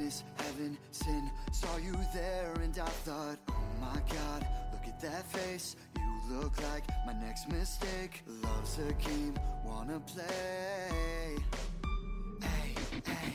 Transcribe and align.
Heaven, 0.00 0.76
sin. 0.90 1.30
Saw 1.52 1.76
you 1.76 1.94
there 2.12 2.52
and 2.62 2.76
I 2.78 2.86
thought, 3.06 3.38
oh 3.50 3.54
my 3.80 4.00
god, 4.12 4.46
look 4.72 4.86
at 4.86 5.00
that 5.00 5.24
face. 5.30 5.76
You 5.96 6.36
look 6.36 6.52
like 6.72 6.84
my 7.06 7.12
next 7.12 7.48
mistake. 7.48 8.22
Love's 8.42 8.78
a 8.78 8.92
game, 8.94 9.34
wanna 9.64 10.00
play. 10.00 11.36
Hey, 12.42 12.74
hey. 13.06 13.32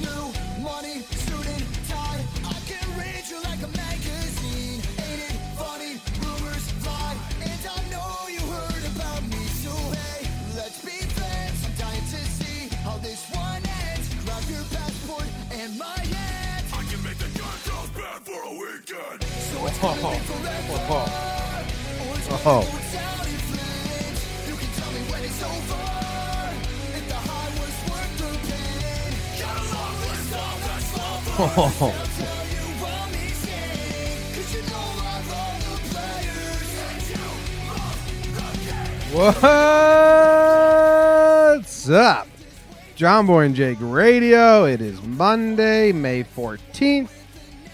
New 0.00 0.62
money, 0.62 1.00
suit 1.00 1.46
and 1.46 1.88
tie. 1.88 2.24
I 2.44 2.56
can 2.66 2.98
read 2.98 3.24
you 3.28 3.42
like 3.42 3.62
a 3.62 3.68
magazine. 3.68 3.87
You 19.58 19.64
love 19.64 19.98
the 19.98 20.78
game. 20.82 21.18
What's 41.58 41.88
up? 41.88 42.28
John 42.94 43.26
Boy 43.26 43.46
and 43.46 43.54
Jake 43.54 43.78
Radio. 43.80 44.64
It 44.64 44.80
is 44.80 45.02
Monday, 45.02 45.92
May 45.92 46.24
14th. 46.24 47.17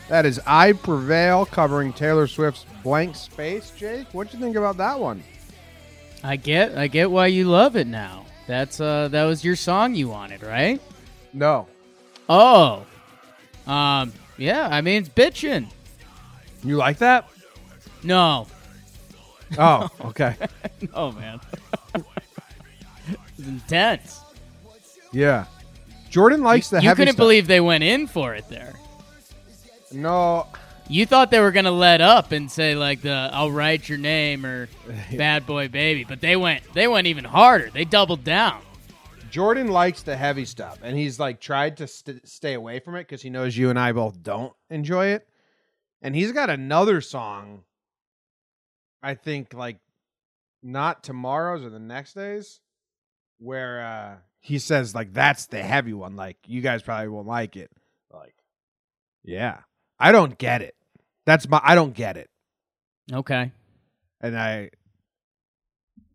That 0.08 0.26
is 0.26 0.40
I 0.46 0.72
Prevail 0.72 1.46
covering 1.46 1.92
Taylor 1.92 2.26
Swift's 2.26 2.66
Blank 2.82 3.16
Space. 3.16 3.72
Jake, 3.76 4.06
what'd 4.12 4.32
you 4.34 4.38
think 4.38 4.56
about 4.56 4.76
that 4.76 4.98
one? 5.00 5.22
I 6.22 6.36
get 6.36 6.76
I 6.76 6.86
get 6.88 7.10
why 7.10 7.26
you 7.28 7.48
love 7.48 7.76
it 7.76 7.86
now. 7.86 8.24
That's 8.46 8.80
uh 8.80 9.08
that 9.08 9.24
was 9.24 9.44
your 9.44 9.56
song 9.56 9.94
you 9.94 10.08
wanted, 10.08 10.42
right? 10.42 10.80
No. 11.32 11.66
Oh. 12.28 12.84
Um 13.66 14.12
yeah, 14.36 14.68
I 14.70 14.80
mean 14.82 15.02
it's 15.02 15.08
bitchin'. 15.08 15.68
You 16.62 16.76
like 16.76 16.98
that? 16.98 17.28
No. 18.02 18.46
Oh, 19.58 19.88
okay. 20.06 20.34
Oh 20.92 21.12
man. 21.12 21.40
it's 23.38 23.46
intense. 23.48 24.20
yeah. 25.12 25.46
Jordan 26.10 26.42
likes 26.42 26.70
the 26.70 26.80
you 26.80 26.90
couldn't 26.94 27.14
stuff. 27.14 27.16
believe 27.16 27.46
they 27.46 27.60
went 27.60 27.82
in 27.84 28.06
for 28.06 28.34
it 28.34 28.48
there. 28.48 28.74
No. 29.94 30.46
You 30.88 31.06
thought 31.06 31.30
they 31.30 31.40
were 31.40 31.52
gonna 31.52 31.70
let 31.70 32.00
up 32.02 32.32
and 32.32 32.50
say 32.50 32.74
like 32.74 33.00
the 33.00 33.30
"I'll 33.32 33.50
write 33.50 33.88
your 33.88 33.96
name" 33.96 34.44
or 34.44 34.68
"Bad 35.16 35.46
Boy 35.46 35.68
Baby," 35.68 36.04
but 36.04 36.20
they 36.20 36.36
went 36.36 36.62
they 36.74 36.86
went 36.86 37.06
even 37.06 37.24
harder. 37.24 37.70
They 37.70 37.84
doubled 37.86 38.22
down. 38.22 38.60
Jordan 39.30 39.68
likes 39.68 40.02
the 40.02 40.16
heavy 40.16 40.44
stuff, 40.44 40.78
and 40.82 40.96
he's 40.96 41.18
like 41.18 41.40
tried 41.40 41.78
to 41.78 41.86
st- 41.88 42.28
stay 42.28 42.52
away 42.52 42.80
from 42.80 42.96
it 42.96 43.00
because 43.00 43.22
he 43.22 43.30
knows 43.30 43.56
you 43.56 43.70
and 43.70 43.78
I 43.78 43.92
both 43.92 44.22
don't 44.22 44.52
enjoy 44.68 45.06
it. 45.06 45.26
And 46.02 46.14
he's 46.14 46.32
got 46.32 46.50
another 46.50 47.00
song, 47.00 47.64
I 49.02 49.14
think, 49.14 49.54
like 49.54 49.78
not 50.62 51.02
tomorrow's 51.02 51.64
or 51.64 51.70
the 51.70 51.78
next 51.78 52.12
days, 52.12 52.60
where 53.38 53.80
uh 53.80 54.16
he 54.40 54.58
says 54.58 54.94
like 54.94 55.14
that's 55.14 55.46
the 55.46 55.62
heavy 55.62 55.94
one. 55.94 56.14
Like 56.14 56.36
you 56.46 56.60
guys 56.60 56.82
probably 56.82 57.08
won't 57.08 57.26
like 57.26 57.56
it. 57.56 57.70
Like, 58.12 58.34
yeah, 59.24 59.60
I 59.98 60.12
don't 60.12 60.36
get 60.38 60.62
it. 60.62 60.74
That's 61.26 61.48
my 61.48 61.60
I 61.62 61.74
don't 61.74 61.94
get 61.94 62.16
it, 62.16 62.28
Okay. 63.12 63.52
and 64.20 64.38
I 64.38 64.70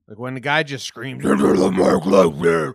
like 0.08 0.18
when 0.20 0.34
the 0.34 0.40
guy 0.40 0.64
just 0.64 0.86
screams 0.86 1.24
"Into 1.26 1.54
the 1.54 1.72
mic 1.72 2.06
like 2.06 2.40
this," 2.42 2.74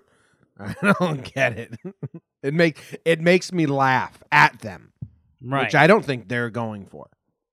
I 0.82 0.92
don't 1.00 1.22
get 1.34 1.58
it. 1.58 1.74
it 2.42 2.54
make 2.54 3.00
it 3.04 3.20
makes 3.20 3.52
me 3.52 3.66
laugh 3.66 4.22
at 4.32 4.60
them, 4.60 4.92
Right. 5.42 5.64
which 5.66 5.74
I 5.74 5.86
don't 5.86 6.04
think 6.04 6.28
they're 6.28 6.50
going 6.50 6.86
for. 6.86 7.08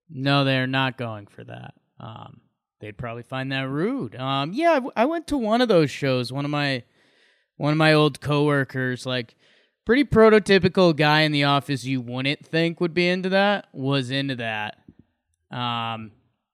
No, 0.10 0.44
they're 0.44 0.68
not 0.68 0.98
going 0.98 1.28
for 1.28 1.44
that. 1.44 1.74
Um, 2.00 2.42
they'd 2.80 2.98
probably 2.98 3.24
find 3.24 3.52
that 3.52 3.70
rude. 3.70 4.16
Um, 4.16 4.54
yeah, 4.54 4.72
I 4.72 4.76
w- 4.76 4.92
I 4.96 5.06
went 5.06 5.28
to 5.28 5.38
one 5.38 5.62
of 5.62 5.68
those 5.68 5.90
shows. 5.92 6.32
One 6.34 6.46
of 6.46 6.52
my 6.52 6.84
one 7.58 7.72
of 7.72 7.78
my 7.78 7.94
old 7.94 8.22
coworkers, 8.22 9.06
like 9.06 9.36
pretty 9.92 10.06
prototypical 10.06 10.96
guy 10.96 11.20
in 11.20 11.34
the 11.34 11.44
office 11.44 11.84
you 11.84 12.00
wouldn't 12.00 12.46
think 12.46 12.80
would 12.80 12.94
be 12.94 13.10
into 13.10 13.28
that, 13.28 13.68
was 13.74 14.10
into 14.10 14.38
that. 14.38 14.78
Um, 15.52 16.12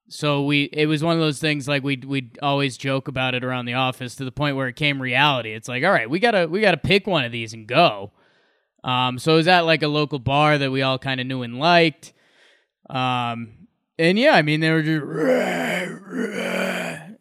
so 0.09 0.43
we 0.43 0.63
it 0.73 0.87
was 0.87 1.03
one 1.03 1.13
of 1.13 1.19
those 1.19 1.37
things 1.37 1.67
like 1.67 1.83
we'd 1.83 2.03
we'd 2.03 2.39
always 2.41 2.77
joke 2.77 3.07
about 3.07 3.35
it 3.35 3.43
around 3.43 3.65
the 3.65 3.75
office 3.75 4.15
to 4.15 4.25
the 4.25 4.31
point 4.31 4.55
where 4.55 4.67
it 4.67 4.75
came 4.75 4.99
reality. 4.99 5.53
It's 5.53 5.67
like, 5.67 5.83
all 5.83 5.91
right, 5.91 6.09
we 6.09 6.17
gotta 6.17 6.47
we 6.47 6.61
gotta 6.61 6.77
pick 6.77 7.05
one 7.05 7.25
of 7.25 7.31
these 7.31 7.53
and 7.53 7.67
go. 7.67 8.11
Um, 8.83 9.19
so 9.19 9.33
it 9.33 9.35
was 9.35 9.47
at 9.47 9.67
like 9.67 9.83
a 9.83 9.87
local 9.87 10.17
bar 10.17 10.57
that 10.57 10.71
we 10.71 10.81
all 10.81 10.97
kind 10.97 11.21
of 11.21 11.27
knew 11.27 11.43
and 11.43 11.59
liked. 11.59 12.13
Um, 12.89 13.67
and 13.99 14.17
yeah, 14.17 14.31
I 14.31 14.41
mean, 14.41 14.61
they 14.61 14.71
were 14.71 14.81
just, 14.81 15.05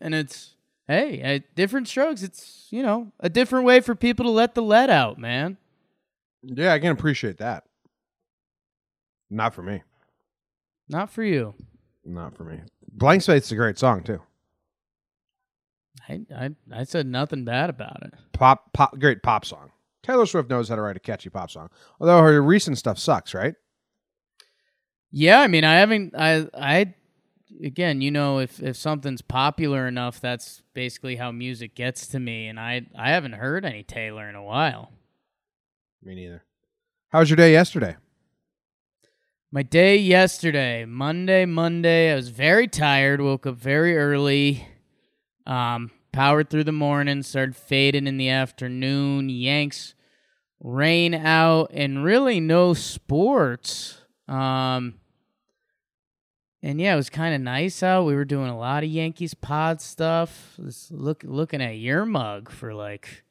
and 0.01 0.15
it's, 0.15 0.55
hey, 0.89 1.45
different 1.55 1.89
strokes. 1.89 2.23
It's, 2.23 2.69
you 2.71 2.83
know, 2.83 3.13
a 3.21 3.29
different 3.29 3.67
way 3.67 3.81
for 3.81 3.95
people 3.95 4.25
to 4.25 4.31
let 4.31 4.55
the 4.55 4.63
lead 4.63 4.89
out, 4.89 5.19
man. 5.19 5.59
Yeah, 6.49 6.73
I 6.73 6.79
can 6.79 6.91
appreciate 6.91 7.39
that. 7.39 7.65
Not 9.31 9.55
for 9.55 9.63
me. 9.63 9.83
Not 10.89 11.11
for 11.11 11.25
you. 11.25 11.55
Not 12.05 12.37
for 12.37 12.45
me. 12.45 12.61
Blank 12.93 13.23
Space 13.23 13.47
is 13.47 13.53
a 13.53 13.57
great 13.57 13.79
song 13.79 14.03
too. 14.03 14.23
I, 16.09 16.21
I, 16.35 16.51
I 16.73 16.85
said 16.85 17.07
nothing 17.07 17.45
bad 17.45 17.69
about 17.69 18.03
it. 18.03 18.15
Pop, 18.33 18.73
pop, 18.73 18.99
great 18.99 19.23
pop 19.23 19.45
song. 19.45 19.73
Taylor 20.05 20.27
Swift 20.27 20.49
knows 20.49 20.69
how 20.69 20.77
to 20.77 20.83
write 20.83 20.97
a 20.97 21.01
catchy 21.01 21.31
pop 21.31 21.51
song. 21.51 21.69
Although 22.01 22.23
her 22.23 22.41
recent 22.41 22.79
stuff 22.79 22.99
sucks, 22.99 23.35
right? 23.35 23.55
Yeah, 25.11 25.41
I 25.41 25.49
mean, 25.49 25.65
I 25.65 25.81
haven't, 25.81 26.15
I, 26.17 26.47
I, 26.55 26.95
again, 27.65 28.01
you 28.01 28.13
know, 28.13 28.39
if, 28.39 28.63
if 28.63 28.77
something's 28.77 29.23
popular 29.23 29.89
enough, 29.89 30.21
that's 30.21 30.63
basically 30.75 31.17
how 31.17 31.33
music 31.33 31.75
gets 31.75 32.07
to 32.09 32.21
me. 32.21 32.47
And 32.47 32.61
I, 32.61 32.87
I 32.97 33.11
haven't 33.11 33.33
heard 33.33 33.65
any 33.65 33.83
Taylor 33.83 34.29
in 34.29 34.37
a 34.37 34.45
while. 34.45 34.93
Me 36.07 36.15
neither. 36.15 36.45
How 37.09 37.19
was 37.19 37.29
your 37.29 37.37
day 37.37 37.51
yesterday? 37.51 37.97
My 39.51 39.65
day 39.65 39.97
yesterday, 39.97 40.85
Monday, 40.85 41.47
Monday, 41.47 42.13
I 42.13 42.15
was 42.15 42.29
very 42.29 42.69
tired, 42.69 43.21
woke 43.21 43.45
up 43.45 43.57
very 43.57 43.99
early, 43.99 44.69
um, 45.47 45.91
powered 46.13 46.49
through 46.49 46.63
the 46.63 46.71
morning, 46.71 47.25
started 47.25 47.57
fading 47.57 48.07
in 48.07 48.19
the 48.19 48.29
afternoon, 48.29 49.29
Yanks 49.29 49.97
rain 50.61 51.13
out, 51.13 51.73
and 51.75 52.05
really 52.05 52.39
no 52.39 52.73
sports. 52.73 53.99
Um, 54.29 55.01
and 56.63 56.81
yeah, 56.81 56.93
it 56.93 56.97
was 56.97 57.11
kind 57.11 57.35
of 57.35 57.41
nice 57.41 57.83
out. 57.83 58.05
We 58.05 58.15
were 58.15 58.25
doing 58.25 58.49
a 58.49 58.57
lot 58.57 58.85
of 58.85 58.91
Yankees 58.91 59.35
pod 59.35 59.81
stuff. 59.81 60.55
Just 60.65 60.93
look 60.93 61.25
looking 61.27 61.61
at 61.61 61.79
your 61.79 62.07
mug 62.07 62.49
for 62.49 62.75
like 62.75 63.25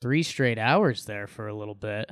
three 0.00 0.22
straight 0.22 0.58
hours 0.58 1.04
there 1.04 1.26
for 1.26 1.48
a 1.48 1.54
little 1.54 1.74
bit. 1.74 2.10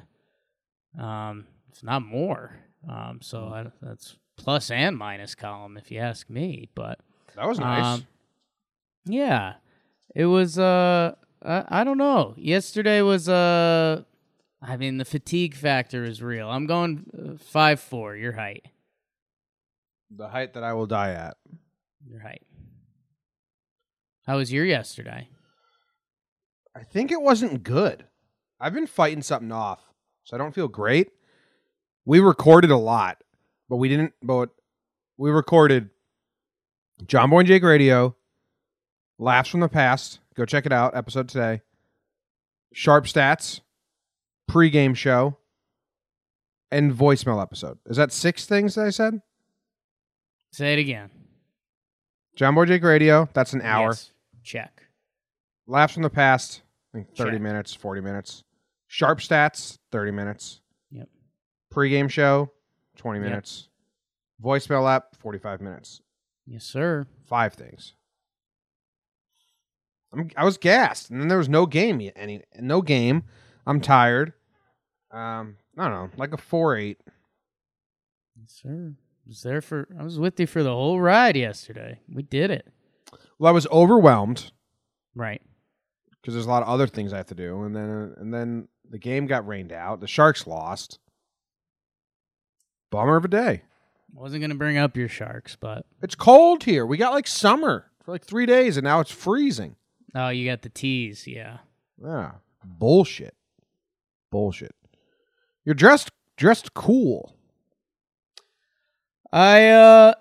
Um, 0.98 1.46
it's 1.68 1.82
not 1.82 2.02
more. 2.02 2.56
Um, 2.88 3.20
so 3.22 3.44
I, 3.46 3.66
that's 3.82 4.16
plus 4.36 4.70
and 4.70 4.96
minus 4.96 5.34
column 5.34 5.76
if 5.76 5.90
you 5.90 5.98
ask 6.00 6.28
me. 6.30 6.68
But 6.74 6.98
That 7.36 7.46
was 7.48 7.58
nice. 7.58 7.84
um, 7.84 8.06
yeah, 9.06 9.54
it 10.14 10.26
was. 10.26 10.58
Uh, 10.58 11.14
I, 11.44 11.64
I 11.80 11.84
don't 11.84 11.98
know. 11.98 12.34
Yesterday 12.36 13.02
was. 13.02 13.28
Uh, 13.28 14.02
I 14.62 14.76
mean, 14.78 14.96
the 14.96 15.04
fatigue 15.04 15.54
factor 15.54 16.04
is 16.04 16.22
real. 16.22 16.48
I'm 16.48 16.66
going 16.66 17.04
uh, 17.18 17.36
five 17.38 17.80
four. 17.80 18.16
Your 18.16 18.32
height. 18.32 18.64
The 20.10 20.28
height 20.28 20.54
that 20.54 20.62
I 20.64 20.72
will 20.74 20.86
die 20.86 21.10
at. 21.10 21.36
Your 22.08 22.20
height. 22.20 22.42
How 24.26 24.36
was 24.38 24.52
your 24.52 24.64
yesterday? 24.64 25.28
I 26.76 26.82
think 26.82 27.12
it 27.12 27.22
wasn't 27.22 27.62
good. 27.62 28.04
I've 28.60 28.74
been 28.74 28.86
fighting 28.86 29.22
something 29.22 29.52
off, 29.52 29.80
so 30.24 30.36
I 30.36 30.38
don't 30.38 30.54
feel 30.54 30.68
great. 30.68 31.10
We 32.04 32.20
recorded 32.20 32.70
a 32.70 32.76
lot, 32.76 33.22
but 33.68 33.76
we 33.76 33.88
didn't. 33.88 34.12
But 34.22 34.50
we 35.16 35.30
recorded 35.30 35.90
John 37.06 37.30
Boy 37.30 37.40
and 37.40 37.48
Jake 37.48 37.62
Radio, 37.62 38.16
Laughs 39.18 39.50
from 39.50 39.60
the 39.60 39.68
Past. 39.68 40.20
Go 40.34 40.44
check 40.44 40.66
it 40.66 40.72
out. 40.72 40.96
Episode 40.96 41.28
today. 41.28 41.60
Sharp 42.72 43.04
Stats, 43.04 43.60
pregame 44.50 44.96
show, 44.96 45.36
and 46.72 46.92
voicemail 46.92 47.40
episode. 47.40 47.78
Is 47.86 47.96
that 47.96 48.12
six 48.12 48.46
things 48.46 48.74
that 48.74 48.86
I 48.86 48.90
said? 48.90 49.20
Say 50.52 50.72
it 50.72 50.78
again. 50.80 51.10
John 52.36 52.54
Boy 52.54 52.64
Jake 52.64 52.82
Radio. 52.82 53.28
That's 53.32 53.52
an 53.52 53.62
hour. 53.62 53.90
Yes. 53.90 54.10
Check. 54.42 54.82
Laughs 55.66 55.94
from 55.94 56.02
the 56.02 56.10
Past. 56.10 56.62
I 56.94 56.98
think 56.98 57.16
thirty 57.16 57.32
Check. 57.32 57.42
minutes, 57.42 57.74
forty 57.74 58.00
minutes. 58.00 58.44
Sharp 58.86 59.18
Stats. 59.18 59.78
Thirty 59.90 60.12
minutes. 60.12 60.60
Yep. 60.92 61.08
Pre-game 61.72 62.06
show, 62.08 62.52
20 62.98 63.18
Yep. 63.18 63.28
minutes. 63.28 63.68
Voicemail 64.40 64.88
app, 64.88 65.16
45 65.16 65.60
minutes. 65.60 66.00
Yes, 66.46 66.62
sir. 66.64 67.06
Five 67.26 67.54
things. 67.54 67.94
I'm, 70.12 70.30
I 70.36 70.44
was 70.44 70.56
gassed, 70.56 71.10
and 71.10 71.20
then 71.20 71.26
there 71.28 71.38
was 71.38 71.48
no 71.48 71.66
game 71.66 72.00
yet. 72.00 72.12
Any 72.16 72.42
no 72.60 72.80
game. 72.80 73.24
I'm 73.66 73.80
tired. 73.80 74.34
Um, 75.10 75.56
I 75.76 75.88
don't 75.88 75.92
know, 75.92 76.10
like 76.16 76.32
a 76.32 76.36
four 76.36 76.76
eight. 76.76 77.00
Yes, 78.40 78.60
sir. 78.62 78.92
I 78.94 79.28
was 79.28 79.42
there 79.42 79.60
for 79.60 79.88
I 79.98 80.04
was 80.04 80.18
with 80.20 80.38
you 80.38 80.46
for 80.46 80.62
the 80.62 80.70
whole 80.70 81.00
ride 81.00 81.36
yesterday. 81.36 81.98
We 82.12 82.22
did 82.22 82.50
it. 82.52 82.68
Well, 83.38 83.48
I 83.48 83.52
was 83.52 83.66
overwhelmed 83.68 84.52
Right. 85.16 85.42
Because 86.24 86.32
there's 86.32 86.46
a 86.46 86.48
lot 86.48 86.62
of 86.62 86.68
other 86.70 86.86
things 86.86 87.12
I 87.12 87.18
have 87.18 87.26
to 87.26 87.34
do, 87.34 87.64
and 87.64 87.76
then 87.76 88.14
and 88.16 88.32
then 88.32 88.68
the 88.88 88.98
game 88.98 89.26
got 89.26 89.46
rained 89.46 89.72
out. 89.72 90.00
The 90.00 90.06
Sharks 90.06 90.46
lost. 90.46 90.98
Bummer 92.90 93.16
of 93.16 93.26
a 93.26 93.28
day. 93.28 93.62
Wasn't 94.14 94.40
gonna 94.40 94.54
bring 94.54 94.78
up 94.78 94.96
your 94.96 95.08
sharks, 95.08 95.54
but 95.60 95.84
It's 96.00 96.14
cold 96.14 96.64
here. 96.64 96.86
We 96.86 96.96
got 96.96 97.12
like 97.12 97.26
summer 97.26 97.90
for 98.02 98.12
like 98.12 98.24
three 98.24 98.46
days, 98.46 98.78
and 98.78 98.84
now 98.84 99.00
it's 99.00 99.10
freezing. 99.10 99.76
oh, 100.14 100.30
you 100.30 100.48
got 100.48 100.62
the 100.62 100.70
tees, 100.70 101.26
yeah. 101.26 101.58
Yeah. 102.02 102.32
Bullshit. 102.64 103.34
Bullshit. 104.30 104.74
You're 105.66 105.74
dressed 105.74 106.10
dressed 106.38 106.72
cool. 106.72 107.36
I 109.30 109.68
uh 109.68 110.14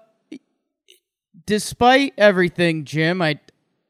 despite 1.46 2.14
everything, 2.18 2.84
Jim, 2.84 3.22
I 3.22 3.40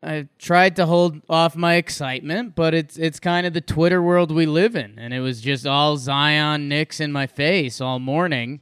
I 0.04 0.28
tried 0.38 0.76
to 0.76 0.86
hold 0.86 1.22
off 1.30 1.56
my 1.56 1.76
excitement, 1.76 2.56
but 2.56 2.74
it's 2.74 2.98
it's 2.98 3.20
kind 3.20 3.48
of 3.48 3.54
the 3.54 3.62
Twitter 3.62 4.02
world 4.02 4.32
we 4.32 4.46
live 4.46 4.76
in, 4.76 5.00
and 5.00 5.14
it 5.14 5.22
was 5.22 5.42
just 5.42 5.66
all 5.66 5.98
Zion 5.98 6.68
Knicks 6.68 7.00
in 7.00 7.12
my 7.12 7.28
face 7.28 7.80
all 7.80 8.00
morning. 8.00 8.62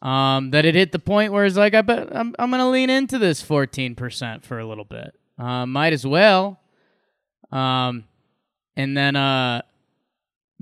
Um, 0.00 0.52
that 0.52 0.64
it 0.64 0.76
hit 0.76 0.92
the 0.92 1.00
point 1.00 1.32
where 1.32 1.44
it's 1.44 1.56
like 1.56 1.74
I 1.74 1.82
bet 1.82 2.14
I'm 2.14 2.34
I'm 2.38 2.50
gonna 2.50 2.70
lean 2.70 2.88
into 2.88 3.18
this 3.18 3.42
14% 3.42 4.44
for 4.44 4.58
a 4.58 4.66
little 4.66 4.84
bit. 4.84 5.14
Uh, 5.38 5.66
might 5.66 5.92
as 5.92 6.06
well. 6.06 6.60
Um, 7.50 8.04
and 8.76 8.96
then 8.96 9.16
uh, 9.16 9.62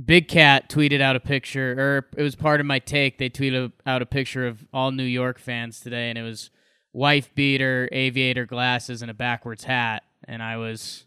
Big 0.03 0.29
Cat 0.29 0.69
tweeted 0.69 1.01
out 1.01 1.17
a 1.17 1.21
picture, 1.21 1.75
or 1.79 2.07
it 2.17 2.23
was 2.23 2.35
part 2.35 2.61
of 2.61 2.67
my 2.67 2.79
take. 2.79 3.19
They 3.19 3.31
tweeted 3.31 3.73
out 3.87 4.03
a 4.03 4.07
picture 4.07 4.47
of 4.47 4.67
all 4.73 4.91
New 4.91 5.05
York 5.05 5.39
fans 5.39 5.81
today, 5.81 6.09
and 6.09 6.19
it 6.19 6.23
was 6.23 6.51
wife 6.97 7.35
beater, 7.35 7.89
aviator 7.93 8.47
glasses, 8.47 9.03
and 9.03 9.11
a 9.11 9.15
backwards 9.15 9.65
hat. 9.65 10.03
And 10.25 10.43
I 10.43 10.57
was, 10.57 11.05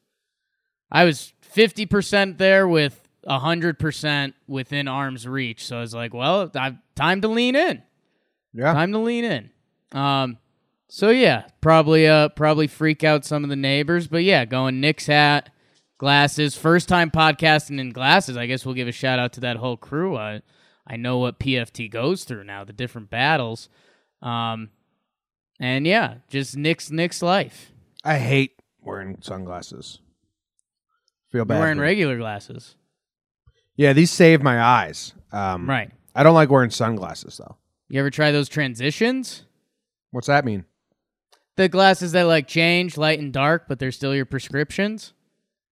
I 0.91 1.03
was 1.03 1.33
fifty 1.41 1.85
percent 1.85 2.37
there 2.37 2.67
with 2.67 3.01
hundred 3.27 3.79
percent 3.79 4.35
within 4.47 4.87
arm's 4.87 5.27
reach. 5.27 5.65
So 5.65 5.77
I 5.77 5.81
was 5.81 5.93
like, 5.93 6.13
well, 6.13 6.51
I've 6.55 6.77
time 6.95 7.21
to 7.21 7.27
lean 7.27 7.55
in. 7.55 7.81
Yeah. 8.53 8.73
Time 8.73 8.91
to 8.93 8.99
lean 8.99 9.25
in. 9.25 9.49
Um, 9.91 10.37
so 10.87 11.09
yeah, 11.09 11.45
probably 11.59 12.07
uh 12.07 12.29
probably 12.29 12.67
freak 12.67 13.03
out 13.03 13.25
some 13.25 13.43
of 13.43 13.49
the 13.49 13.55
neighbors, 13.55 14.07
but 14.07 14.23
yeah, 14.23 14.45
going 14.45 14.79
Knicks 14.79 15.07
hat, 15.07 15.49
glasses, 15.97 16.55
first 16.55 16.87
time 16.87 17.09
podcasting 17.09 17.79
in 17.79 17.91
glasses. 17.91 18.37
I 18.37 18.45
guess 18.45 18.65
we'll 18.65 18.75
give 18.75 18.87
a 18.87 18.91
shout 18.91 19.19
out 19.19 19.33
to 19.33 19.41
that 19.41 19.57
whole 19.57 19.77
crew. 19.77 20.15
I 20.15 20.41
I 20.85 20.97
know 20.97 21.17
what 21.17 21.39
PFT 21.39 21.89
goes 21.89 22.23
through 22.23 22.43
now, 22.43 22.63
the 22.63 22.73
different 22.73 23.09
battles. 23.09 23.69
Um, 24.21 24.69
and 25.59 25.85
yeah, 25.87 26.15
just 26.29 26.55
Knicks 26.57 26.89
Knicks 26.91 27.21
life. 27.21 27.71
I 28.03 28.17
hate 28.17 28.53
wearing 28.81 29.17
sunglasses. 29.21 29.99
Feel 31.31 31.39
You're 31.39 31.45
bad. 31.45 31.59
wearing 31.59 31.77
for- 31.77 31.83
regular 31.83 32.17
glasses, 32.17 32.75
Yeah, 33.75 33.93
these 33.93 34.09
save 34.11 34.41
my 34.41 34.61
eyes. 34.61 35.13
Um, 35.31 35.69
right? 35.69 35.91
I 36.15 36.23
don't 36.23 36.33
like 36.33 36.49
wearing 36.49 36.69
sunglasses 36.71 37.37
though. 37.37 37.55
You 37.87 37.99
ever 37.99 38.09
try 38.09 38.31
those 38.31 38.49
transitions? 38.49 39.45
What's 40.11 40.27
that 40.27 40.43
mean? 40.45 40.65
The 41.55 41.69
glasses 41.69 42.13
that 42.13 42.23
like 42.23 42.47
change 42.47 42.97
light 42.97 43.19
and 43.19 43.31
dark, 43.33 43.67
but 43.67 43.79
they're 43.79 43.91
still 43.91 44.15
your 44.15 44.25
prescriptions. 44.25 45.13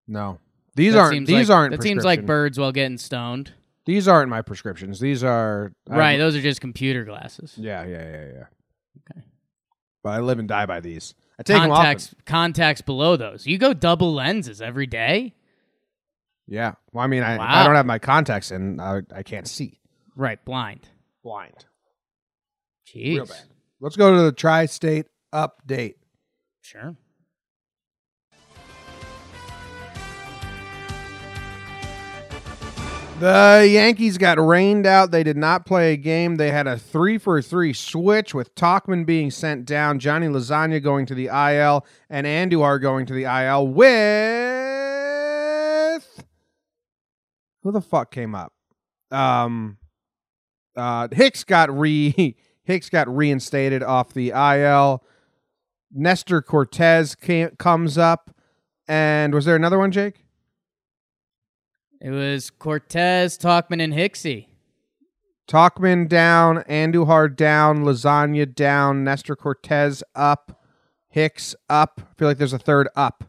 No, 0.07 0.39
these 0.75 0.93
That 0.93 0.99
aren't. 0.99 1.27
These 1.27 1.49
like- 1.49 1.55
aren't. 1.57 1.71
That 1.71 1.83
seems 1.83 2.05
like 2.05 2.25
birds 2.25 2.59
while 2.59 2.71
getting 2.71 2.97
stoned. 2.97 3.53
These 3.85 4.07
aren't 4.07 4.29
my 4.29 4.41
prescriptions. 4.41 4.99
These 4.99 5.23
are 5.23 5.71
Right, 5.87 6.17
those 6.17 6.35
are 6.35 6.41
just 6.41 6.59
computer 6.61 7.03
glasses. 7.05 7.53
yeah, 7.57 7.83
yeah, 7.85 8.03
yeah, 8.03 8.25
yeah. 8.33 8.43
Okay. 9.11 9.25
But 10.07 10.13
I 10.13 10.19
live 10.19 10.39
and 10.39 10.47
die 10.47 10.65
by 10.65 10.79
these. 10.79 11.15
I 11.37 11.43
take 11.43 11.57
them 11.57 11.69
contacts 11.69 12.13
off. 12.13 12.23
contacts 12.23 12.79
below 12.79 13.17
those. 13.17 13.45
You 13.45 13.57
go 13.57 13.73
double 13.73 14.13
lenses 14.13 14.61
every 14.61 14.87
day. 14.87 15.33
Yeah. 16.47 16.75
Well, 16.93 17.03
I 17.03 17.07
mean, 17.07 17.23
I, 17.23 17.35
if 17.35 17.41
I 17.41 17.65
don't 17.65 17.75
have 17.75 17.85
my 17.85 17.99
contacts 17.99 18.51
in. 18.51 18.79
I, 18.79 19.01
I 19.13 19.23
can't 19.23 19.49
see. 19.49 19.81
Right, 20.15 20.43
blind. 20.45 20.87
Blind. 21.25 21.65
Jeez. 22.87 23.15
Real 23.15 23.25
bad. 23.25 23.43
Let's 23.81 23.97
go 23.97 24.15
to 24.15 24.21
the 24.21 24.31
tri-state 24.31 25.07
update. 25.33 25.95
Sure. 26.61 26.95
The 33.19 33.67
Yankees 33.71 34.19
got 34.19 34.37
rained 34.39 34.85
out. 34.85 35.09
They 35.09 35.23
did 35.23 35.37
not 35.37 35.65
play 35.65 35.93
a 35.93 35.97
game. 35.97 36.35
They 36.35 36.51
had 36.51 36.67
a 36.67 36.77
three 36.77 37.17
for 37.17 37.41
three 37.41 37.73
switch 37.73 38.35
with 38.35 38.53
Tauchman 38.53 39.07
being 39.07 39.31
sent 39.31 39.65
down, 39.65 39.97
Johnny 39.97 40.27
Lasagna 40.27 40.83
going 40.83 41.07
to 41.07 41.15
the 41.15 41.25
IL, 41.25 41.83
and 42.11 42.27
Andujar 42.27 42.79
going 42.79 43.07
to 43.07 43.13
the 43.13 43.23
IL 43.23 43.69
with 43.69 44.67
who 47.63 47.71
the 47.71 47.81
fuck 47.81 48.11
came 48.11 48.35
up? 48.35 48.53
Um, 49.09 49.77
uh, 50.75 51.07
Hicks 51.11 51.43
got 51.43 51.75
re 51.75 52.35
Hicks 52.63 52.89
got 52.89 53.07
reinstated 53.09 53.81
off 53.81 54.13
the 54.13 54.29
IL. 54.29 55.03
Nestor 55.91 56.43
Cortes 56.43 57.15
came, 57.15 57.49
comes 57.57 57.97
up, 57.97 58.29
and 58.87 59.33
was 59.33 59.45
there 59.45 59.55
another 59.55 59.79
one, 59.79 59.91
Jake? 59.91 60.26
It 61.99 62.11
was 62.11 62.51
Cortes, 62.51 63.37
Tauchman, 63.37 63.81
and 63.81 63.93
Hixie. 63.93 64.47
Tauchman 65.47 66.07
down, 66.07 66.57
Andujar 66.63 67.33
down, 67.35 67.83
Lasagna 67.83 68.53
down, 68.53 69.03
Nestor 69.03 69.35
Cortes 69.35 70.03
up, 70.13 70.61
Hicks 71.09 71.55
up. 71.69 72.01
I 72.03 72.13
feel 72.17 72.27
like 72.27 72.37
there's 72.37 72.53
a 72.53 72.59
third 72.59 72.89
up. 72.95 73.23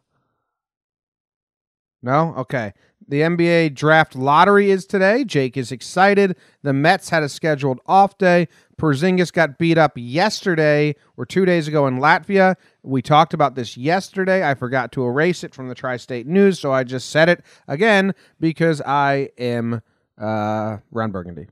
No? 2.03 2.35
Okay. 2.37 2.75
The 3.07 3.23
NBA 3.23 3.75
draft 3.75 4.15
lottery 4.15 4.71
is 4.71 4.85
today. 4.85 5.25
Jake 5.25 5.57
is 5.57 5.73
excited. 5.73 6.37
The 6.63 6.75
Mets 6.75 7.09
had 7.09 7.23
a 7.23 7.29
scheduled 7.29 7.81
off 7.87 8.19
day. 8.19 8.49
Porzingis 8.79 9.33
got 9.33 9.59
beat 9.59 9.77
up 9.77 9.93
yesterday 9.97 10.95
or 11.17 11.27
two 11.27 11.45
days 11.45 11.69
ago 11.69 11.87
in 11.87 11.99
Latvia. 11.99 12.55
We 12.83 13.03
talked 13.03 13.35
about 13.35 13.55
this 13.55 13.77
yesterday. 13.77 14.49
I 14.49 14.55
forgot 14.55 14.93
to 14.93 15.05
erase 15.05 15.45
it 15.45 15.55
from 15.55 15.69
the 15.69 15.75
tri 15.75 15.97
state 15.97 16.27
news, 16.27 16.59
so 16.59 16.73
I 16.73 16.85
just 16.85 17.11
said 17.11 17.29
it 17.29 17.45
again 17.67 18.15
because 18.41 18.81
I 18.81 19.31
am 19.37 19.83
uh, 20.17 20.79
Ron 20.91 21.11
Burgundy. 21.11 21.49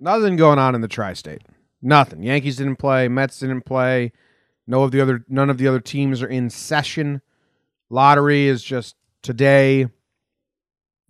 Nothing 0.00 0.36
going 0.36 0.58
on 0.58 0.74
in 0.74 0.80
the 0.80 0.88
tri-state. 0.88 1.42
Nothing. 1.82 2.22
Yankees 2.22 2.56
didn't 2.56 2.76
play. 2.76 3.08
Mets 3.08 3.40
didn't 3.40 3.62
play. 3.62 4.12
No 4.66 4.84
of 4.84 4.92
the 4.92 5.00
other. 5.00 5.24
None 5.28 5.50
of 5.50 5.58
the 5.58 5.66
other 5.66 5.80
teams 5.80 6.22
are 6.22 6.28
in 6.28 6.50
session. 6.50 7.20
Lottery 7.90 8.46
is 8.46 8.62
just 8.62 8.94
today. 9.28 9.86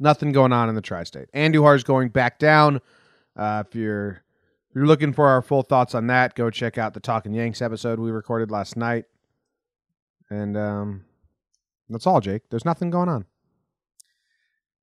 Nothing 0.01 0.33
going 0.33 0.53
on 0.53 0.69
in 0.69 0.75
the 0.75 0.81
tri-state. 0.81 1.29
Andujar's 1.33 1.85
going 1.85 2.09
back 2.09 2.41
down. 2.41 2.81
Uh, 3.37 3.63
if 3.65 3.77
you're 3.77 4.25
if 4.69 4.75
you're 4.75 4.87
looking 4.87 5.13
for 5.13 5.29
our 5.29 5.41
full 5.41 5.63
thoughts 5.63 5.95
on 5.95 6.09
that, 6.09 6.35
go 6.35 6.51
check 6.51 6.79
out 6.79 6.95
the 6.95 7.01
Talking 7.01 7.33
Yanks 7.33 7.63
episode 7.63 8.01
we 8.01 8.11
recorded 8.11 8.51
last 8.51 8.77
night. 8.77 9.05
And 10.31 10.57
um, 10.57 11.05
that's 11.89 12.09
all, 12.09 12.21
Jake. 12.21 12.43
There's 12.51 12.65
nothing 12.65 12.91
going 12.91 13.09
on. 13.09 13.25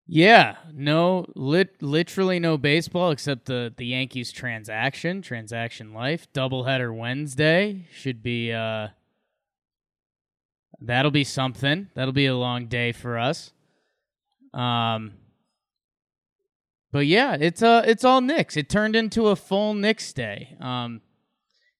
Yeah, 0.07 0.55
no, 0.73 1.25
lit, 1.35 1.81
literally 1.81 2.39
no 2.39 2.57
baseball 2.57 3.11
except 3.11 3.47
the 3.47 3.73
the 3.75 3.87
Yankees 3.87 4.31
transaction, 4.31 5.21
transaction 5.21 5.93
life, 5.93 6.31
doubleheader 6.31 6.95
Wednesday 6.97 7.85
should 7.91 8.23
be. 8.23 8.53
uh 8.53 8.89
That'll 10.81 11.11
be 11.11 11.23
something. 11.23 11.89
That'll 11.95 12.13
be 12.13 12.25
a 12.25 12.35
long 12.35 12.67
day 12.67 12.91
for 12.91 13.17
us. 13.17 13.51
Um, 14.53 15.13
but 16.91 17.07
yeah, 17.07 17.35
it's 17.39 17.61
uh 17.61 17.83
it's 17.85 18.03
all 18.03 18.21
Knicks. 18.21 18.55
It 18.55 18.69
turned 18.69 18.95
into 18.95 19.27
a 19.27 19.35
full 19.35 19.73
Knicks 19.73 20.13
day. 20.13 20.55
Um, 20.61 21.01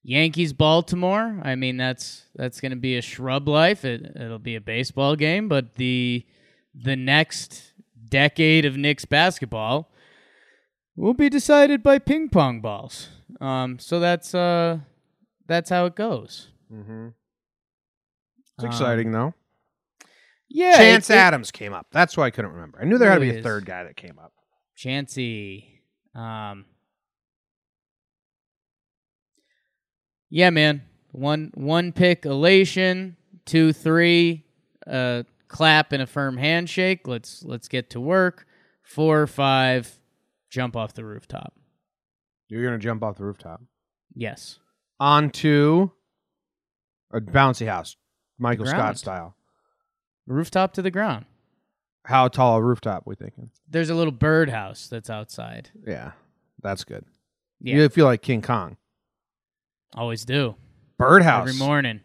Yankees 0.03 0.53
Baltimore. 0.53 1.39
I 1.41 1.55
mean, 1.55 1.77
that's 1.77 2.23
that's 2.35 2.59
going 2.59 2.71
to 2.71 2.77
be 2.77 2.97
a 2.97 3.01
shrub 3.01 3.47
life. 3.47 3.85
It 3.85 4.05
it'll 4.15 4.39
be 4.39 4.55
a 4.55 4.61
baseball 4.61 5.15
game, 5.15 5.47
but 5.47 5.75
the 5.75 6.25
the 6.73 6.95
next 6.95 7.71
decade 8.09 8.65
of 8.65 8.77
Knicks 8.77 9.05
basketball 9.05 9.89
will 10.95 11.13
be 11.13 11.29
decided 11.29 11.81
by 11.81 11.97
ping 11.97 12.29
pong 12.29 12.61
balls. 12.61 13.09
Um, 13.41 13.79
so 13.79 13.99
that's 13.99 14.35
uh 14.35 14.79
that's 15.47 15.69
how 15.69 15.85
it 15.85 15.95
goes. 15.95 16.49
Mm-hmm. 16.71 17.09
It's 18.57 18.63
Um, 18.63 18.69
exciting 18.69 19.11
though. 19.11 19.33
Yeah, 20.47 20.77
Chance 20.77 21.09
it- 21.09 21.13
it- 21.15 21.17
Adams 21.17 21.51
came 21.51 21.73
up. 21.73 21.87
That's 21.91 22.15
why 22.15 22.25
I 22.25 22.31
couldn't 22.31 22.51
remember. 22.51 22.79
I 22.81 22.85
knew 22.85 22.97
there 22.97 23.09
had 23.09 23.15
to 23.15 23.21
be 23.21 23.27
Really 23.27 23.37
a 23.37 23.39
is. 23.39 23.43
third 23.43 23.65
guy 23.65 23.83
that 23.83 23.95
came 23.97 24.17
up. 24.19 24.33
Chancey. 24.75 25.81
Um 26.13 26.65
Yeah, 30.29 30.49
man. 30.49 30.83
One 31.11 31.51
one 31.55 31.91
pick 31.93 32.25
elation, 32.25 33.15
two, 33.45 33.71
three, 33.73 34.45
uh 34.87 35.23
clap 35.47 35.91
and 35.93 36.01
a 36.01 36.07
firm 36.07 36.37
handshake. 36.37 37.07
Let's 37.07 37.43
let's 37.43 37.67
get 37.67 37.89
to 37.91 37.99
work. 38.01 38.45
Four, 38.83 39.25
five, 39.27 39.99
jump 40.49 40.75
off 40.75 40.93
the 40.93 41.05
rooftop. 41.05 41.53
You're 42.47 42.63
gonna 42.63 42.77
jump 42.79 43.03
off 43.03 43.17
the 43.17 43.25
rooftop 43.25 43.61
Yes. 44.13 44.59
onto 44.99 45.89
a 47.11 47.19
bouncy 47.21 47.65
house, 47.67 47.95
Michael 48.37 48.65
Scott 48.65 48.97
style. 48.97 49.35
Rooftop 50.27 50.73
to 50.73 50.81
the 50.81 50.91
ground. 50.91 51.25
How 52.05 52.27
tall 52.27 52.57
a 52.57 52.61
rooftop? 52.61 53.03
We 53.05 53.15
thinking? 53.15 53.49
There's 53.69 53.89
a 53.89 53.95
little 53.95 54.11
birdhouse 54.11 54.87
that's 54.87 55.09
outside. 55.09 55.69
Yeah, 55.85 56.11
that's 56.61 56.83
good. 56.83 57.05
Yeah. 57.59 57.75
You 57.75 57.89
feel 57.89 58.05
like 58.05 58.21
King 58.21 58.41
Kong. 58.41 58.77
Always 59.95 60.25
do. 60.25 60.55
Birdhouse 60.97 61.49
Every 61.49 61.59
morning. 61.59 62.01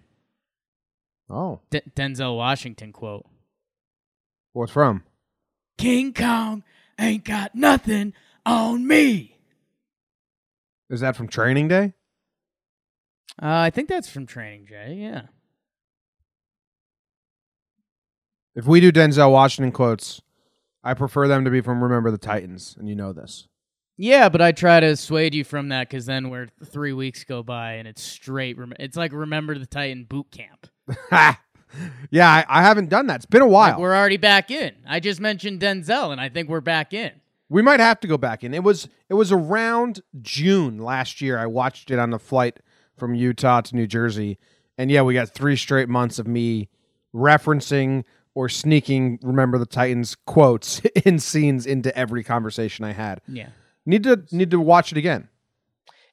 Oh, 1.28 1.60
D- 1.70 1.82
Denzel 1.94 2.36
Washington 2.36 2.92
quote. 2.92 3.26
what's 4.52 4.72
from? 4.72 5.04
King 5.78 6.12
Kong 6.12 6.64
ain't 6.98 7.24
got 7.24 7.54
nothing 7.54 8.14
on 8.44 8.86
me. 8.86 9.36
Is 10.88 11.00
that 11.00 11.14
from 11.16 11.28
Training 11.28 11.68
Day? 11.68 11.94
Uh, 13.40 13.46
I 13.46 13.70
think 13.70 13.88
that's 13.88 14.08
from 14.10 14.26
Training 14.26 14.66
Day. 14.66 14.94
Yeah. 15.00 15.22
If 18.54 18.66
we 18.66 18.80
do 18.80 18.90
Denzel 18.90 19.30
Washington 19.30 19.72
quotes, 19.72 20.20
I 20.82 20.94
prefer 20.94 21.28
them 21.28 21.44
to 21.44 21.50
be 21.50 21.60
from 21.60 21.82
Remember 21.82 22.10
the 22.10 22.18
Titans, 22.18 22.76
and 22.78 22.88
you 22.88 22.96
know 22.96 23.12
this. 23.12 23.46
Yeah, 23.96 24.30
but 24.30 24.40
I 24.40 24.52
try 24.52 24.80
to 24.80 24.88
dissuade 24.88 25.34
you 25.34 25.44
from 25.44 25.68
that 25.68 25.88
because 25.88 26.06
then 26.06 26.30
we're 26.30 26.48
three 26.64 26.94
weeks 26.94 27.22
go 27.22 27.42
by 27.42 27.72
and 27.72 27.86
it's 27.86 28.02
straight. 28.02 28.56
Rem- 28.56 28.72
it's 28.80 28.96
like 28.96 29.12
Remember 29.12 29.58
the 29.58 29.66
Titan 29.66 30.04
boot 30.04 30.30
camp. 30.30 30.68
yeah, 32.10 32.28
I, 32.28 32.44
I 32.48 32.62
haven't 32.62 32.88
done 32.88 33.08
that. 33.08 33.16
It's 33.16 33.26
been 33.26 33.42
a 33.42 33.46
while. 33.46 33.72
Like, 33.72 33.78
we're 33.78 33.94
already 33.94 34.16
back 34.16 34.50
in. 34.50 34.74
I 34.88 35.00
just 35.00 35.20
mentioned 35.20 35.60
Denzel, 35.60 36.12
and 36.12 36.20
I 36.20 36.30
think 36.30 36.48
we're 36.48 36.62
back 36.62 36.94
in. 36.94 37.12
We 37.50 37.60
might 37.60 37.80
have 37.80 38.00
to 38.00 38.08
go 38.08 38.16
back 38.16 38.42
in. 38.42 38.54
It 38.54 38.64
was 38.64 38.88
it 39.08 39.14
was 39.14 39.32
around 39.32 40.00
June 40.22 40.78
last 40.78 41.20
year. 41.20 41.38
I 41.38 41.46
watched 41.46 41.90
it 41.90 41.98
on 41.98 42.08
the 42.08 42.18
flight 42.18 42.60
from 42.96 43.14
Utah 43.14 43.60
to 43.60 43.76
New 43.76 43.86
Jersey, 43.86 44.38
and 44.78 44.90
yeah, 44.90 45.02
we 45.02 45.12
got 45.12 45.28
three 45.28 45.56
straight 45.56 45.90
months 45.90 46.18
of 46.18 46.26
me 46.26 46.70
referencing 47.14 48.04
or 48.40 48.48
sneaking 48.48 49.18
"Remember 49.22 49.58
the 49.58 49.66
Titans" 49.66 50.16
quotes 50.26 50.80
in 51.04 51.18
scenes 51.18 51.66
into 51.66 51.94
every 51.96 52.24
conversation 52.24 52.86
I 52.86 52.92
had. 52.92 53.20
Yeah. 53.28 53.50
Need 53.84 54.04
to 54.04 54.22
need 54.32 54.50
to 54.50 54.60
watch 54.60 54.92
it 54.92 54.98
again. 54.98 55.28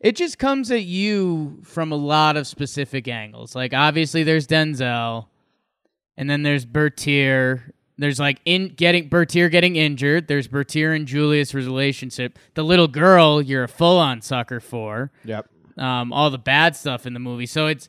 It 0.01 0.15
just 0.15 0.37
comes 0.37 0.69
at 0.69 0.83
you 0.83 1.61
from 1.63 1.91
a 1.91 1.95
lot 1.95 2.35
of 2.37 2.45
specific 2.45 3.07
angles. 3.07 3.55
Like 3.55 3.73
obviously 3.73 4.23
there's 4.23 4.45
Denzel, 4.45 5.27
and 6.17 6.29
then 6.29 6.43
there's 6.43 6.65
Bertier. 6.65 7.73
There's 7.97 8.19
like 8.19 8.41
in 8.43 8.69
getting 8.69 9.07
Bertier 9.07 9.47
getting 9.47 9.77
injured. 9.77 10.27
There's 10.27 10.49
Bertier 10.49 10.91
and 10.91 11.07
Julius' 11.07 11.53
relationship. 11.53 12.37
The 12.55 12.63
little 12.63 12.89
girl 12.89 13.41
you're 13.41 13.63
a 13.63 13.69
full 13.69 13.97
on 13.97 14.21
sucker 14.21 14.59
for. 14.59 15.11
Yep. 15.23 15.49
Um, 15.77 16.11
all 16.11 16.29
the 16.29 16.37
bad 16.37 16.75
stuff 16.75 17.05
in 17.05 17.13
the 17.13 17.19
movie. 17.19 17.45
So 17.45 17.67
it's 17.67 17.87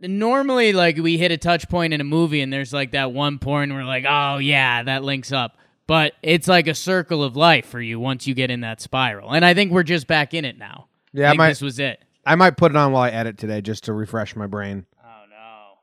normally 0.00 0.72
like 0.72 0.96
we 0.96 1.18
hit 1.18 1.32
a 1.32 1.36
touch 1.36 1.68
point 1.68 1.92
in 1.92 2.00
a 2.00 2.04
movie 2.04 2.40
and 2.40 2.52
there's 2.52 2.72
like 2.72 2.92
that 2.92 3.12
one 3.12 3.38
point 3.38 3.70
where 3.72 3.80
we're 3.80 3.86
like, 3.86 4.04
oh 4.08 4.38
yeah, 4.38 4.82
that 4.82 5.04
links 5.04 5.32
up. 5.32 5.56
But 5.86 6.12
it's 6.22 6.46
like 6.48 6.68
a 6.68 6.74
circle 6.74 7.24
of 7.24 7.36
life 7.36 7.66
for 7.66 7.80
you 7.80 7.98
once 7.98 8.26
you 8.26 8.34
get 8.34 8.50
in 8.50 8.60
that 8.60 8.80
spiral. 8.80 9.32
And 9.32 9.44
I 9.44 9.54
think 9.54 9.72
we're 9.72 9.82
just 9.82 10.06
back 10.06 10.34
in 10.34 10.44
it 10.44 10.58
now. 10.58 10.88
Yeah, 11.12 11.28
I 11.28 11.32
I 11.32 11.34
might 11.34 11.48
this 11.48 11.62
was 11.62 11.78
it. 11.78 12.02
I 12.26 12.34
might 12.34 12.56
put 12.56 12.72
it 12.72 12.76
on 12.76 12.92
while 12.92 13.02
I 13.02 13.10
edit 13.10 13.38
today 13.38 13.60
just 13.62 13.84
to 13.84 13.92
refresh 13.92 14.36
my 14.36 14.46
brain. 14.46 14.84
Oh 15.02 15.24
no. 15.30 15.78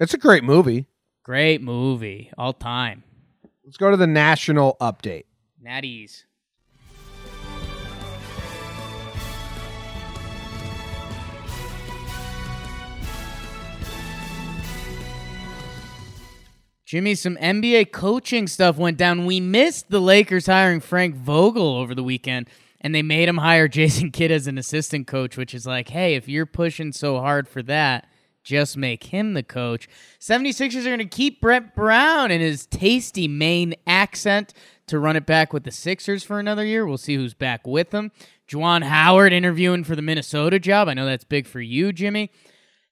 It's 0.00 0.14
a 0.14 0.18
great 0.18 0.42
movie. 0.42 0.86
Great 1.22 1.62
movie. 1.62 2.32
All 2.36 2.52
time. 2.52 3.04
Let's 3.64 3.76
go 3.76 3.90
to 3.90 3.96
the 3.96 4.06
national 4.06 4.76
update. 4.80 5.24
Natties. 5.64 6.24
Jimmy, 16.88 17.14
some 17.14 17.36
NBA 17.36 17.92
coaching 17.92 18.46
stuff 18.46 18.78
went 18.78 18.96
down. 18.96 19.26
We 19.26 19.40
missed 19.40 19.90
the 19.90 20.00
Lakers 20.00 20.46
hiring 20.46 20.80
Frank 20.80 21.14
Vogel 21.16 21.76
over 21.76 21.94
the 21.94 22.02
weekend, 22.02 22.48
and 22.80 22.94
they 22.94 23.02
made 23.02 23.28
him 23.28 23.36
hire 23.36 23.68
Jason 23.68 24.10
Kidd 24.10 24.30
as 24.30 24.46
an 24.46 24.56
assistant 24.56 25.06
coach, 25.06 25.36
which 25.36 25.52
is 25.52 25.66
like, 25.66 25.90
hey, 25.90 26.14
if 26.14 26.30
you're 26.30 26.46
pushing 26.46 26.92
so 26.92 27.20
hard 27.20 27.46
for 27.46 27.62
that, 27.64 28.08
just 28.42 28.78
make 28.78 29.04
him 29.04 29.34
the 29.34 29.42
coach. 29.42 29.86
76ers 30.18 30.80
are 30.80 30.84
going 30.84 30.98
to 30.98 31.04
keep 31.04 31.42
Brett 31.42 31.76
Brown 31.76 32.30
and 32.30 32.40
his 32.40 32.64
tasty 32.64 33.28
Maine 33.28 33.74
accent 33.86 34.54
to 34.86 34.98
run 34.98 35.14
it 35.14 35.26
back 35.26 35.52
with 35.52 35.64
the 35.64 35.70
Sixers 35.70 36.24
for 36.24 36.40
another 36.40 36.64
year. 36.64 36.86
We'll 36.86 36.96
see 36.96 37.16
who's 37.16 37.34
back 37.34 37.66
with 37.66 37.90
them. 37.90 38.12
Juwan 38.48 38.82
Howard 38.82 39.34
interviewing 39.34 39.84
for 39.84 39.94
the 39.94 40.00
Minnesota 40.00 40.58
job. 40.58 40.88
I 40.88 40.94
know 40.94 41.04
that's 41.04 41.24
big 41.24 41.46
for 41.46 41.60
you, 41.60 41.92
Jimmy. 41.92 42.30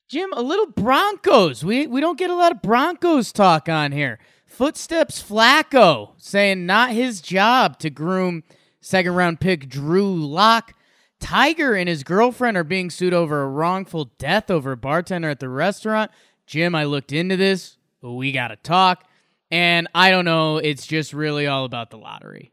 Jim, 0.09 0.33
a 0.33 0.43
little 0.43 0.67
Broncos. 0.67 1.65
We 1.65 1.89
we 1.89 2.01
don't 2.01 2.19
get 2.19 2.31
a 2.31 2.35
lot 2.35 2.53
of 2.53 2.63
Broncos 2.63 3.33
talk 3.33 3.69
on 3.69 3.91
here. 3.91 4.21
Footsteps 4.47 5.21
Flacco 5.21 6.13
saying 6.17 6.65
not 6.65 6.93
his 6.93 7.21
job 7.21 7.79
to 7.81 7.91
groom 7.91 8.45
second 8.81 9.15
round 9.15 9.41
pick 9.41 9.69
Drew 9.69 10.15
Lock. 10.15 10.75
Tiger 11.19 11.75
and 11.75 11.89
his 11.89 12.05
girlfriend 12.05 12.57
are 12.57 12.65
being 12.65 12.89
sued 12.89 13.15
over 13.15 13.43
a 13.43 13.49
wrongful 13.49 14.13
death 14.19 14.49
over 14.51 14.73
a 14.73 14.77
bartender 14.77 15.31
at 15.31 15.41
the 15.41 15.49
restaurant. 15.49 16.11
Jim, 16.47 16.75
I 16.75 16.85
looked 16.85 17.13
into 17.13 17.37
this. 17.37 17.77
We 18.01 18.31
got 18.31 18.49
to 18.49 18.57
talk. 18.57 19.05
And 19.51 19.89
I 19.95 20.11
don't 20.11 20.25
know. 20.25 20.59
It's 20.59 20.87
just 20.87 21.13
really 21.13 21.47
all 21.47 21.65
about 21.65 21.91
the 21.91 21.99
lottery. 21.99 22.53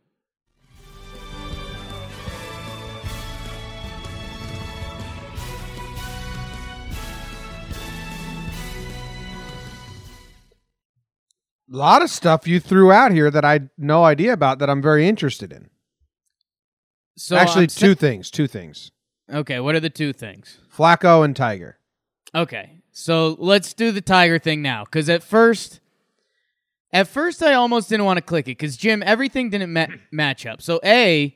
A 11.74 11.78
lot 11.78 12.04
of 12.04 12.10
stuff 12.12 12.48
you 12.48 12.60
threw 12.60 12.92
out 12.92 13.12
here 13.12 13.32
that 13.32 13.44
I 13.44 13.54
had 13.54 13.70
no 13.78 14.04
idea 14.04 14.32
about 14.32 14.60
that 14.60 14.70
I'm 14.70 14.82
very 14.82 15.08
interested 15.08 15.52
in. 15.52 15.70
So 17.18 17.36
Actually, 17.36 17.64
I'm 17.64 17.70
two 17.70 17.96
things. 17.96 18.30
Two 18.30 18.48
things. 18.48 18.92
Okay, 19.32 19.60
what 19.60 19.74
are 19.74 19.80
the 19.80 19.90
two 19.90 20.14
things? 20.14 20.60
Flacco 20.72 21.26
and 21.26 21.36
Tiger. 21.36 21.80
Okay, 22.36 22.82
so 22.92 23.36
let's 23.40 23.74
do 23.74 23.92
the 23.92 24.02
Tiger 24.02 24.38
thing 24.38 24.62
now. 24.62 24.84
Because 24.84 25.10
at 25.10 25.24
first, 25.24 25.80
at 26.92 27.08
first 27.08 27.42
I 27.42 27.54
almost 27.54 27.90
didn't 27.90 28.06
want 28.06 28.18
to 28.18 28.22
click 28.22 28.46
it 28.48 28.58
because 28.58 28.78
Jim, 28.78 29.02
everything 29.04 29.50
didn't 29.50 29.74
ma- 29.74 29.88
match 30.12 30.46
up. 30.46 30.62
So 30.62 30.80
a, 30.84 31.36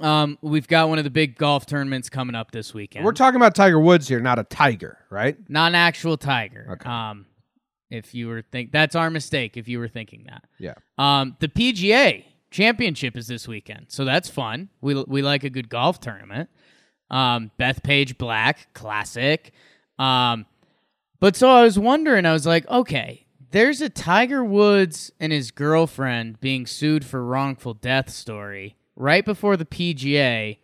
um, 0.00 0.38
we've 0.40 0.68
got 0.68 0.88
one 0.88 0.98
of 0.98 1.04
the 1.04 1.10
big 1.10 1.36
golf 1.36 1.66
tournaments 1.66 2.08
coming 2.08 2.36
up 2.36 2.52
this 2.52 2.72
weekend. 2.72 3.04
We're 3.04 3.12
talking 3.12 3.36
about 3.36 3.56
Tiger 3.56 3.80
Woods 3.80 4.06
here, 4.06 4.20
not 4.20 4.38
a 4.38 4.44
tiger, 4.44 4.98
right? 5.10 5.36
not 5.48 5.72
an 5.72 5.74
actual 5.74 6.16
tiger. 6.16 6.68
Okay. 6.74 6.88
Um, 6.88 7.26
if 7.92 8.14
you 8.14 8.28
were 8.28 8.42
think 8.42 8.72
that's 8.72 8.94
our 8.96 9.10
mistake. 9.10 9.56
If 9.56 9.68
you 9.68 9.78
were 9.78 9.88
thinking 9.88 10.24
that. 10.28 10.44
Yeah. 10.58 10.74
Um, 10.98 11.36
the 11.40 11.48
PGA 11.48 12.24
Championship 12.50 13.16
is 13.16 13.26
this 13.26 13.46
weekend, 13.46 13.86
so 13.88 14.04
that's 14.04 14.28
fun. 14.28 14.68
We 14.80 15.02
we 15.04 15.22
like 15.22 15.44
a 15.44 15.50
good 15.50 15.68
golf 15.68 16.00
tournament. 16.00 16.48
Um, 17.10 17.50
Bethpage 17.58 18.16
Black 18.16 18.72
Classic. 18.72 19.52
Um, 19.98 20.46
but 21.20 21.36
so 21.36 21.48
I 21.48 21.62
was 21.62 21.78
wondering, 21.78 22.26
I 22.26 22.32
was 22.32 22.46
like, 22.46 22.68
okay, 22.68 23.26
there's 23.52 23.80
a 23.82 23.90
Tiger 23.90 24.42
Woods 24.42 25.12
and 25.20 25.30
his 25.30 25.50
girlfriend 25.50 26.40
being 26.40 26.66
sued 26.66 27.04
for 27.04 27.22
wrongful 27.22 27.74
death 27.74 28.10
story 28.10 28.76
right 28.96 29.24
before 29.24 29.56
the 29.56 29.66
PGA, 29.66 30.58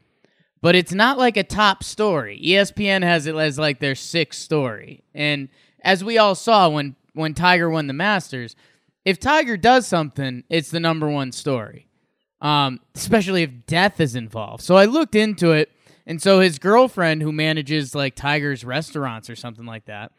but 0.60 0.74
it's 0.74 0.92
not 0.92 1.18
like 1.18 1.36
a 1.36 1.44
top 1.44 1.84
story. 1.84 2.40
ESPN 2.42 3.02
has 3.02 3.26
it 3.26 3.34
as 3.36 3.58
like 3.58 3.78
their 3.78 3.94
sixth 3.94 4.40
story. 4.40 5.04
And 5.14 5.50
as 5.82 6.02
we 6.02 6.18
all 6.18 6.34
saw 6.34 6.68
when 6.68 6.96
when 7.18 7.34
Tiger 7.34 7.68
won 7.68 7.88
the 7.88 7.92
Masters, 7.92 8.54
if 9.04 9.18
Tiger 9.18 9.56
does 9.56 9.86
something, 9.86 10.44
it's 10.48 10.70
the 10.70 10.78
number 10.78 11.08
one 11.08 11.32
story. 11.32 11.88
Um, 12.40 12.78
especially 12.94 13.42
if 13.42 13.66
death 13.66 14.00
is 14.00 14.14
involved. 14.14 14.62
So 14.62 14.76
I 14.76 14.84
looked 14.84 15.16
into 15.16 15.50
it, 15.50 15.72
and 16.06 16.22
so 16.22 16.38
his 16.38 16.60
girlfriend, 16.60 17.20
who 17.20 17.32
manages 17.32 17.96
like 17.96 18.14
Tiger's 18.14 18.64
restaurants 18.64 19.28
or 19.28 19.34
something 19.34 19.66
like 19.66 19.86
that, 19.86 20.12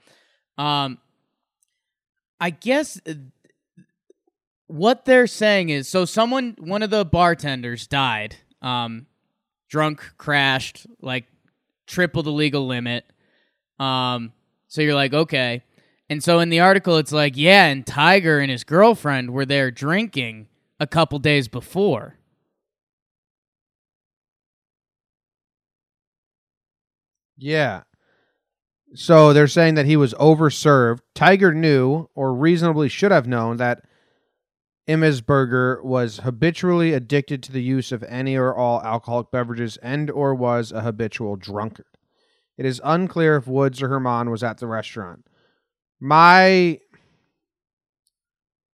um, 0.58 0.98
I 2.42 2.50
guess 2.50 3.00
uh, 3.08 3.14
what 4.68 5.06
they're 5.06 5.28
saying 5.28 5.70
is 5.70 5.88
so 5.88 6.04
someone, 6.04 6.58
one 6.60 6.84
of 6.84 6.90
the 6.90 7.06
bartenders 7.06 7.88
died, 7.88 8.36
um, 8.62 9.08
drunk, 9.70 10.04
crashed, 10.18 10.86
like 11.02 11.26
triple 11.88 12.24
the 12.24 12.32
legal 12.32 12.68
limit. 12.68 13.06
Um, 13.80 14.34
so 14.68 14.82
you're 14.82 14.94
like, 14.94 15.14
okay. 15.14 15.64
And 16.10 16.24
so 16.24 16.40
in 16.40 16.50
the 16.50 16.60
article, 16.60 16.98
it's 16.98 17.12
like, 17.12 17.38
yeah, 17.38 17.66
and 17.66 17.86
Tiger 17.86 18.40
and 18.40 18.50
his 18.50 18.64
girlfriend 18.64 19.32
were 19.32 19.46
there 19.46 19.70
drinking 19.70 20.48
a 20.80 20.88
couple 20.88 21.20
days 21.20 21.48
before. 21.48 22.16
Yeah. 27.38 27.84
So 28.96 29.34
they're 29.34 29.48
saying 29.48 29.76
that 29.76 29.86
he 29.86 29.96
was 29.96 30.16
overserved. 30.16 31.00
Tiger 31.14 31.54
knew, 31.54 32.10
or 32.16 32.34
reasonably 32.34 32.90
should 32.90 33.12
have 33.12 33.28
known, 33.28 33.58
that 33.58 33.84
Immesberger 34.88 35.84
was 35.84 36.18
habitually 36.24 36.94
addicted 36.94 37.44
to 37.44 37.52
the 37.52 37.62
use 37.62 37.92
of 37.92 38.04
any 38.04 38.36
or 38.36 38.56
all 38.56 38.82
alcoholic 38.82 39.30
beverages 39.30 39.78
and 39.78 40.10
or 40.10 40.34
was 40.34 40.72
a 40.72 40.82
habitual 40.82 41.36
drunkard. 41.36 41.86
It 42.58 42.66
is 42.66 42.82
unclear 42.84 43.36
if 43.36 43.46
Woods 43.48 43.84
or 43.84 43.90
Herman 43.90 44.32
was 44.32 44.42
at 44.42 44.58
the 44.58 44.66
restaurant. 44.66 45.29
My 46.00 46.80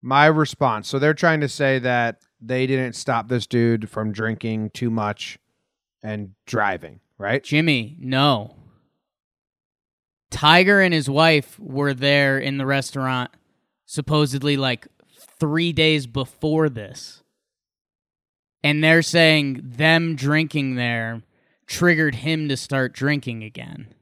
my 0.01 0.25
response. 0.25 0.89
So 0.89 0.99
they're 0.99 1.13
trying 1.13 1.39
to 1.41 1.49
say 1.49 1.79
that 1.79 2.21
they 2.41 2.67
didn't 2.67 2.93
stop 2.93 3.29
this 3.29 3.47
dude 3.47 3.89
from 3.89 4.11
drinking 4.11 4.71
too 4.71 4.89
much 4.89 5.39
and 6.03 6.35
driving, 6.45 6.99
right? 7.17 7.41
Jimmy, 7.41 7.95
no. 7.99 8.55
Tiger 10.29 10.81
and 10.81 10.93
his 10.93 11.09
wife 11.09 11.57
were 11.59 11.93
there 11.93 12.37
in 12.37 12.57
the 12.57 12.65
restaurant 12.65 13.31
supposedly 13.85 14.57
like 14.57 14.87
three 15.39 15.71
days 15.71 16.07
before 16.07 16.67
this. 16.69 17.23
And 18.63 18.83
they're 18.83 19.01
saying 19.01 19.61
them 19.63 20.15
drinking 20.15 20.75
there 20.75 21.21
triggered 21.67 22.15
him 22.15 22.49
to 22.49 22.57
start 22.57 22.93
drinking 22.93 23.43
again. 23.43 23.93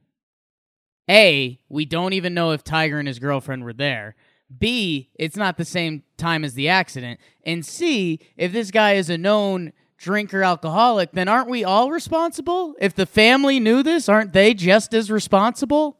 A, 1.11 1.59
we 1.67 1.83
don't 1.83 2.13
even 2.13 2.33
know 2.33 2.51
if 2.51 2.63
Tiger 2.63 2.97
and 2.97 3.07
his 3.07 3.19
girlfriend 3.19 3.65
were 3.65 3.73
there. 3.73 4.15
B, 4.57 5.09
it's 5.15 5.35
not 5.35 5.57
the 5.57 5.65
same 5.65 6.03
time 6.17 6.45
as 6.45 6.53
the 6.53 6.69
accident. 6.69 7.19
And 7.45 7.65
C, 7.65 8.19
if 8.37 8.53
this 8.53 8.71
guy 8.71 8.93
is 8.93 9.09
a 9.09 9.17
known 9.17 9.73
drinker 9.97 10.41
alcoholic, 10.41 11.11
then 11.11 11.27
aren't 11.27 11.49
we 11.49 11.63
all 11.63 11.91
responsible? 11.91 12.75
If 12.79 12.95
the 12.95 13.05
family 13.05 13.59
knew 13.59 13.83
this, 13.83 14.07
aren't 14.07 14.33
they 14.33 14.53
just 14.53 14.93
as 14.93 15.11
responsible? 15.11 15.97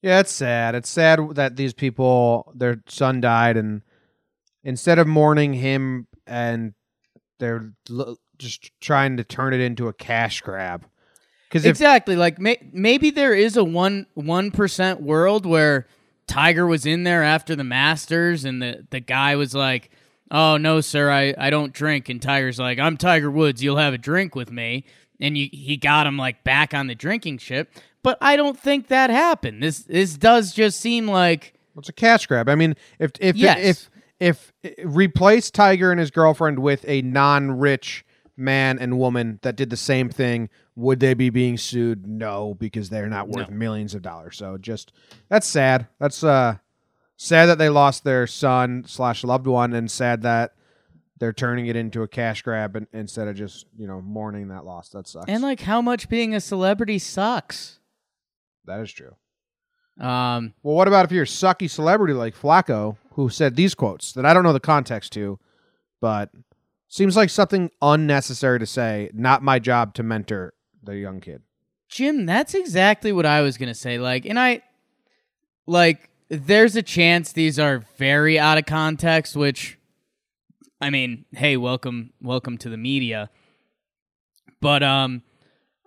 Yeah, 0.00 0.20
it's 0.20 0.32
sad. 0.32 0.76
It's 0.76 0.88
sad 0.88 1.18
that 1.34 1.56
these 1.56 1.74
people, 1.74 2.52
their 2.54 2.80
son 2.86 3.20
died, 3.20 3.56
and 3.56 3.82
instead 4.62 5.00
of 5.00 5.08
mourning 5.08 5.54
him, 5.54 6.06
and 6.26 6.74
they're 7.40 7.72
just 8.38 8.70
trying 8.80 9.16
to 9.16 9.24
turn 9.24 9.52
it 9.52 9.60
into 9.60 9.88
a 9.88 9.92
cash 9.92 10.40
grab. 10.42 10.86
Because 11.48 11.64
if 11.64 11.70
exactly, 11.70 12.16
like 12.16 12.38
may- 12.38 12.66
maybe 12.72 13.10
there 13.10 13.34
is 13.34 13.56
a 13.56 13.64
one 13.64 14.06
one 14.14 14.50
percent 14.50 15.00
world 15.00 15.46
where 15.46 15.86
Tiger 16.26 16.66
was 16.66 16.86
in 16.86 17.04
there 17.04 17.22
after 17.22 17.54
the 17.54 17.64
Masters, 17.64 18.44
and 18.44 18.60
the 18.60 18.86
the 18.90 19.00
guy 19.00 19.36
was 19.36 19.54
like, 19.54 19.90
"Oh 20.30 20.56
no, 20.56 20.80
sir, 20.80 21.10
I 21.10 21.34
I 21.38 21.50
don't 21.50 21.72
drink," 21.72 22.08
and 22.08 22.20
Tiger's 22.20 22.58
like, 22.58 22.78
"I'm 22.78 22.96
Tiger 22.96 23.30
Woods. 23.30 23.62
You'll 23.62 23.76
have 23.76 23.94
a 23.94 23.98
drink 23.98 24.34
with 24.34 24.50
me." 24.50 24.84
And 25.20 25.38
you, 25.38 25.48
he 25.52 25.76
got 25.76 26.06
him 26.06 26.18
like 26.18 26.42
back 26.44 26.74
on 26.74 26.88
the 26.88 26.94
drinking 26.94 27.38
ship, 27.38 27.72
but 28.02 28.18
I 28.20 28.36
don't 28.36 28.58
think 28.58 28.88
that 28.88 29.08
happened. 29.10 29.62
This 29.62 29.78
this 29.84 30.16
does 30.16 30.52
just 30.52 30.80
seem 30.80 31.06
like 31.08 31.54
it's 31.78 31.88
a 31.88 31.92
cash 31.92 32.26
grab. 32.26 32.48
I 32.48 32.54
mean, 32.54 32.74
if 32.98 33.12
if 33.20 33.36
Yes. 33.36 33.58
if 33.58 33.90
if 34.18 34.52
eh, 34.64 34.82
replace 34.84 35.50
Tiger 35.50 35.90
and 35.90 36.00
his 36.00 36.10
girlfriend 36.10 36.58
with 36.58 36.84
a 36.88 37.02
non-rich 37.02 38.04
man 38.36 38.78
and 38.78 38.98
woman 38.98 39.38
that 39.42 39.56
did 39.56 39.70
the 39.70 39.76
same 39.76 40.08
thing, 40.10 40.48
would 40.74 41.00
they 41.00 41.14
be 41.14 41.30
being 41.30 41.56
sued? 41.56 42.06
No, 42.06 42.54
because 42.54 42.90
they're 42.90 43.08
not 43.08 43.28
worth 43.28 43.48
No. 43.50 43.56
millions 43.56 43.94
of 43.94 44.02
dollars. 44.02 44.36
So 44.36 44.58
just 44.58 44.92
that's 45.28 45.46
sad. 45.46 45.86
That's 45.98 46.22
uh 46.22 46.58
sad 47.16 47.46
that 47.46 47.58
they 47.58 47.68
lost 47.70 48.04
their 48.04 48.26
son 48.26 48.84
slash 48.86 49.24
loved 49.24 49.46
one, 49.46 49.72
and 49.72 49.90
sad 49.90 50.22
that 50.22 50.52
they're 51.18 51.32
turning 51.32 51.66
it 51.66 51.76
into 51.76 52.02
a 52.02 52.08
cash 52.08 52.42
grab 52.42 52.76
and, 52.76 52.86
instead 52.92 53.26
of 53.26 53.36
just 53.36 53.66
you 53.76 53.86
know 53.86 54.02
mourning 54.02 54.48
that 54.48 54.64
loss. 54.66 54.90
That 54.90 55.08
sucks. 55.08 55.24
and 55.28 55.42
like 55.42 55.60
how 55.60 55.80
much 55.80 56.08
being 56.10 56.34
a 56.34 56.40
celebrity 56.40 56.98
sucks. 56.98 57.78
that 58.66 58.80
is 58.80 58.92
true. 58.92 59.14
Um, 59.98 60.52
Well, 60.62 60.74
what 60.76 60.88
about 60.88 61.06
if 61.06 61.12
you're 61.12 61.22
a 61.22 61.26
sucky 61.26 61.70
celebrity 61.70 62.12
like 62.12 62.36
Flacco, 62.36 62.98
who 63.12 63.30
said 63.30 63.56
these 63.56 63.74
quotes 63.74 64.12
that 64.12 64.26
I 64.26 64.34
don't 64.34 64.42
know 64.42 64.52
the 64.52 64.60
context 64.60 65.12
to, 65.14 65.38
but 66.02 66.28
seems 66.88 67.16
like 67.16 67.30
something 67.30 67.70
unnecessary 67.82 68.58
to 68.58 68.66
say. 68.66 69.10
Not 69.12 69.42
my 69.42 69.58
job 69.58 69.94
to 69.94 70.02
mentor 70.02 70.54
the 70.82 70.96
young 70.96 71.20
kid. 71.20 71.42
Jim, 71.88 72.26
that's 72.26 72.54
exactly 72.54 73.12
what 73.12 73.26
I 73.26 73.42
was 73.42 73.58
gonna 73.58 73.74
say. 73.74 73.98
Like, 73.98 74.26
and 74.26 74.38
I 74.38 74.62
like 75.66 76.10
there's 76.28 76.76
a 76.76 76.82
chance 76.82 77.32
these 77.32 77.58
are 77.58 77.84
very 77.96 78.38
out 78.38 78.58
of 78.58 78.66
context, 78.66 79.36
which 79.36 79.78
I 80.80 80.90
mean, 80.90 81.24
hey, 81.32 81.56
welcome 81.56 82.12
welcome 82.20 82.58
to 82.58 82.68
the 82.68 82.76
media. 82.76 83.30
But 84.60 84.82
um 84.82 85.22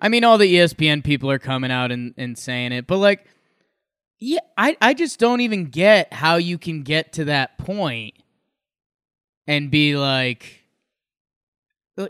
I 0.01 0.09
mean 0.09 0.23
all 0.23 0.37
the 0.37 0.53
ESPN 0.53 1.03
people 1.03 1.29
are 1.29 1.39
coming 1.39 1.71
out 1.71 1.91
and, 1.91 2.13
and 2.17 2.37
saying 2.37 2.71
it, 2.71 2.87
but 2.87 2.97
like 2.97 3.25
yeah, 4.21 4.39
I, 4.57 4.75
I 4.81 4.93
just 4.93 5.17
don't 5.17 5.39
even 5.39 5.65
get 5.65 6.11
how 6.11 6.35
you 6.35 6.57
can 6.57 6.83
get 6.83 7.13
to 7.13 7.25
that 7.25 7.57
point 7.57 8.15
and 9.47 9.71
be 9.71 9.95
like 9.95 10.58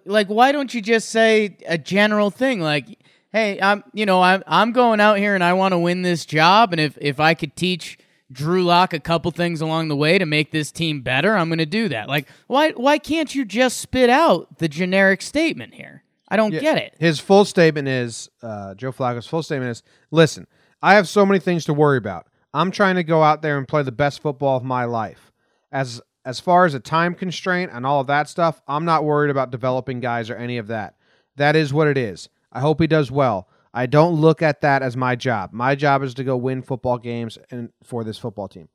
like 0.06 0.28
why 0.28 0.52
don't 0.52 0.74
you 0.74 0.82
just 0.82 1.10
say 1.10 1.58
a 1.68 1.78
general 1.78 2.30
thing 2.30 2.60
like 2.60 3.00
hey 3.32 3.60
i'm 3.62 3.84
you 3.94 4.06
know 4.06 4.22
i'm 4.22 4.44
i'm 4.48 4.72
going 4.72 5.00
out 5.00 5.18
here 5.18 5.36
and 5.36 5.44
i 5.44 5.54
want 5.54 5.72
to 5.72 5.78
win 5.80 6.02
this 6.02 6.26
job 6.26 6.72
and 6.72 6.80
if 6.80 6.98
if 7.02 7.20
i 7.20 7.34
could 7.34 7.56
teach 7.56 7.98
drew 8.32 8.64
lock 8.64 8.94
a 8.94 9.00
couple 9.00 9.32
things 9.32 9.62
along 9.62 9.88
the 9.88 9.96
way 9.96 10.18
to 10.20 10.26
make 10.26 10.52
this 10.52 10.72
team 10.72 11.02
better 11.02 11.36
i'm 11.36 11.50
going 11.50 11.58
to 11.58 11.66
do 11.66 11.90
that 11.90 12.08
like 12.08 12.28
why 12.48 12.72
why 12.72 12.98
can't 12.98 13.34
you 13.34 13.44
just 13.46 13.78
spit 13.80 14.10
out 14.10 14.58
the 14.60 14.68
generic 14.68 15.22
statement 15.22 15.74
here 15.74 16.04
i 16.30 16.36
don't 16.38 16.54
Yeah. 16.54 16.60
get 16.62 16.78
it 16.78 16.96
His 17.00 17.20
full 17.20 17.46
statement 17.46 17.88
is 17.88 18.30
uh, 18.44 18.76
Joe 18.76 18.92
Flacco's 18.92 19.26
full 19.28 19.42
statement 19.44 19.72
is: 19.72 19.84
Listen, 20.12 20.46
I 20.82 20.94
have 20.94 21.08
so 21.08 21.26
many 21.26 21.40
things 21.40 21.66
to 21.66 21.74
worry 21.74 21.98
about. 21.98 22.28
I'm 22.54 22.70
trying 22.72 22.96
to 22.96 23.04
go 23.04 23.24
out 23.24 23.42
there 23.42 23.58
and 23.58 23.68
play 23.68 23.82
the 23.84 23.92
best 23.92 24.22
football 24.22 24.56
of 24.58 24.64
my 24.64 24.86
life. 24.86 25.32
As 25.72 26.02
as 26.26 26.40
far 26.40 26.66
as 26.66 26.74
a 26.74 26.80
time 26.80 27.16
constraint 27.16 27.72
and 27.74 27.86
all 27.86 28.02
of 28.02 28.08
that 28.08 28.30
stuff, 28.30 28.62
I'm 28.68 28.86
not 28.86 29.04
worried 29.04 29.32
about 29.32 29.52
developing 29.52 30.00
guys 30.00 30.30
or 30.30 30.36
any 30.36 30.58
of 30.58 30.68
that. 30.68 30.96
That 31.36 31.56
is 31.56 31.74
what 31.74 31.88
it 31.88 31.98
is. 31.98 32.30
I 32.52 32.60
hope 32.60 32.82
he 32.82 32.88
does 32.88 33.12
well. 33.12 33.48
I 33.74 33.86
don't 33.86 34.20
look 34.20 34.42
at 34.42 34.62
that 34.62 34.82
as 34.82 34.98
my 34.98 35.16
job. 35.16 35.54
My 35.54 35.76
job 35.76 36.04
is 36.04 36.14
to 36.16 36.24
go 36.24 36.36
win 36.36 36.62
football 36.62 36.98
games 36.98 37.38
and 37.52 37.70
for 37.84 38.04
this 38.04 38.18
football 38.18 38.48
team, 38.48 38.68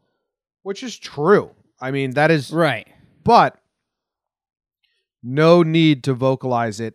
which 0.62 0.82
is 0.82 0.96
true. 0.96 1.50
I 1.80 1.90
mean, 1.90 2.12
that 2.12 2.30
is 2.30 2.52
right 2.52 2.86
but 3.24 3.58
no 5.22 5.62
need 5.62 6.04
to 6.04 6.14
vocalize 6.14 6.78
it 6.78 6.94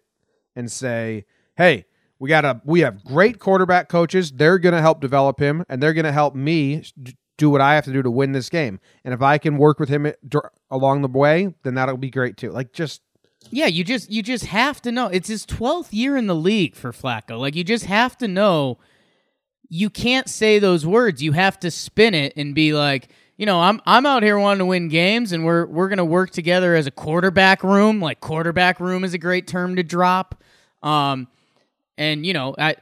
and 0.56 0.72
say, 0.72 1.26
"Hey, 1.58 1.86
we 2.20 2.30
got 2.30 2.46
a 2.46 2.62
we 2.64 2.82
have 2.82 3.04
great 3.04 3.40
quarterback 3.40 3.90
coaches. 3.90 4.32
They're 4.32 4.60
going 4.60 4.76
to 4.76 4.82
help 4.82 5.02
develop 5.02 5.40
him 5.40 5.64
and 5.68 5.82
they're 5.82 5.94
going 5.94 6.06
to 6.06 6.12
help 6.12 6.36
me 6.36 6.84
do 7.40 7.50
what 7.50 7.62
I 7.62 7.74
have 7.74 7.86
to 7.86 7.92
do 7.94 8.04
to 8.04 8.12
win 8.12 8.34
this 8.34 8.50
game. 8.50 8.80
And 9.04 9.14
if 9.14 9.22
I 9.24 9.40
can 9.40 9.58
work 9.58 9.80
with 9.80 9.90
him 9.90 10.06
at- 10.06 10.20
along 10.70 11.02
the 11.02 11.08
way, 11.08 11.56
then 11.64 11.74
that'll 11.74 11.98
be 11.98 12.12
great 12.12 12.38
too." 12.38 12.52
Like 12.52 12.74
just 12.74 13.02
yeah 13.50 13.68
you 13.68 13.84
just 13.84 14.12
you 14.12 14.22
just 14.22 14.46
have 14.46 14.82
to 14.84 14.92
know. 14.92 15.08
It's 15.08 15.30
his 15.30 15.46
12th 15.46 15.88
year 15.92 16.16
in 16.18 16.28
the 16.28 16.36
league 16.36 16.76
for 16.76 16.92
flacco. 16.92 17.40
Like 17.40 17.56
you 17.56 17.64
just 17.64 17.86
have 17.86 18.16
to 18.20 18.28
know. 18.28 18.78
You 19.70 19.90
can't 19.90 20.28
say 20.28 20.60
those 20.60 20.86
words. 20.86 21.24
You 21.24 21.32
have 21.32 21.60
to 21.62 21.72
spin 21.72 22.14
it 22.14 22.34
and 22.36 22.54
be 22.54 22.74
like 22.74 23.10
you 23.38 23.46
know 23.46 23.62
i'm 23.62 23.80
i'm 23.86 24.06
out 24.06 24.22
here 24.22 24.38
wanting 24.38 24.60
to 24.60 24.66
win 24.66 24.90
games 24.90 25.32
and 25.32 25.46
we're 25.46 25.66
we're 25.66 25.88
going 25.88 25.98
to 25.98 26.04
work 26.06 26.32
together 26.32 26.76
as 26.76 26.86
a 26.88 26.92
quarterback 26.92 27.64
room. 27.64 28.02
Like 28.02 28.20
quarterback 28.20 28.80
room 28.80 29.04
is 29.04 29.14
a 29.14 29.18
great 29.18 29.48
term 29.48 29.78
to 29.78 29.84
drop. 29.84 30.44
Um 30.84 31.28
and 31.98 32.26
you 32.26 32.34
know 32.34 32.56
i 32.58 32.76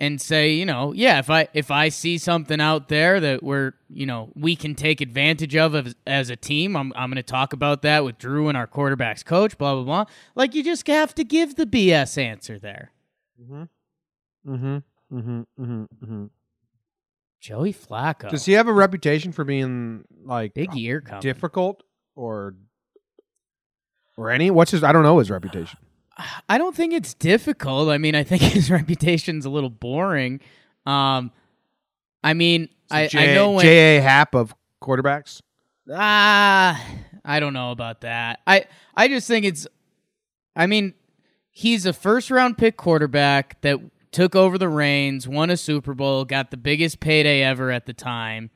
and 0.00 0.18
say, 0.18 0.52
you 0.52 0.64
know, 0.64 0.92
yeah, 0.94 1.18
if 1.18 1.28
I 1.28 1.48
if 1.52 1.70
I 1.70 1.90
see 1.90 2.16
something 2.16 2.58
out 2.58 2.88
there 2.88 3.20
that 3.20 3.42
we're, 3.42 3.74
you 3.90 4.06
know, 4.06 4.32
we 4.34 4.56
can 4.56 4.74
take 4.74 5.02
advantage 5.02 5.54
of 5.54 5.74
as, 5.74 5.94
as 6.06 6.30
a 6.30 6.36
team, 6.36 6.74
I'm 6.74 6.92
I'm 6.96 7.10
going 7.10 7.16
to 7.16 7.22
talk 7.22 7.52
about 7.52 7.82
that 7.82 8.02
with 8.02 8.16
Drew 8.16 8.48
and 8.48 8.56
our 8.56 8.66
quarterbacks 8.66 9.22
coach, 9.22 9.58
blah 9.58 9.74
blah 9.74 9.84
blah. 9.84 10.04
Like 10.34 10.54
you 10.54 10.64
just 10.64 10.86
have 10.86 11.14
to 11.16 11.22
give 11.24 11.56
the 11.56 11.66
BS 11.66 12.16
answer 12.16 12.58
there. 12.58 12.92
Mm-hmm. 13.40 13.62
Mm-hmm. 14.48 14.76
Mm-hmm. 15.16 15.40
Mm-hmm. 15.62 15.82
mm-hmm. 15.82 16.24
Joey 17.40 17.72
Flacco. 17.72 18.30
Does 18.30 18.44
he 18.44 18.54
have 18.54 18.68
a 18.68 18.72
reputation 18.72 19.32
for 19.32 19.44
being 19.44 20.04
like 20.24 20.54
big 20.54 20.74
year 20.74 21.02
coming? 21.02 21.20
difficult 21.20 21.82
or 22.16 22.54
or 24.16 24.30
any? 24.30 24.50
What's 24.50 24.70
his? 24.70 24.82
I 24.82 24.92
don't 24.92 25.02
know 25.02 25.18
his 25.18 25.30
reputation. 25.30 25.78
I 26.48 26.58
don't 26.58 26.74
think 26.74 26.92
it's 26.92 27.14
difficult. 27.14 27.88
I 27.88 27.98
mean, 27.98 28.14
I 28.14 28.22
think 28.22 28.42
his 28.56 28.70
reputation's 28.70 29.44
a 29.44 29.50
little 29.50 29.70
boring. 29.70 30.40
Um, 30.86 31.32
I 32.22 32.34
mean, 32.34 32.68
I, 32.90 33.06
J- 33.06 33.30
I 33.30 33.34
know 33.34 33.52
when 33.52 33.64
J. 33.64 33.96
A. 33.98 34.00
Happ 34.02 34.34
of 34.34 34.54
quarterbacks. 34.82 35.40
ah, 35.92 36.82
I 37.24 37.40
don't 37.40 37.52
know 37.52 37.70
about 37.70 38.02
that. 38.02 38.40
I 38.46 38.66
I 38.94 39.08
just 39.08 39.26
think 39.28 39.44
it's. 39.44 39.66
I 40.56 40.66
mean, 40.66 40.94
he's 41.50 41.86
a 41.86 41.92
first 41.92 42.30
round 42.30 42.58
pick 42.58 42.76
quarterback 42.76 43.60
that 43.62 43.78
took 44.10 44.34
over 44.34 44.58
the 44.58 44.68
reins, 44.68 45.28
won 45.28 45.50
a 45.50 45.56
Super 45.56 45.94
Bowl, 45.94 46.24
got 46.24 46.50
the 46.50 46.56
biggest 46.56 46.98
payday 47.00 47.42
ever 47.42 47.70
at 47.70 47.86
the 47.86 47.92
time, 47.92 48.50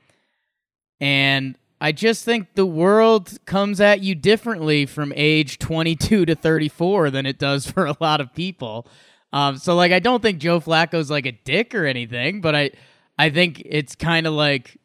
and 1.00 1.56
I 1.80 1.92
just 1.92 2.24
think 2.24 2.54
the 2.54 2.66
world 2.66 3.38
comes 3.46 3.80
at 3.80 4.00
you 4.00 4.14
differently 4.14 4.86
from 4.86 5.12
age 5.16 5.58
22 5.58 6.24
to 6.26 6.34
34 6.34 7.10
than 7.10 7.26
it 7.26 7.38
does 7.38 7.66
for 7.70 7.86
a 7.86 7.96
lot 8.00 8.20
of 8.20 8.32
people. 8.34 8.86
Um, 9.32 9.56
so 9.58 9.74
like 9.74 9.92
I 9.92 9.98
don't 9.98 10.22
think 10.22 10.38
Joe 10.38 10.60
Flacco's 10.60 11.10
like 11.10 11.26
a 11.26 11.32
dick 11.32 11.74
or 11.74 11.86
anything, 11.86 12.40
but 12.40 12.54
I 12.54 12.70
I 13.18 13.30
think 13.30 13.62
it's 13.64 13.94
kind 13.94 14.26
of 14.26 14.32
like 14.32 14.78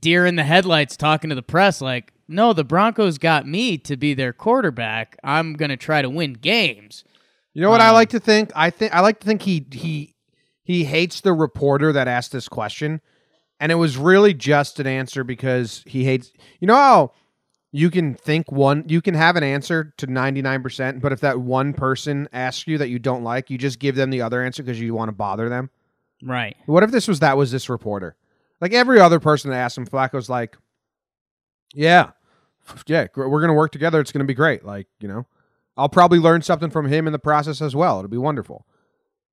deer 0.00 0.26
in 0.26 0.36
the 0.36 0.44
headlights 0.44 0.96
talking 0.96 1.30
to 1.30 1.36
the 1.36 1.42
press 1.42 1.80
like, 1.80 2.12
"No, 2.26 2.52
the 2.52 2.64
Broncos 2.64 3.18
got 3.18 3.46
me 3.46 3.78
to 3.78 3.96
be 3.96 4.14
their 4.14 4.32
quarterback. 4.32 5.16
I'm 5.22 5.54
going 5.54 5.68
to 5.68 5.76
try 5.76 6.02
to 6.02 6.10
win 6.10 6.32
games." 6.34 7.04
You 7.54 7.62
know 7.62 7.70
what 7.70 7.80
I 7.80 7.88
Um, 7.88 7.94
like 7.94 8.10
to 8.10 8.20
think? 8.20 8.50
I 8.54 8.70
think 8.70 8.92
I 8.92 9.00
like 9.00 9.20
to 9.20 9.26
think 9.26 9.42
he 9.42 9.66
he 9.70 10.14
he 10.64 10.84
hates 10.84 11.20
the 11.20 11.32
reporter 11.32 11.92
that 11.92 12.08
asked 12.08 12.32
this 12.32 12.48
question, 12.48 13.00
and 13.60 13.72
it 13.72 13.76
was 13.76 13.96
really 13.96 14.34
just 14.34 14.80
an 14.80 14.86
answer 14.86 15.24
because 15.24 15.82
he 15.86 16.04
hates. 16.04 16.32
You 16.60 16.66
know 16.66 16.74
how 16.74 17.12
you 17.72 17.90
can 17.90 18.14
think 18.14 18.50
one, 18.50 18.84
you 18.88 19.02
can 19.02 19.14
have 19.14 19.36
an 19.36 19.42
answer 19.42 19.92
to 19.98 20.06
ninety 20.06 20.42
nine 20.42 20.62
percent, 20.62 21.00
but 21.02 21.12
if 21.12 21.20
that 21.20 21.40
one 21.40 21.72
person 21.72 22.28
asks 22.32 22.66
you 22.66 22.78
that 22.78 22.88
you 22.88 22.98
don't 22.98 23.22
like, 23.22 23.50
you 23.50 23.58
just 23.58 23.78
give 23.78 23.96
them 23.96 24.10
the 24.10 24.22
other 24.22 24.42
answer 24.42 24.62
because 24.62 24.80
you 24.80 24.94
want 24.94 25.08
to 25.08 25.14
bother 25.14 25.48
them. 25.48 25.70
Right. 26.22 26.56
What 26.66 26.82
if 26.82 26.90
this 26.90 27.08
was 27.08 27.20
that 27.20 27.36
was 27.36 27.50
this 27.52 27.68
reporter? 27.68 28.16
Like 28.60 28.72
every 28.72 29.00
other 29.00 29.20
person 29.20 29.50
that 29.50 29.58
asked 29.58 29.76
him, 29.76 29.86
Flacco's 29.86 30.30
like, 30.30 30.56
"Yeah, 31.74 32.12
yeah, 32.86 33.08
we're 33.14 33.40
gonna 33.40 33.52
work 33.52 33.72
together. 33.72 34.00
It's 34.00 34.12
gonna 34.12 34.24
be 34.24 34.34
great. 34.34 34.64
Like, 34.64 34.86
you 35.00 35.08
know, 35.08 35.26
I'll 35.76 35.90
probably 35.90 36.18
learn 36.18 36.40
something 36.40 36.70
from 36.70 36.86
him 36.86 37.06
in 37.06 37.12
the 37.12 37.18
process 37.18 37.60
as 37.60 37.76
well. 37.76 37.98
It'll 37.98 38.08
be 38.08 38.16
wonderful." 38.16 38.66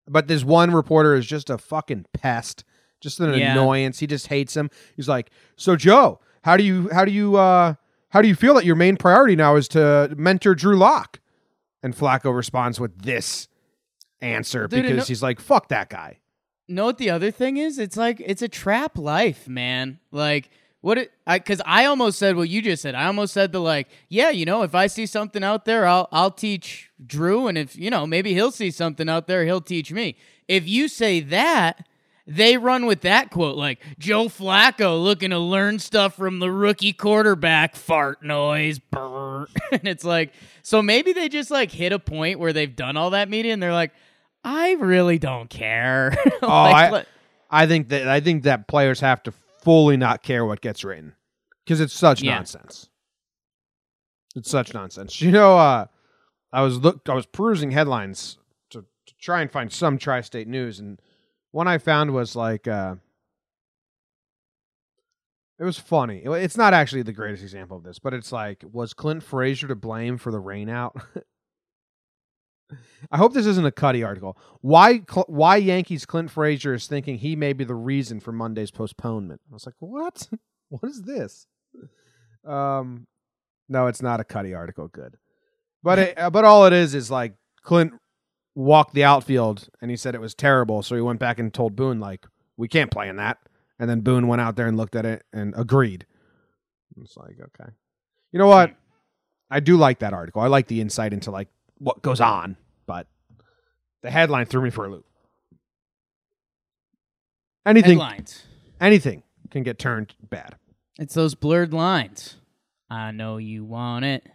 But 0.06 0.28
this 0.28 0.44
one 0.44 0.72
reporter 0.72 1.16
is 1.16 1.26
just 1.26 1.50
a 1.50 1.58
fucking 1.58 2.08
pest, 2.14 2.66
just 3.04 3.20
an 3.20 3.34
Yeah. 3.36 3.52
annoyance. 3.52 4.00
He 4.00 4.08
just 4.08 4.28
hates 4.28 4.56
him. 4.58 4.70
He's 4.96 5.08
like, 5.10 5.30
"So 5.56 5.76
Joe, 5.76 6.20
how 6.44 6.58
do 6.58 6.64
you 6.64 6.90
how 6.92 7.06
do 7.06 7.12
you 7.12 7.36
uh 7.36 7.76
how 8.10 8.22
do 8.22 8.28
you 8.28 8.36
feel 8.36 8.54
that 8.56 8.66
your 8.66 8.76
main 8.76 8.98
priority 8.98 9.36
now 9.36 9.56
is 9.56 9.68
to 9.70 10.14
mentor 10.18 10.56
Drew 10.56 10.76
Lock?" 10.78 11.20
And 11.84 11.96
Flacco 11.96 12.34
responds 12.36 12.80
with 12.80 13.02
this 13.04 13.48
answer 14.22 14.68
Dude, 14.68 14.84
because 14.84 14.98
no- 14.98 15.04
he's 15.04 15.22
like, 15.24 15.40
"Fuck 15.40 15.68
that 15.70 15.90
guy." 15.90 16.20
know 16.70 16.86
what 16.86 16.98
the 16.98 17.10
other 17.10 17.30
thing 17.30 17.58
is? 17.58 17.78
It's 17.78 17.98
like 17.98 18.22
it's 18.26 18.42
a 18.42 18.48
trap 18.48 18.98
life, 18.98 19.48
man. 19.50 20.00
Like 20.12 20.50
what 20.80 20.98
it 20.98 21.12
I 21.28 21.40
cuz 21.40 21.62
I 21.66 21.86
almost 21.86 22.18
said 22.18 22.36
what 22.38 22.48
you 22.50 22.62
just 22.62 22.82
said. 22.82 22.96
I 22.96 23.06
almost 23.06 23.34
said 23.34 23.52
the 23.52 23.60
like, 23.60 23.90
yeah, 24.08 24.30
you 24.30 24.46
know, 24.46 24.64
if 24.64 24.74
I 24.74 24.88
see 24.88 25.06
something 25.06 25.44
out 25.44 25.66
there, 25.66 25.86
I'll 25.86 26.08
I'll 26.12 26.32
teach 26.32 26.90
Drew 27.06 27.48
and 27.48 27.58
if, 27.58 27.76
you 27.78 27.90
know, 27.90 28.08
maybe 28.08 28.34
he'll 28.34 28.50
see 28.50 28.72
something 28.72 29.10
out 29.10 29.28
there, 29.28 29.44
he'll 29.44 29.62
teach 29.62 29.92
me. 29.92 30.16
If 30.48 30.68
you 30.68 30.88
say 30.88 31.20
that, 31.20 31.86
they 32.26 32.58
run 32.58 32.86
with 32.86 33.02
that 33.02 33.32
quote 33.32 33.58
like 33.58 33.82
Joe 34.00 34.26
Flacco 34.26 35.02
looking 35.04 35.32
to 35.32 35.40
learn 35.40 35.80
stuff 35.80 36.16
from 36.16 36.40
the 36.40 36.50
rookie 36.52 36.94
quarterback 36.94 37.76
fart 37.76 38.24
noise. 38.24 38.80
Brr. 38.80 39.48
and 39.72 39.88
it's 39.88 40.04
like 40.06 40.34
so 40.62 40.82
maybe 40.82 41.12
they 41.14 41.28
just 41.30 41.52
like 41.52 41.72
hit 41.72 41.92
a 41.92 42.00
point 42.00 42.40
where 42.40 42.54
they've 42.54 42.74
done 42.76 42.96
all 42.98 43.10
that 43.10 43.30
media 43.30 43.52
and 43.54 43.62
they're 43.62 43.74
like 43.74 43.92
I 44.46 44.74
really 44.74 45.20
don't 45.20 45.50
care. 45.50 46.16
Oh, 46.42 46.48
Like, 46.48 46.76
I, 46.76 46.92
let- 46.92 47.08
I 47.50 47.68
think 47.68 47.90
that 47.90 48.08
I 48.08 48.20
think 48.20 48.44
that 48.44 48.68
players 48.68 49.00
have 49.02 49.22
to 49.24 49.34
fully 49.62 49.96
not 49.98 50.24
care 50.24 50.46
what 50.46 50.60
gets 50.62 50.84
written 50.84 51.16
because 51.66 51.80
it's 51.82 51.94
such 51.94 52.22
Yeah. 52.22 52.36
nonsense. 52.36 52.90
It's 54.36 54.50
such 54.50 54.74
nonsense. 54.74 55.22
You 55.22 55.32
know, 55.32 55.58
uh, 55.58 55.86
I 56.52 56.62
was 56.62 56.78
look 56.80 57.08
I 57.08 57.14
was 57.14 57.26
perusing 57.26 57.72
headlines 57.72 58.38
to, 58.72 58.82
to 58.82 59.14
try 59.20 59.42
and 59.42 59.52
find 59.52 59.72
some 59.72 59.98
tri-state 59.98 60.48
news, 60.48 60.80
and 60.80 61.00
one 61.54 61.68
I 61.68 61.78
found 61.78 62.12
was 62.12 62.36
like, 62.36 62.68
uh, 62.68 62.96
it 65.60 65.64
was 65.64 65.78
funny. 65.78 66.24
It's 66.26 66.58
not 66.58 66.74
actually 66.74 67.04
the 67.04 67.14
greatest 67.14 67.44
example 67.44 67.78
of 67.78 67.84
this, 67.84 68.00
but 68.00 68.14
it's 68.14 68.32
like, 68.32 68.66
was 68.70 68.94
Clint 68.96 69.22
Frazier 69.22 69.68
to 69.68 69.76
blame 69.76 70.18
for 70.18 70.32
the 70.32 70.40
rain 70.40 70.68
out? 70.68 71.00
I 73.12 73.18
hope 73.18 73.34
this 73.34 73.46
isn't 73.46 73.66
a 73.68 73.72
Cuddy 73.72 74.04
article. 74.04 74.36
Why 74.62 75.04
why 75.28 75.58
Yankees 75.58 76.08
Clint 76.08 76.32
Frazier 76.32 76.74
is 76.74 76.88
thinking 76.88 77.20
he 77.20 77.36
may 77.36 77.54
be 77.54 77.64
the 77.64 77.76
reason 77.76 78.20
for 78.20 78.32
Monday's 78.32 78.72
postponement. 78.72 79.42
I 79.48 79.54
was 79.54 79.68
like, 79.68 79.76
what? 79.78 80.28
what 80.70 80.84
is 80.90 81.04
this? 81.04 81.46
Um, 82.44 83.06
no, 83.70 83.86
it's 83.86 84.02
not 84.02 84.20
a 84.20 84.24
Cuddy 84.24 84.56
article. 84.56 84.88
Good, 84.88 85.18
but 85.84 86.00
it, 86.00 86.18
uh, 86.18 86.32
but 86.32 86.46
all 86.46 86.66
it 86.66 86.74
is 86.74 86.96
is 86.96 87.12
like 87.12 87.36
Clint 87.62 87.94
walked 88.56 88.94
the 88.94 89.04
outfield 89.04 89.68
and 89.82 89.90
he 89.90 89.98
said 89.98 90.16
it 90.16 90.22
was 90.22 90.36
terrible, 90.36 90.84
so 90.84 90.96
he 90.96 91.02
went 91.02 91.20
back 91.20 91.40
and 91.40 91.54
told 91.54 91.76
Boone 91.76 92.00
like 92.00 92.26
we 92.58 92.68
can't 92.68 92.92
play 92.92 93.10
in 93.10 93.16
that, 93.18 93.40
and 93.80 93.90
then 93.90 94.02
Boone 94.02 94.28
went 94.28 94.42
out 94.42 94.56
there 94.56 94.68
and 94.68 94.78
looked 94.78 94.96
at 94.96 95.06
it 95.06 95.24
and 95.34 95.54
agreed. 95.58 96.06
It's 97.02 97.18
like 97.18 97.38
okay, 97.40 97.72
you 98.32 98.40
know 98.40 98.48
what? 98.48 98.76
I 99.50 99.60
do 99.60 99.78
like 99.78 100.00
that 100.00 100.14
article. 100.14 100.42
I 100.42 100.48
like 100.48 100.68
the 100.68 100.82
insight 100.82 101.14
into 101.14 101.32
like 101.32 101.48
what 101.78 102.02
goes 102.02 102.22
on, 102.22 102.58
but 102.86 103.08
the 104.02 104.12
headline 104.12 104.46
threw 104.46 104.62
me 104.62 104.70
for 104.70 104.86
a 104.86 104.90
loop. 104.90 105.06
Anything, 107.66 108.00
headlines. 108.00 108.44
anything 108.82 109.24
can 109.52 109.64
get 109.64 109.80
turned 109.80 110.14
bad. 110.30 110.56
It's 111.00 111.14
those 111.14 111.36
blurred 111.36 111.74
lines. 111.74 112.36
I 112.90 113.12
know 113.12 113.38
you 113.38 113.64
want 113.64 114.06
it. 114.06 114.28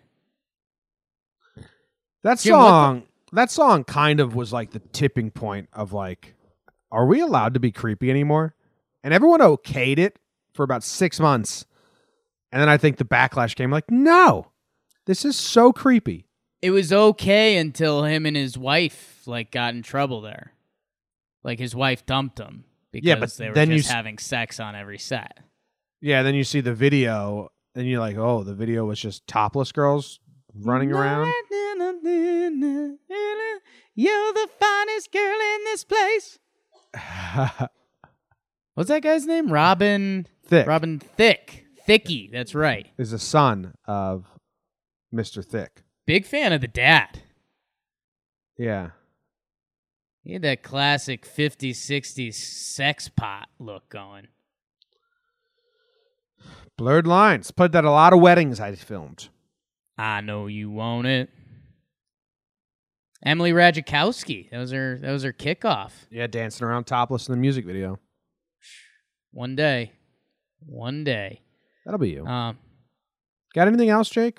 That 2.23 2.39
Jim, 2.39 2.53
song, 2.53 3.03
that 3.33 3.51
song, 3.51 3.85
kind 3.85 4.21
of 4.21 4.35
was 4.35 4.53
like 4.53 4.71
the 4.71 4.79
tipping 4.79 5.31
point 5.31 5.69
of 5.73 5.93
like, 5.93 6.35
are 6.91 7.07
we 7.07 7.21
allowed 7.21 7.55
to 7.55 7.61
be 7.61 7.71
creepy 7.73 8.11
anymore? 8.11 8.55
And 9.05 9.15
everyone 9.15 9.41
okayed 9.41 9.99
it 9.99 10.19
for 10.55 10.63
about 10.63 10.83
six 10.83 11.21
months, 11.21 11.65
and 12.51 12.61
then 12.61 12.69
I 12.69 12.77
think 12.79 12.97
the 12.97 13.05
backlash 13.05 13.55
came 13.55 13.71
like, 13.71 13.91
no, 13.91 14.53
this 15.07 15.25
is 15.25 15.37
so 15.37 15.73
creepy. 15.73 16.27
It 16.61 16.71
was 16.73 16.93
okay 16.93 17.57
until 17.57 18.03
him 18.05 18.27
and 18.27 18.37
his 18.37 18.59
wife 18.59 19.23
like 19.27 19.51
got 19.53 19.75
in 19.75 19.83
trouble 19.83 20.21
there. 20.23 20.53
Like 21.45 21.59
his 21.61 21.75
wife 21.75 22.05
dumped 22.05 22.41
him 22.41 22.65
because 22.91 23.07
Yeah, 23.07 23.15
but 23.17 23.33
they 23.37 23.49
were 23.49 23.55
then 23.55 23.71
you 23.71 23.77
just 23.77 23.91
s- 23.91 23.95
having 23.95 24.19
sex 24.19 24.59
on 24.59 24.75
every 24.75 24.99
set. 24.99 25.39
Yeah, 26.01 26.23
then 26.23 26.35
you 26.35 26.45
see 26.45 26.61
the 26.61 26.75
video, 26.75 27.51
and 27.75 27.87
you're 27.89 28.01
like, 28.01 28.17
oh, 28.17 28.43
the 28.43 28.55
video 28.55 28.85
was 28.85 28.99
just 29.01 29.27
topless 29.27 29.71
girls 29.73 30.19
running 30.63 30.93
around. 30.93 31.33
You're 33.95 34.33
the 34.33 34.49
finest 34.61 35.13
girl 35.13 35.39
in 35.55 35.65
this 35.65 35.85
place. 35.85 36.39
What's 38.75 38.89
that 38.89 39.03
guy's 39.03 39.27
name? 39.27 39.51
Robin. 39.53 40.27
Thicke 40.45 40.67
Robin 40.67 40.99
Thicke. 41.01 41.65
Thicky. 41.85 42.31
That's 42.33 42.55
right. 42.55 42.87
is 42.97 43.11
the 43.11 43.19
son 43.19 43.75
of 43.87 44.27
Mr. 45.13 45.45
Thicke. 45.45 45.83
Big 46.07 46.25
fan 46.25 46.53
of 46.53 46.61
the 46.61 46.69
dad. 46.69 47.23
Yeah. 48.57 48.91
He 50.23 50.35
had 50.35 50.43
that 50.43 50.63
classic 50.63 51.27
50s, 51.27 51.71
60s 51.71 52.35
sex 52.35 53.09
pot 53.09 53.49
look 53.59 53.89
going. 53.89 54.29
Blurred 56.77 57.07
lines. 57.07 57.51
Put 57.51 57.73
that 57.73 57.85
a 57.85 57.91
lot 57.91 58.13
of 58.13 58.21
weddings 58.21 58.61
I 58.61 58.75
filmed. 58.75 59.29
I 59.99 60.21
know 60.21 60.47
you 60.47 60.71
want 60.71 61.07
it. 61.09 61.29
Emily 63.25 63.53
Ratajkowski. 63.53 64.51
That 64.51 64.59
was 64.59 64.71
her. 64.71 64.99
That 65.03 65.11
was 65.11 65.25
her 65.25 65.33
kickoff. 65.33 65.91
Yeah, 66.11 66.29
dancing 66.29 66.67
around 66.67 66.85
topless 66.85 67.29
in 67.29 67.33
the 67.33 67.41
music 67.41 67.67
video. 67.67 67.99
One 69.33 69.57
day, 69.57 69.93
one 70.65 71.05
day. 71.05 71.43
That'll 71.85 71.99
be 71.99 72.11
you. 72.11 72.25
Um. 72.25 72.59
Got 73.55 73.67
anything 73.67 73.89
else, 73.89 74.09
Jake? 74.09 74.39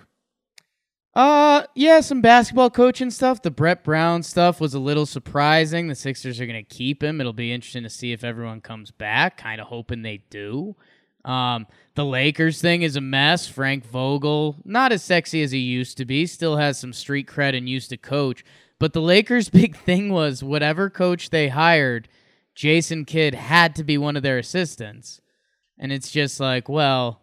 Uh, 1.16 1.64
yeah, 1.76 2.00
some 2.00 2.22
basketball 2.22 2.70
coaching 2.70 3.10
stuff. 3.10 3.42
The 3.42 3.52
Brett 3.52 3.84
Brown 3.84 4.24
stuff 4.24 4.62
was 4.62 4.74
a 4.74 4.80
little 4.80 5.06
surprising. 5.06 5.88
The 5.88 5.96
Sixers 5.96 6.40
are 6.40 6.46
going 6.46 6.64
to 6.64 6.76
keep 6.76 7.04
him. 7.04 7.20
It'll 7.20 7.34
be 7.34 7.52
interesting 7.52 7.84
to 7.84 7.90
see 7.90 8.14
if 8.14 8.24
everyone 8.24 8.62
comes 8.62 8.92
back. 8.92 9.38
Kind 9.38 9.60
of 9.60 9.68
hoping 9.68 10.04
they 10.04 10.22
do. 10.30 10.76
Um, 11.26 11.68
the 11.96 12.06
Lakers 12.06 12.62
thing 12.62 12.82
is 12.82 12.96
a 12.96 13.02
mess. 13.02 13.48
Frank 13.48 13.86
Vogel, 13.86 14.56
not 14.64 14.92
as 14.92 15.04
sexy 15.04 15.42
as 15.44 15.52
he 15.52 15.60
used 15.60 15.98
to 15.98 16.06
be, 16.06 16.26
still 16.26 16.58
has 16.58 16.80
some 16.80 16.94
street 16.94 17.28
cred 17.28 17.58
and 17.58 17.68
used 17.68 17.90
to 17.90 17.98
coach. 17.98 18.44
But 18.80 18.94
the 18.94 19.02
Lakers' 19.02 19.50
big 19.50 19.76
thing 19.76 20.10
was 20.10 20.44
whatever 20.44 20.90
coach 20.90 21.30
they 21.30 21.50
hired, 21.50 22.08
Jason 22.56 23.06
Kidd 23.06 23.36
had 23.36 23.76
to 23.76 23.84
be 23.84 23.98
one 23.98 24.16
of 24.16 24.24
their 24.24 24.38
assistants. 24.38 25.22
And 25.78 25.92
it's 25.92 26.12
just 26.12 26.40
like, 26.40 26.68
well, 26.68 27.22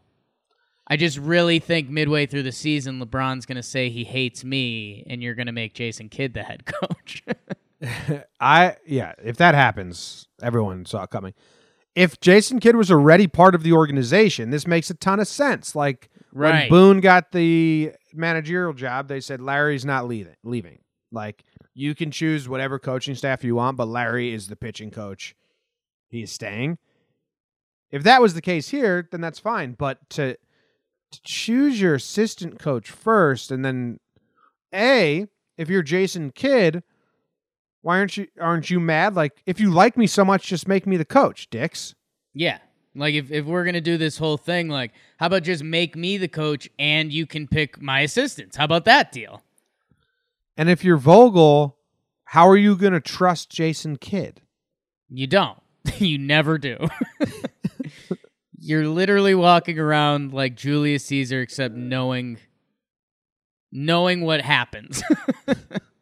I 0.89 0.97
just 0.97 1.19
really 1.19 1.59
think 1.59 1.91
midway 1.91 2.27
through 2.27 2.45
the 2.45 2.53
season, 2.53 3.01
LeBron's 3.01 3.45
going 3.45 3.57
to 3.57 3.63
say 3.63 3.91
he 3.91 4.05
hates 4.05 4.45
me, 4.45 5.05
and 5.09 5.23
you're 5.23 5.35
going 5.35 5.47
to 5.47 5.53
make 5.53 5.75
Jason 5.75 6.09
Kidd 6.09 6.33
the 6.35 6.43
head 6.43 6.65
coach. 6.67 7.23
I 8.41 8.77
yeah, 8.87 9.13
if 9.23 9.37
that 9.37 9.55
happens, 9.55 10.29
everyone 10.41 10.87
saw 10.87 11.03
it 11.03 11.11
coming. 11.11 11.35
If 11.97 12.21
Jason 12.21 12.61
Kidd 12.61 12.77
was 12.77 12.91
already 12.91 13.27
part 13.27 13.55
of 13.55 13.63
the 13.63 13.73
organization, 13.73 14.51
this 14.51 14.67
makes 14.67 14.91
a 14.91 14.95
ton 14.95 15.19
of 15.19 15.27
sense. 15.27 15.75
Like 15.75 16.11
when 16.31 16.69
Boone 16.69 17.01
got 17.01 17.33
the 17.33 17.93
managerial 18.13 18.75
job, 18.75 19.09
they 19.09 19.21
said 19.21 19.41
Larry's 19.41 19.85
not 19.87 20.07
leaving. 20.07 20.37
Leaving. 20.45 20.81
Like 21.11 21.43
you 21.75 21.95
can 21.95 22.11
choose 22.11 22.49
whatever 22.49 22.79
coaching 22.79 23.15
staff 23.15 23.43
you 23.43 23.55
want, 23.55 23.79
but 23.79 23.89
Larry 23.89 24.35
is 24.35 24.49
the 24.49 24.57
pitching 24.57 24.91
coach. 24.91 25.35
He 26.09 26.23
is 26.23 26.31
staying. 26.31 26.77
If 27.91 28.03
that 28.03 28.21
was 28.21 28.35
the 28.35 28.43
case 28.43 28.69
here, 28.69 29.09
then 29.11 29.23
that's 29.23 29.39
fine. 29.39 29.73
But 29.73 29.99
to 30.11 30.37
to 31.13 31.21
choose 31.23 31.81
your 31.81 31.95
assistant 31.95 32.59
coach 32.59 32.91
first, 32.91 33.51
and 33.51 33.65
then 33.65 34.01
a 34.75 35.27
if 35.57 35.71
you're 35.71 35.83
Jason 35.83 36.31
Kidd, 36.31 36.83
why 37.87 37.99
aren't 37.99 38.17
you 38.17 38.27
aren't 38.41 38.69
you 38.69 38.81
mad? 38.81 39.15
Like 39.15 39.41
if 39.47 39.61
you 39.61 39.71
like 39.71 39.97
me 39.97 40.09
so 40.09 40.25
much, 40.25 40.49
just 40.49 40.67
make 40.67 40.89
me 40.89 40.97
the 40.97 41.05
coach, 41.05 41.49
dicks. 41.51 41.95
yeah. 42.35 42.59
Like, 42.97 43.15
if, 43.15 43.31
if 43.31 43.45
we're 43.45 43.63
going 43.63 43.75
to 43.75 43.83
do 43.83 43.99
this 43.99 44.17
whole 44.17 44.39
thing, 44.39 44.69
like, 44.69 44.93
how 45.19 45.27
about 45.27 45.43
just 45.43 45.63
make 45.63 45.97
me 45.97 46.17
the 46.17 46.29
coach 46.29 46.67
and 46.79 47.13
you 47.13 47.27
can 47.27 47.47
pick 47.47 47.79
my 47.79 48.01
assistants? 48.01 48.57
How 48.57 48.65
about 48.65 48.87
that 48.87 49.13
deal? 49.13 49.43
And 50.57 50.71
if 50.71 50.83
you're 50.83 50.97
Vogel, 50.97 51.77
how 52.25 52.49
are 52.49 52.57
you 52.57 52.75
going 52.75 52.95
to 52.95 53.01
trust 53.01 53.51
Jason 53.51 53.99
Kidd? 53.99 54.41
You 55.11 55.27
don't. 55.27 55.59
you 55.99 56.17
never 56.17 56.57
do. 56.57 56.89
You're 58.59 58.89
literally 58.89 59.35
walking 59.35 59.79
around 59.79 60.33
like 60.33 60.55
Julius 60.57 61.05
Caesar, 61.05 61.43
except 61.43 61.75
knowing 61.75 62.39
knowing 63.71 64.23
what 64.23 64.41
happens. 64.41 65.03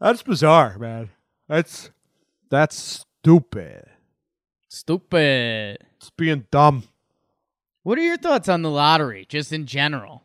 That's 0.00 0.22
bizarre, 0.22 0.78
man. 0.78 1.10
That's 1.48 1.90
that's 2.50 3.04
stupid. 3.22 3.86
Stupid. 4.68 5.78
It's 5.96 6.10
being 6.10 6.46
dumb. 6.50 6.84
What 7.82 7.98
are 7.98 8.02
your 8.02 8.18
thoughts 8.18 8.48
on 8.48 8.62
the 8.62 8.70
lottery, 8.70 9.26
just 9.28 9.52
in 9.52 9.66
general? 9.66 10.22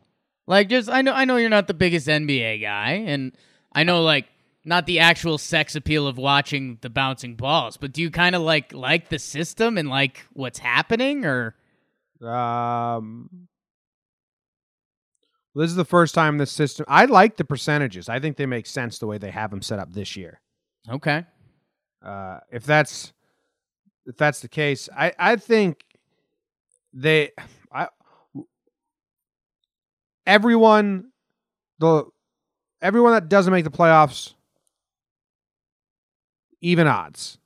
Like, 0.47 0.67
just 0.67 0.89
I 0.89 1.01
know 1.01 1.13
I 1.13 1.25
know 1.25 1.37
you're 1.37 1.49
not 1.49 1.67
the 1.67 1.73
biggest 1.73 2.07
NBA 2.07 2.61
guy, 2.61 3.03
and 3.05 3.31
I 3.71 3.83
know 3.83 4.01
like 4.03 4.25
not 4.65 4.85
the 4.85 4.99
actual 4.99 5.37
sex 5.37 5.75
appeal 5.75 6.05
of 6.07 6.17
watching 6.17 6.77
the 6.81 6.89
bouncing 6.89 7.35
balls, 7.35 7.77
but 7.77 7.93
do 7.93 8.01
you 8.01 8.11
kind 8.11 8.35
of 8.35 8.41
like 8.41 8.73
like 8.73 9.09
the 9.09 9.19
system 9.19 9.77
and 9.77 9.89
like 9.89 10.25
what's 10.33 10.59
happening, 10.59 11.23
or 11.25 11.55
Um, 12.21 13.47
this 15.55 15.69
is 15.69 15.75
the 15.75 15.85
first 15.85 16.15
time 16.15 16.37
this 16.37 16.51
system. 16.51 16.85
I 16.87 17.05
like 17.05 17.37
the 17.37 17.43
percentages. 17.43 18.07
I 18.09 18.19
think 18.19 18.37
they 18.37 18.45
make 18.45 18.65
sense 18.65 18.99
the 18.99 19.07
way 19.07 19.17
they 19.17 19.31
have 19.31 19.51
them 19.51 19.61
set 19.61 19.79
up 19.79 19.91
this 19.93 20.15
year. 20.15 20.39
okay? 20.89 21.25
Uh, 22.03 22.39
if 22.51 22.63
that's 22.63 23.13
if 24.05 24.17
that's 24.17 24.39
the 24.39 24.47
case, 24.47 24.89
I 24.95 25.13
I 25.19 25.35
think 25.35 25.83
they 26.93 27.31
I 27.71 27.87
everyone 30.25 31.11
the 31.79 32.05
everyone 32.81 33.13
that 33.13 33.29
doesn't 33.29 33.53
make 33.53 33.63
the 33.63 33.71
playoffs 33.71 34.33
even 36.61 36.87
odds. 36.87 37.37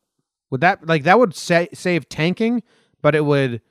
Would 0.51 0.61
that 0.61 0.87
like 0.87 1.03
that 1.03 1.19
would 1.19 1.35
sa- 1.35 1.65
save 1.73 2.07
tanking, 2.07 2.63
but 3.01 3.15
it 3.15 3.25
would 3.25 3.61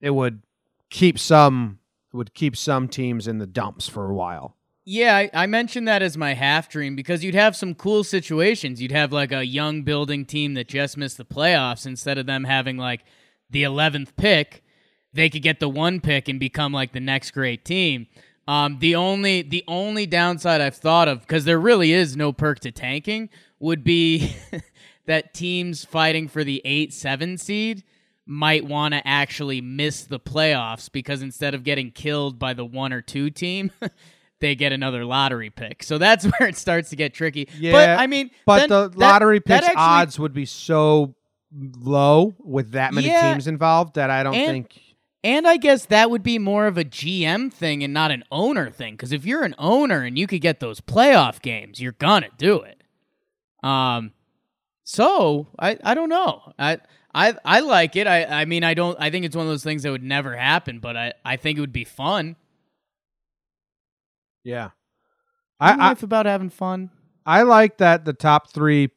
it 0.00 0.10
would 0.10 0.42
keep 0.90 1.18
some 1.18 1.78
would 2.12 2.34
keep 2.34 2.56
some 2.56 2.88
teams 2.88 3.26
in 3.26 3.38
the 3.38 3.46
dumps 3.46 3.88
for 3.88 4.10
a 4.10 4.14
while. 4.14 4.56
Yeah, 4.84 5.16
I, 5.16 5.30
I 5.32 5.46
mentioned 5.46 5.86
that 5.86 6.02
as 6.02 6.16
my 6.16 6.34
half 6.34 6.68
dream 6.68 6.96
because 6.96 7.22
you'd 7.22 7.36
have 7.36 7.54
some 7.54 7.74
cool 7.74 8.02
situations. 8.02 8.82
You'd 8.82 8.90
have 8.92 9.12
like 9.12 9.30
a 9.30 9.46
young 9.46 9.82
building 9.82 10.24
team 10.24 10.54
that 10.54 10.66
just 10.66 10.96
missed 10.96 11.18
the 11.18 11.24
playoffs 11.24 11.86
instead 11.86 12.18
of 12.18 12.26
them 12.26 12.44
having 12.44 12.76
like 12.76 13.04
the 13.48 13.62
11th 13.62 14.16
pick. 14.16 14.64
They 15.12 15.30
could 15.30 15.42
get 15.42 15.60
the 15.60 15.68
one 15.68 16.00
pick 16.00 16.28
and 16.28 16.40
become 16.40 16.72
like 16.72 16.92
the 16.92 17.00
next 17.00 17.30
great 17.30 17.64
team. 17.64 18.08
Um, 18.48 18.80
the 18.80 18.96
only 18.96 19.42
the 19.42 19.62
only 19.68 20.04
downside 20.04 20.60
I've 20.60 20.76
thought 20.76 21.06
of 21.06 21.20
because 21.20 21.44
there 21.44 21.60
really 21.60 21.92
is 21.92 22.16
no 22.16 22.32
perk 22.32 22.58
to 22.60 22.72
tanking 22.72 23.30
would 23.60 23.84
be 23.84 24.34
that 25.06 25.32
teams 25.32 25.84
fighting 25.84 26.26
for 26.26 26.42
the 26.42 26.60
eight 26.64 26.92
seven 26.92 27.38
seed 27.38 27.84
might 28.26 28.64
want 28.64 28.94
to 28.94 29.06
actually 29.06 29.60
miss 29.60 30.04
the 30.04 30.20
playoffs 30.20 30.90
because 30.90 31.22
instead 31.22 31.54
of 31.54 31.64
getting 31.64 31.90
killed 31.90 32.38
by 32.38 32.54
the 32.54 32.64
one 32.64 32.92
or 32.92 33.02
two 33.02 33.30
team, 33.30 33.70
they 34.40 34.54
get 34.54 34.72
another 34.72 35.04
lottery 35.04 35.50
pick. 35.50 35.82
So 35.82 35.98
that's 35.98 36.24
where 36.38 36.48
it 36.48 36.56
starts 36.56 36.90
to 36.90 36.96
get 36.96 37.14
tricky. 37.14 37.48
but 37.60 37.88
I 37.98 38.06
mean, 38.06 38.30
but 38.46 38.68
the 38.68 38.88
that- 38.88 38.98
lottery 38.98 39.40
picks 39.40 39.64
actually- 39.66 39.76
odds 39.76 40.18
would 40.18 40.32
be 40.32 40.44
so 40.46 41.14
low 41.78 42.34
with 42.38 42.70
that 42.72 42.94
many 42.94 43.08
Yeah. 43.08 43.32
teams 43.32 43.46
involved 43.46 43.94
that 43.96 44.10
I 44.10 44.22
don't 44.22 44.34
And- 44.34 44.46
think. 44.68 44.80
And 45.24 45.46
I 45.46 45.56
guess 45.56 45.86
that 45.86 46.10
would 46.10 46.24
be 46.24 46.40
more 46.40 46.66
of 46.66 46.76
a 46.76 46.82
GM 46.84 47.52
thing 47.52 47.84
and 47.84 47.94
not 47.94 48.10
an 48.10 48.24
owner 48.32 48.70
thing. 48.70 48.94
Because 48.94 49.12
if 49.12 49.24
you're 49.24 49.44
an 49.44 49.54
owner 49.56 50.02
and 50.02 50.18
you 50.18 50.26
could 50.26 50.40
get 50.40 50.58
those 50.58 50.80
playoff 50.80 51.40
games, 51.40 51.80
you're 51.80 51.92
gonna 51.92 52.30
do 52.38 52.60
it. 52.62 52.82
Um, 53.62 54.10
so 54.82 55.46
I 55.58 55.78
I 55.84 55.94
don't 55.94 56.08
know. 56.08 56.52
I 56.58 56.78
I 57.14 57.34
I 57.44 57.60
like 57.60 57.96
it. 57.96 58.06
I 58.06 58.24
I 58.24 58.44
mean 58.46 58.64
I 58.64 58.74
don't. 58.74 58.96
I 59.00 59.10
think 59.10 59.24
it's 59.26 59.36
one 59.36 59.44
of 59.46 59.50
those 59.50 59.62
things 59.64 59.82
that 59.82 59.90
would 59.90 60.02
never 60.02 60.36
happen, 60.36 60.78
but 60.78 60.96
I 60.96 61.12
I 61.24 61.36
think 61.36 61.58
it 61.58 61.60
would 61.60 61.72
be 61.72 61.84
fun. 61.84 62.36
Yeah, 64.44 64.70
I, 65.60 65.70
I, 65.70 65.74
I 65.74 65.88
life 65.88 66.02
about 66.02 66.26
having 66.26 66.50
fun. 66.50 66.90
I 67.24 67.42
like 67.42 67.78
that 67.78 68.04
the 68.04 68.12
top 68.12 68.50
three, 68.50 68.90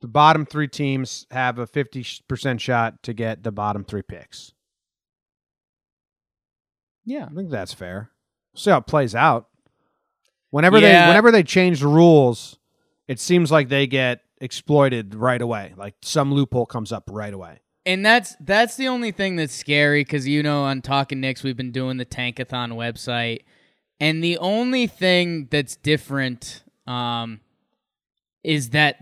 the 0.00 0.08
bottom 0.08 0.44
three 0.44 0.66
teams 0.66 1.26
have 1.30 1.58
a 1.58 1.66
fifty 1.66 2.04
percent 2.26 2.60
shot 2.60 3.02
to 3.04 3.12
get 3.14 3.42
the 3.44 3.52
bottom 3.52 3.84
three 3.84 4.02
picks. 4.02 4.52
Yeah. 7.04 7.28
I 7.30 7.34
think 7.34 7.50
that's 7.50 7.72
fair. 7.72 8.10
See 8.56 8.70
how 8.70 8.78
it 8.78 8.86
plays 8.88 9.14
out. 9.14 9.46
Whenever 10.50 10.78
Yeah. 10.80 11.02
they 11.02 11.08
whenever 11.10 11.30
they 11.30 11.44
change 11.44 11.80
the 11.80 11.86
rules, 11.86 12.58
it 13.06 13.20
seems 13.20 13.52
like 13.52 13.68
they 13.68 13.86
get 13.86 14.22
exploited 14.40 15.14
right 15.14 15.40
away. 15.40 15.74
Like 15.76 15.94
some 16.02 16.32
loophole 16.32 16.66
comes 16.66 16.92
up 16.92 17.08
right 17.12 17.32
away. 17.32 17.60
And 17.84 18.04
that's 18.04 18.34
that's 18.40 18.76
the 18.76 18.88
only 18.88 19.12
thing 19.12 19.36
that's 19.36 19.54
scary 19.54 20.02
because 20.02 20.26
you 20.26 20.42
know 20.42 20.64
on 20.64 20.82
Talking 20.82 21.20
Knicks 21.20 21.44
we've 21.44 21.56
been 21.56 21.70
doing 21.70 21.98
the 21.98 22.04
Tankathon 22.04 22.72
website, 22.72 23.42
and 24.00 24.24
the 24.24 24.38
only 24.38 24.88
thing 24.88 25.46
that's 25.52 25.76
different 25.76 26.64
um, 26.88 27.40
is 28.42 28.70
that 28.70 28.96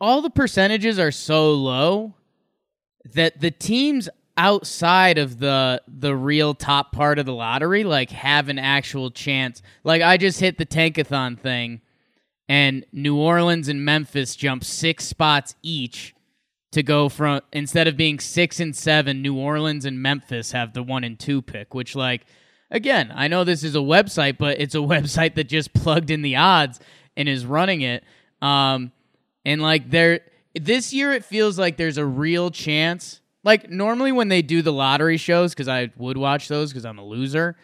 all 0.00 0.22
the 0.22 0.30
percentages 0.30 1.00
are 1.00 1.10
so 1.10 1.52
low 1.52 2.14
that 3.14 3.40
the 3.40 3.50
teams 3.50 4.08
outside 4.36 5.16
of 5.18 5.38
the 5.38 5.82
the 5.88 6.14
real 6.14 6.54
top 6.54 6.92
part 6.92 7.18
of 7.18 7.26
the 7.26 7.32
lottery 7.32 7.84
like 7.84 8.10
have 8.10 8.48
an 8.48 8.58
actual 8.58 9.10
chance. 9.10 9.62
Like 9.84 10.02
I 10.02 10.16
just 10.16 10.40
hit 10.40 10.58
the 10.58 10.66
Tankathon 10.66 11.38
thing, 11.38 11.80
and 12.48 12.84
New 12.92 13.16
Orleans 13.16 13.68
and 13.68 13.84
Memphis 13.84 14.36
jump 14.36 14.64
six 14.64 15.04
spots 15.04 15.54
each 15.62 16.14
to 16.72 16.82
go 16.82 17.08
from 17.08 17.40
instead 17.52 17.88
of 17.88 17.96
being 17.96 18.18
six 18.18 18.60
and 18.60 18.74
seven, 18.74 19.22
New 19.22 19.36
Orleans 19.36 19.84
and 19.84 20.00
Memphis 20.00 20.52
have 20.52 20.74
the 20.74 20.82
one 20.82 21.04
and 21.04 21.18
two 21.18 21.42
pick, 21.42 21.74
which 21.74 21.96
like 21.96 22.26
again, 22.70 23.12
I 23.14 23.28
know 23.28 23.44
this 23.44 23.64
is 23.64 23.74
a 23.74 23.80
website, 23.80 24.38
but 24.38 24.60
it's 24.60 24.74
a 24.74 24.78
website 24.94 25.34
that 25.34 25.44
just 25.44 25.72
plugged 25.72 26.10
in 26.10 26.22
the 26.22 26.36
odds 26.36 26.80
and 27.16 27.28
is 27.28 27.46
running 27.46 27.80
it. 27.80 28.04
Um 28.42 28.92
and 29.44 29.62
like 29.62 29.90
there 29.90 30.20
this 30.54 30.92
year 30.92 31.12
it 31.12 31.24
feels 31.24 31.58
like 31.58 31.76
there's 31.76 31.98
a 31.98 32.06
real 32.06 32.50
chance. 32.50 33.20
Like 33.42 33.70
normally 33.70 34.12
when 34.12 34.28
they 34.28 34.42
do 34.42 34.62
the 34.62 34.72
lottery 34.72 35.16
shows, 35.16 35.52
because 35.52 35.68
I 35.68 35.90
would 35.96 36.16
watch 36.16 36.48
those 36.48 36.70
because 36.70 36.84
I'm 36.84 36.98
a 36.98 37.04
loser, 37.04 37.56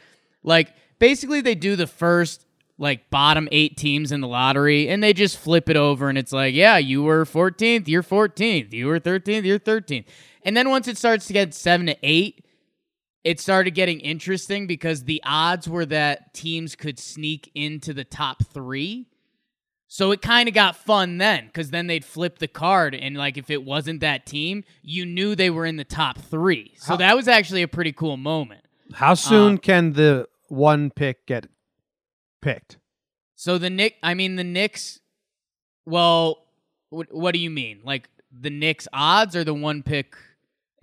like 0.42 0.75
basically 0.99 1.40
they 1.40 1.55
do 1.55 1.77
the 1.77 1.87
first 1.87 2.41
like 2.83 3.09
bottom 3.11 3.49
eight 3.53 3.77
teams 3.77 4.11
in 4.11 4.21
the 4.21 4.27
lottery 4.27 4.88
and 4.88 5.01
they 5.03 5.12
just 5.12 5.38
flip 5.38 5.71
it 5.71 5.77
over 5.77 6.09
and 6.09 6.18
it's 6.18 6.33
like, 6.33 6.53
yeah, 6.53 6.77
you 6.79 7.01
were 7.03 7.25
14th, 7.25 7.87
you're 7.87 8.03
14th, 8.03 8.73
you 8.73 8.88
were 8.88 8.99
13th, 8.99 9.45
you're 9.45 9.61
13th. 9.61 10.05
And 10.45 10.57
then 10.57 10.68
once 10.68 10.88
it 10.88 10.99
starts 10.99 11.27
to 11.29 11.33
get 11.33 11.55
seven 11.55 11.87
to 11.87 11.97
eight, 12.03 12.45
it 13.23 13.38
started 13.38 13.71
getting 13.71 14.01
interesting 14.01 14.66
because 14.66 15.05
the 15.05 15.23
odds 15.25 15.68
were 15.68 15.87
that 15.87 16.35
teams 16.35 16.75
could 16.75 16.99
sneak 16.99 17.53
into 17.55 17.95
the 17.95 18.03
top 18.03 18.42
three. 18.45 19.07
So 19.87 20.11
it 20.11 20.21
kind 20.21 20.49
of 20.49 20.55
got 20.55 20.75
fun 20.75 21.18
then 21.18 21.47
because 21.47 21.71
then 21.71 21.87
they'd 21.87 22.05
flip 22.05 22.40
the 22.40 22.49
card. 22.49 22.97
And 22.97 23.16
like 23.16 23.38
if 23.38 23.49
it 23.49 23.62
wasn't 23.62 24.01
that 24.01 24.27
team, 24.27 24.64
you 24.83 25.07
knew 25.07 25.37
they 25.37 25.51
were 25.51 25.66
in 25.66 25.77
the 25.77 25.85
top 25.85 26.18
three. 26.18 26.73
So 26.79 26.95
How- 26.95 26.97
that 26.97 27.14
was 27.14 27.29
actually 27.29 27.62
a 27.62 27.68
pretty 27.68 27.92
cool 27.92 28.16
moment. 28.16 28.64
How 28.95 29.14
soon 29.14 29.53
Um, 29.53 29.59
can 29.59 29.92
the 29.92 30.27
one 30.49 30.90
pick 30.90 31.27
get 31.27 31.47
picked? 32.42 32.76
So 33.35 33.57
the 33.57 33.70
Nick, 33.70 33.96
I 34.02 34.12
mean, 34.14 34.37
the 34.37 34.44
Knicks, 34.44 35.00
well, 35.87 36.44
what, 36.90 37.09
what 37.11 37.33
do 37.33 37.38
you 37.38 37.48
mean? 37.50 37.81
Like 37.83 38.09
the 38.31 38.50
Knicks 38.50 38.87
odds 38.92 39.35
or 39.35 39.44
the 39.44 39.55
one 39.55 39.83
pick 39.83 40.14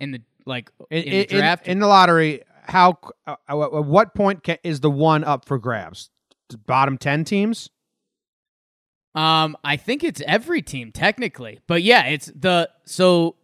in 0.00 0.10
the, 0.10 0.22
like, 0.46 0.70
in, 0.90 1.04
In, 1.04 1.10
the 1.10 1.26
draft? 1.26 1.68
in 1.68 1.78
the 1.78 1.86
lottery, 1.86 2.42
how 2.64 2.98
uh, 3.26 3.36
uh, 3.48 3.78
at 3.78 3.84
what 3.84 4.14
point 4.14 4.42
ca 4.42 4.58
is 4.64 4.80
the 4.80 4.90
one 4.90 5.22
up 5.22 5.44
for 5.44 5.58
grabs? 5.58 6.10
The 6.48 6.58
bottom 6.58 6.98
ten 6.98 7.24
teams. 7.24 7.70
Um, 9.14 9.56
I 9.64 9.76
think 9.76 10.04
it's 10.04 10.22
every 10.26 10.62
team 10.62 10.92
technically, 10.92 11.60
but 11.66 11.82
yeah, 11.82 12.06
it's 12.06 12.26
the 12.26 12.70
so 12.84 13.36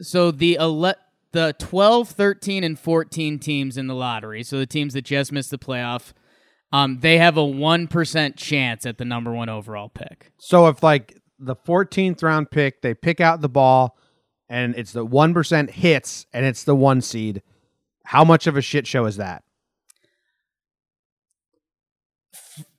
so 0.00 0.30
the 0.30 0.58
ele- 0.58 0.94
the 1.32 1.54
12, 1.58 2.10
13, 2.10 2.62
and 2.62 2.78
14 2.78 3.38
teams 3.40 3.76
in 3.76 3.88
the 3.88 3.94
lottery. 3.94 4.44
So 4.44 4.58
the 4.58 4.66
teams 4.66 4.94
that 4.94 5.02
just 5.02 5.32
missed 5.32 5.50
the 5.50 5.58
playoff, 5.58 6.12
um, 6.74 6.98
they 6.98 7.18
have 7.18 7.36
a 7.36 7.44
one 7.44 7.86
percent 7.86 8.36
chance 8.36 8.84
at 8.84 8.98
the 8.98 9.04
number 9.04 9.30
one 9.30 9.48
overall 9.48 9.88
pick. 9.88 10.32
So 10.38 10.66
if 10.66 10.82
like 10.82 11.16
the 11.38 11.54
14th 11.54 12.20
round 12.20 12.50
pick, 12.50 12.82
they 12.82 12.94
pick 12.94 13.20
out 13.20 13.40
the 13.40 13.48
ball, 13.48 13.96
and 14.48 14.74
it's 14.74 14.90
the 14.90 15.04
one 15.04 15.32
percent 15.32 15.70
hits, 15.70 16.26
and 16.32 16.44
it's 16.44 16.64
the 16.64 16.74
one 16.74 17.00
seed. 17.00 17.42
How 18.04 18.24
much 18.24 18.48
of 18.48 18.56
a 18.56 18.60
shit 18.60 18.88
show 18.88 19.04
is 19.06 19.18
that? 19.18 19.44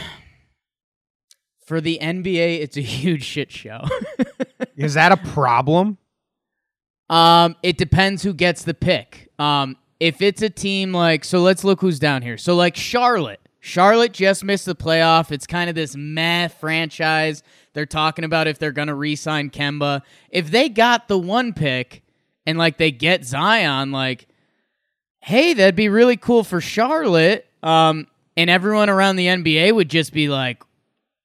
For 1.68 1.80
the 1.80 2.00
NBA, 2.02 2.62
it's 2.62 2.78
a 2.78 2.82
huge 3.02 3.24
shit 3.24 3.52
show. 3.52 3.84
Is 4.78 4.94
that 4.94 5.12
a 5.12 5.18
problem? 5.18 5.98
Um, 7.10 7.56
it 7.62 7.78
depends 7.78 8.24
who 8.24 8.34
gets 8.34 8.64
the 8.64 8.74
pick. 8.74 9.30
Um, 9.38 9.76
if 10.00 10.22
it's 10.22 10.42
a 10.42 10.50
team 10.50 10.94
like, 10.94 11.26
so 11.26 11.40
let's 11.42 11.66
look 11.66 11.82
who's 11.82 12.00
down 12.00 12.22
here. 12.22 12.38
So 12.38 12.56
like 12.56 12.78
Charlotte. 12.78 13.42
Charlotte 13.68 14.14
just 14.14 14.46
missed 14.46 14.66
the 14.66 14.76
playoff. 14.76 15.30
It's 15.30 15.46
kind 15.46 15.70
of 15.70 15.76
this 15.76 15.94
meh 15.94 16.48
franchise. 16.48 17.44
They're 17.74 17.86
talking 17.86 18.24
about 18.24 18.48
if 18.48 18.58
they're 18.58 18.72
going 18.72 18.88
to 18.88 18.96
re-sign 18.96 19.50
Kemba. 19.50 20.04
If 20.30 20.50
they 20.52 20.70
got 20.70 21.10
the 21.10 21.18
one 21.18 21.52
pick 21.52 22.02
and 22.46 22.58
like 22.58 22.78
they 22.78 22.92
get 22.92 23.26
Zion, 23.26 23.92
like, 23.92 24.30
hey, 25.20 25.54
that'd 25.54 25.76
be 25.76 25.90
really 25.90 26.16
cool 26.16 26.46
for 26.46 26.62
Charlotte. 26.62 27.46
Um, 27.62 28.08
and 28.38 28.50
everyone 28.50 28.90
around 28.90 29.18
the 29.18 29.28
NBA 29.28 29.76
would 29.76 29.90
just 29.90 30.14
be 30.14 30.30
like, 30.30 30.64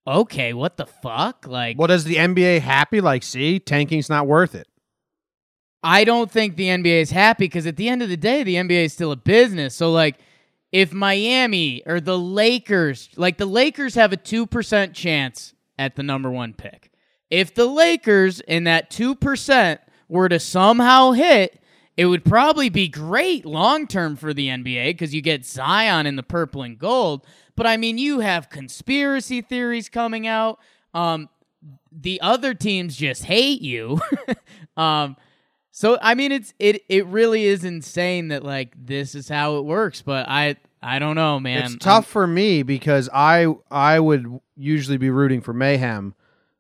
okay, 0.04 0.52
what 0.52 0.76
the 0.76 0.86
fuck? 0.86 1.46
Like, 1.46 1.78
Well, 1.78 1.86
does 1.86 2.02
the 2.02 2.16
NBA 2.16 2.60
happy? 2.60 3.00
Like, 3.00 3.22
see, 3.22 3.60
tanking's 3.60 4.10
not 4.10 4.26
worth 4.26 4.56
it. 4.56 4.66
I 5.84 6.02
don't 6.02 6.28
think 6.30 6.56
the 6.56 6.66
NBA 6.66 7.02
is 7.02 7.12
happy 7.12 7.44
because 7.44 7.68
at 7.68 7.76
the 7.76 7.88
end 7.88 8.02
of 8.02 8.08
the 8.08 8.16
day, 8.16 8.42
the 8.42 8.56
NBA 8.56 8.86
is 8.86 8.92
still 8.92 9.12
a 9.12 9.16
business. 9.16 9.76
So, 9.76 9.92
like, 9.92 10.18
if 10.72 10.92
Miami 10.92 11.82
or 11.86 12.00
the 12.00 12.18
Lakers, 12.18 13.10
like, 13.16 13.36
the 13.36 13.46
Lakers 13.46 13.94
have 13.94 14.12
a 14.12 14.16
2% 14.16 14.94
chance 14.94 15.54
at 15.78 15.96
the 15.96 16.02
number 16.02 16.30
one 16.30 16.54
pick. 16.54 16.90
If 17.30 17.54
the 17.54 17.66
Lakers 17.66 18.40
in 18.40 18.64
that 18.64 18.90
2% 18.90 19.78
were 20.08 20.28
to 20.28 20.40
somehow 20.40 21.12
hit, 21.12 21.62
it 21.96 22.06
would 22.06 22.24
probably 22.24 22.68
be 22.68 22.88
great 22.88 23.44
long 23.44 23.86
term 23.86 24.16
for 24.16 24.32
the 24.32 24.48
NBA 24.48 24.90
because 24.90 25.14
you 25.14 25.20
get 25.20 25.44
Zion 25.44 26.06
in 26.06 26.16
the 26.16 26.22
purple 26.22 26.62
and 26.62 26.78
gold. 26.78 27.26
But 27.54 27.66
I 27.66 27.76
mean, 27.76 27.98
you 27.98 28.20
have 28.20 28.48
conspiracy 28.48 29.42
theories 29.42 29.88
coming 29.88 30.26
out. 30.26 30.58
Um, 30.94 31.28
the 31.90 32.20
other 32.22 32.54
teams 32.54 32.96
just 32.96 33.24
hate 33.24 33.60
you. 33.60 34.00
um, 34.76 35.16
so 35.72 35.98
I 36.00 36.14
mean, 36.14 36.30
it's 36.32 36.52
it 36.58 36.82
it 36.88 37.06
really 37.06 37.44
is 37.44 37.64
insane 37.64 38.28
that 38.28 38.44
like 38.44 38.74
this 38.76 39.14
is 39.14 39.28
how 39.28 39.56
it 39.56 39.64
works. 39.64 40.02
But 40.02 40.28
I 40.28 40.56
I 40.82 40.98
don't 40.98 41.16
know, 41.16 41.40
man. 41.40 41.64
it's 41.64 41.76
tough 41.76 42.06
for 42.06 42.26
me 42.26 42.62
because 42.62 43.08
I 43.12 43.46
I 43.70 43.98
would 43.98 44.40
usually 44.54 44.98
be 44.98 45.08
rooting 45.10 45.40
for 45.40 45.54
mayhem, 45.54 46.14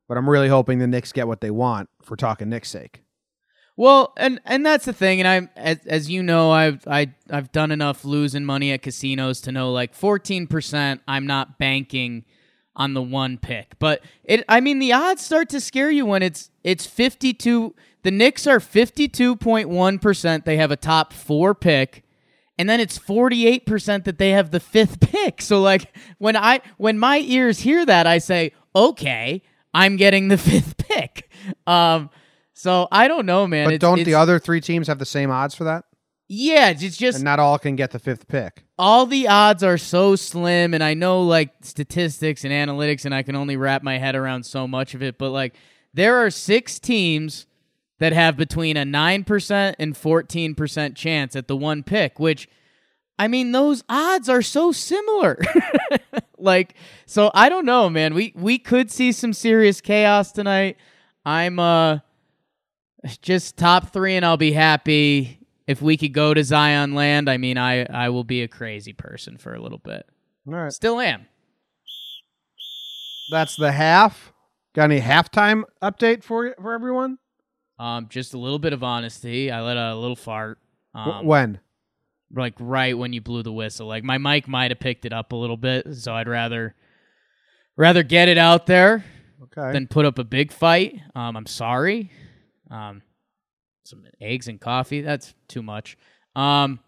but 0.08 0.16
I'm 0.16 0.28
really 0.28 0.48
hoping 0.48 0.78
the 0.78 0.86
Knicks 0.86 1.12
get 1.12 1.28
what 1.28 1.42
they 1.42 1.50
want 1.50 1.90
for 2.02 2.16
talking 2.16 2.48
Knicks' 2.48 2.70
sake. 2.70 3.02
Well, 3.76 4.12
and 4.16 4.40
and 4.46 4.64
that's 4.64 4.86
the 4.86 4.92
thing, 4.92 5.20
and 5.20 5.28
I, 5.28 5.60
as, 5.60 5.78
as 5.86 6.10
you 6.10 6.22
know, 6.22 6.50
I've 6.50 6.86
I 6.86 7.14
I've 7.30 7.52
done 7.52 7.70
enough 7.70 8.04
losing 8.04 8.44
money 8.44 8.72
at 8.72 8.80
casinos 8.80 9.40
to 9.42 9.52
know 9.52 9.72
like 9.72 9.94
fourteen 9.94 10.46
percent. 10.46 11.02
I'm 11.06 11.26
not 11.26 11.58
banking 11.58 12.24
on 12.76 12.94
the 12.94 13.02
one 13.02 13.38
pick, 13.38 13.78
but 13.78 14.02
it. 14.24 14.44
I 14.48 14.60
mean, 14.60 14.78
the 14.78 14.92
odds 14.92 15.22
start 15.22 15.48
to 15.50 15.60
scare 15.60 15.90
you 15.90 16.06
when 16.06 16.22
it's 16.22 16.50
it's 16.62 16.86
fifty 16.86 17.34
two. 17.34 17.74
The 18.02 18.10
Knicks 18.10 18.46
are 18.46 18.60
fifty 18.60 19.08
two 19.08 19.36
point 19.36 19.68
one 19.68 19.98
percent. 19.98 20.44
They 20.44 20.56
have 20.56 20.70
a 20.70 20.76
top 20.76 21.12
four 21.12 21.54
pick, 21.54 22.02
and 22.58 22.68
then 22.68 22.80
it's 22.80 22.98
forty 22.98 23.46
eight 23.46 23.64
percent 23.66 24.04
that 24.06 24.18
they 24.18 24.30
have 24.30 24.50
the 24.50 24.60
fifth 24.60 25.00
pick. 25.12 25.40
So 25.42 25.60
like 25.60 25.94
when 26.18 26.36
I 26.36 26.60
when 26.78 26.98
my 26.98 27.18
ears 27.20 27.60
hear 27.60 27.86
that, 27.86 28.06
I 28.06 28.18
say, 28.18 28.52
okay, 28.74 29.42
I'm 29.72 29.96
getting 29.96 30.28
the 30.28 30.38
fifth 30.50 30.76
pick. 30.78 31.30
Um. 31.66 32.10
So 32.54 32.86
I 32.92 33.08
don't 33.08 33.26
know, 33.26 33.46
man. 33.46 33.66
But 33.66 33.74
It's- 33.74 33.80
don't 33.80 34.04
the 34.04 34.14
other 34.14 34.38
three 34.38 34.60
teams 34.60 34.86
have 34.88 34.98
the 34.98 35.04
same 35.06 35.30
odds 35.30 35.54
for 35.54 35.64
that? 35.64 35.84
Yeah, 36.28 36.70
it's 36.70 36.96
just 36.96 37.16
And 37.16 37.24
not 37.24 37.38
all 37.40 37.58
can 37.58 37.76
get 37.76 37.90
the 37.90 37.98
fifth 37.98 38.26
pick. 38.26 38.64
all 38.78 39.04
the 39.04 39.28
odds 39.28 39.62
are 39.62 39.76
so 39.76 40.16
slim, 40.16 40.72
and 40.72 40.82
I 40.82 40.94
know 40.94 41.22
like 41.22 41.50
statistics 41.62 42.44
and 42.44 42.52
analytics, 42.52 43.04
and 43.04 43.14
I 43.14 43.22
can 43.22 43.36
only 43.36 43.56
wrap 43.56 43.82
my 43.82 43.98
head 43.98 44.14
around 44.14 44.44
so 44.44 44.66
much 44.66 44.94
of 44.94 45.02
it. 45.02 45.18
But 45.18 45.30
like, 45.30 45.54
there 45.92 46.24
are 46.24 46.30
six 46.30 46.78
teams 46.78 47.46
that 48.02 48.12
have 48.12 48.36
between 48.36 48.76
a 48.76 48.84
nine 48.84 49.22
percent 49.22 49.76
and 49.78 49.96
fourteen 49.96 50.56
percent 50.56 50.96
chance 50.96 51.36
at 51.36 51.46
the 51.46 51.56
one 51.56 51.84
pick, 51.84 52.18
which. 52.18 52.48
I 53.18 53.28
mean, 53.28 53.52
those 53.52 53.84
odds 53.88 54.28
are 54.28 54.42
so 54.42 54.72
similar. 54.72 55.38
like, 56.38 56.74
so 57.06 57.30
I 57.34 57.48
don't 57.50 57.66
know, 57.66 57.88
man. 57.88 58.14
We 58.14 58.32
we 58.34 58.58
could 58.58 58.90
see 58.90 59.12
some 59.12 59.32
serious 59.32 59.80
chaos 59.80 60.32
tonight. 60.32 60.78
I'm 61.24 61.60
uh 61.60 61.98
just 63.20 63.56
top 63.56 63.92
three, 63.92 64.16
and 64.16 64.26
I'll 64.26 64.36
be 64.36 64.50
happy. 64.50 65.38
If 65.68 65.80
we 65.80 65.96
could 65.96 66.12
go 66.12 66.34
to 66.34 66.42
Zion 66.42 66.96
Land, 66.96 67.30
I 67.30 67.36
mean, 67.36 67.58
I 67.58 67.84
I 67.84 68.08
will 68.08 68.24
be 68.24 68.42
a 68.42 68.48
crazy 68.48 68.94
person 68.94 69.36
for 69.36 69.54
a 69.54 69.62
little 69.62 69.78
bit. 69.78 70.04
All 70.48 70.54
right. 70.54 70.72
Still 70.72 70.98
am. 70.98 71.26
That's 73.30 73.54
the 73.54 73.70
half. 73.70 74.32
Got 74.74 74.90
any 74.90 75.00
halftime 75.00 75.62
update 75.80 76.24
for 76.24 76.56
for 76.60 76.72
everyone? 76.72 77.18
Um, 77.78 78.06
just 78.08 78.34
a 78.34 78.38
little 78.38 78.58
bit 78.58 78.72
of 78.72 78.82
honesty. 78.82 79.50
I 79.50 79.60
let 79.62 79.76
a 79.76 79.94
little 79.94 80.16
fart. 80.16 80.58
Um, 80.94 81.24
when? 81.26 81.60
like 82.34 82.54
right 82.58 82.96
when 82.96 83.12
you 83.12 83.20
blew 83.20 83.42
the 83.42 83.52
whistle. 83.52 83.86
Like 83.86 84.04
my 84.04 84.16
mic 84.18 84.48
might 84.48 84.70
have 84.70 84.80
picked 84.80 85.04
it 85.04 85.12
up 85.12 85.32
a 85.32 85.36
little 85.36 85.56
bit, 85.58 85.94
so 85.94 86.14
I'd 86.14 86.28
rather 86.28 86.74
rather 87.76 88.02
get 88.02 88.28
it 88.28 88.38
out 88.38 88.66
there 88.66 89.04
Okay. 89.42 89.72
than 89.72 89.86
put 89.86 90.06
up 90.06 90.18
a 90.18 90.24
big 90.24 90.50
fight. 90.52 90.98
Um, 91.14 91.36
I'm 91.36 91.46
sorry. 91.46 92.10
Um, 92.70 93.02
some 93.84 94.04
eggs 94.20 94.48
and 94.48 94.60
coffee. 94.60 95.02
That's 95.02 95.34
too 95.48 95.62
much. 95.62 95.98
Um, 96.34 96.80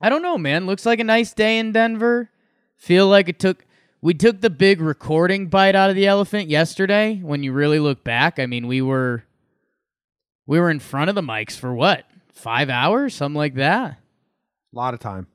I 0.00 0.08
don't 0.08 0.22
know, 0.22 0.38
man. 0.38 0.66
Looks 0.66 0.86
like 0.86 1.00
a 1.00 1.04
nice 1.04 1.32
day 1.32 1.58
in 1.58 1.72
Denver. 1.72 2.30
Feel 2.76 3.08
like 3.08 3.28
it 3.28 3.38
took 3.40 3.64
we 4.02 4.12
took 4.14 4.40
the 4.40 4.50
big 4.50 4.80
recording 4.80 5.48
bite 5.48 5.74
out 5.74 5.88
of 5.90 5.96
the 5.96 6.06
elephant 6.06 6.48
yesterday. 6.48 7.16
When 7.22 7.42
you 7.42 7.52
really 7.52 7.78
look 7.80 8.04
back, 8.04 8.38
I 8.38 8.46
mean, 8.46 8.66
we 8.68 8.82
were 8.82 9.24
we 10.46 10.60
were 10.60 10.70
in 10.70 10.80
front 10.80 11.08
of 11.08 11.14
the 11.14 11.22
mics 11.22 11.58
for 11.58 11.74
what 11.74 12.04
five 12.32 12.68
hours, 12.68 13.14
something 13.14 13.36
like 13.36 13.54
that. 13.54 13.92
A 13.92 14.76
lot 14.76 14.94
of 14.94 15.00
time. 15.00 15.26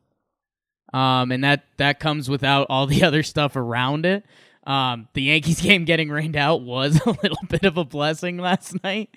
Um, 0.93 1.32
and 1.32 1.43
that 1.43 1.65
that 1.78 2.00
comes 2.00 2.30
without 2.30 2.67
all 2.69 2.88
the 2.88 3.04
other 3.06 3.24
stuff 3.24 3.56
around 3.56 4.06
it. 4.06 4.24
Um, 4.65 5.08
the 5.13 5.24
Yankees 5.24 5.62
game 5.62 5.86
getting 5.86 6.10
rained 6.10 6.36
out 6.36 6.62
was 6.62 7.00
a 7.06 7.12
little 7.12 7.45
bit 7.48 7.63
of 7.63 7.78
a 7.78 7.84
blessing 7.86 8.38
last 8.38 8.82
night. 8.84 9.10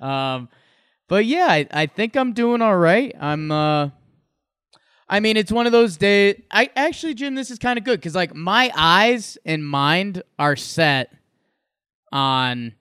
Um, 0.00 0.48
but 1.08 1.26
yeah, 1.26 1.46
I, 1.48 1.66
I 1.70 1.86
think 1.86 2.16
I'm 2.16 2.32
doing 2.32 2.62
all 2.62 2.76
right. 2.76 3.14
I'm. 3.18 3.50
Uh, 3.50 3.90
I 5.06 5.20
mean, 5.20 5.36
it's 5.36 5.52
one 5.52 5.66
of 5.66 5.72
those 5.72 5.98
days. 5.98 6.40
I 6.50 6.70
actually, 6.74 7.12
Jim, 7.12 7.34
this 7.34 7.50
is 7.50 7.58
kind 7.58 7.78
of 7.78 7.84
good 7.84 8.00
because 8.00 8.14
like 8.14 8.34
my 8.34 8.72
eyes 8.74 9.36
and 9.44 9.64
mind 9.64 10.22
are 10.38 10.56
set 10.56 11.12
on 12.10 12.72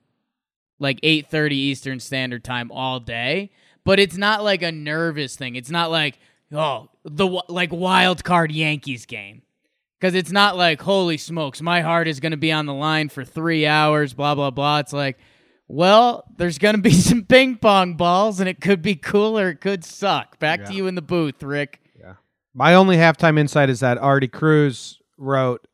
like 0.80 1.00
8:30 1.02 1.52
Eastern 1.52 2.00
Standard 2.00 2.44
Time 2.44 2.72
all 2.72 3.00
day, 3.00 3.52
but 3.84 4.00
it's 4.00 4.18
not 4.18 4.44
like 4.44 4.62
a 4.62 4.72
nervous 4.72 5.36
thing. 5.36 5.56
It's 5.56 5.70
not 5.70 5.92
like 5.92 6.20
oh 6.52 6.90
the 7.04 7.28
like 7.50 7.72
wild 7.72 8.24
card 8.24 8.52
Yankees 8.52 9.06
game 9.06 9.42
because 10.00 10.16
it's 10.16 10.32
not 10.32 10.56
like 10.58 10.82
holy 10.82 11.18
smokes, 11.18 11.62
my 11.62 11.82
heart 11.82 12.08
is 12.08 12.20
going 12.20 12.32
to 12.32 12.38
be 12.38 12.52
on 12.52 12.66
the 12.66 12.74
line 12.74 13.10
for 13.10 13.24
three 13.26 13.66
hours. 13.66 14.14
Blah 14.14 14.36
blah 14.36 14.52
blah. 14.52 14.80
It's 14.80 14.94
like 14.94 15.18
Well, 15.68 16.26
there's 16.38 16.58
going 16.58 16.76
to 16.76 16.82
be 16.82 16.92
some 17.10 17.24
ping 17.24 17.56
pong 17.58 17.96
balls, 17.96 18.40
and 18.40 18.50
it 18.50 18.60
could 18.62 18.82
be 18.82 18.96
cool 18.96 19.40
or 19.40 19.50
it 19.50 19.62
could 19.62 19.84
suck. 19.86 20.38
Back 20.40 20.60
Yeah. 20.62 20.66
to 20.68 20.74
you 20.74 20.88
in 20.88 20.96
the 20.96 21.02
booth, 21.02 21.42
Rick. 21.42 21.80
Yeah. 22.00 22.14
My 22.54 22.76
only 22.76 22.98
halftime 22.98 23.40
insight 23.40 23.70
is 23.70 23.80
that 23.80 23.98
Artie 23.98 24.28
Cruz 24.28 25.00
wrote 25.18 25.66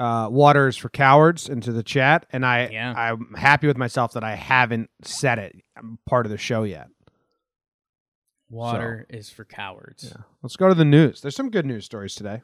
uh, 0.00 0.28
"Waters 0.30 0.76
for 0.76 0.88
Cowards" 0.88 1.48
into 1.48 1.70
the 1.72 1.82
chat, 1.84 2.26
and 2.32 2.44
I 2.44 2.68
Yeah. 2.72 2.92
I'm 2.96 3.34
happy 3.34 3.66
with 3.66 3.76
myself 3.76 4.14
that 4.14 4.24
I 4.24 4.34
haven't 4.34 4.90
said 5.02 5.38
it. 5.38 5.54
I'm 5.76 5.98
part 6.06 6.24
of 6.26 6.32
the 6.32 6.38
show 6.38 6.64
yet. 6.64 6.88
Water 8.48 9.06
is 9.08 9.30
for 9.30 9.44
cowards. 9.44 10.04
Yeah. 10.08 10.22
Let's 10.42 10.56
go 10.56 10.68
to 10.68 10.74
the 10.74 10.84
news. 10.84 11.20
There's 11.20 11.36
some 11.36 11.50
good 11.50 11.66
news 11.66 11.84
stories 11.84 12.16
today. 12.16 12.42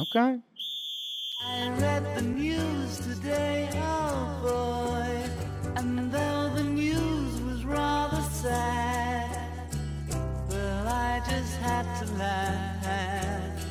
Okay. 0.00 0.40
I 1.46 1.68
read 1.78 2.16
the 2.16 2.22
news 2.22 2.98
today, 2.98 3.68
oh 3.74 4.40
boy, 4.42 5.70
and 5.76 6.10
though 6.10 6.50
the 6.56 6.64
news 6.64 7.40
was 7.42 7.64
rather 7.64 8.22
sad, 8.22 9.76
well, 10.48 10.88
I 10.88 11.20
just 11.28 11.54
had 11.58 12.00
to 12.04 12.12
laugh. 12.14 13.66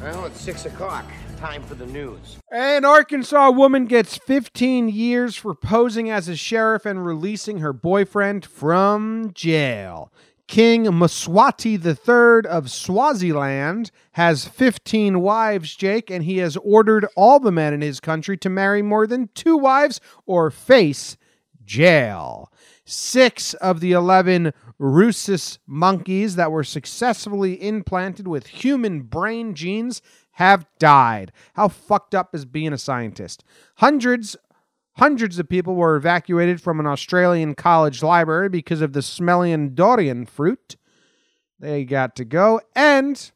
Well, 0.00 0.26
it's 0.26 0.40
six 0.40 0.64
o'clock. 0.64 1.04
Time 1.38 1.62
for 1.62 1.76
the 1.76 1.86
news. 1.86 2.38
An 2.50 2.84
Arkansas 2.84 3.52
woman 3.52 3.84
gets 3.84 4.16
15 4.16 4.88
years 4.88 5.36
for 5.36 5.54
posing 5.54 6.10
as 6.10 6.28
a 6.28 6.34
sheriff 6.34 6.84
and 6.84 7.06
releasing 7.06 7.58
her 7.58 7.72
boyfriend 7.72 8.44
from 8.44 9.30
jail. 9.34 10.12
King 10.48 10.86
Mswati 10.86 11.78
III 11.78 12.50
of 12.50 12.72
Swaziland 12.72 13.92
has 14.12 14.48
15 14.48 15.20
wives, 15.20 15.76
Jake, 15.76 16.10
and 16.10 16.24
he 16.24 16.38
has 16.38 16.56
ordered 16.56 17.06
all 17.14 17.38
the 17.38 17.52
men 17.52 17.72
in 17.72 17.82
his 17.82 18.00
country 18.00 18.36
to 18.38 18.50
marry 18.50 18.82
more 18.82 19.06
than 19.06 19.28
two 19.36 19.56
wives 19.56 20.00
or 20.26 20.50
face 20.50 21.16
jail. 21.64 22.50
Six 22.84 23.54
of 23.54 23.78
the 23.78 23.92
11 23.92 24.52
rhesus 24.80 25.60
monkeys 25.68 26.34
that 26.34 26.50
were 26.50 26.64
successfully 26.64 27.62
implanted 27.62 28.26
with 28.26 28.48
human 28.48 29.02
brain 29.02 29.54
genes 29.54 30.02
have 30.38 30.66
died. 30.78 31.32
How 31.54 31.66
fucked 31.66 32.14
up 32.14 32.32
is 32.32 32.44
being 32.44 32.72
a 32.72 32.78
scientist? 32.78 33.44
Hundreds 33.76 34.36
Hundreds 34.96 35.38
of 35.38 35.48
people 35.48 35.76
were 35.76 35.94
evacuated 35.94 36.60
from 36.60 36.80
an 36.80 36.86
Australian 36.86 37.54
college 37.54 38.02
library 38.02 38.48
because 38.48 38.80
of 38.80 38.94
the 38.94 39.02
smelly 39.02 39.52
and 39.52 39.76
durian 39.76 40.26
fruit. 40.26 40.74
They 41.60 41.84
got 41.84 42.16
to 42.16 42.24
go. 42.24 42.60
And 42.74 43.30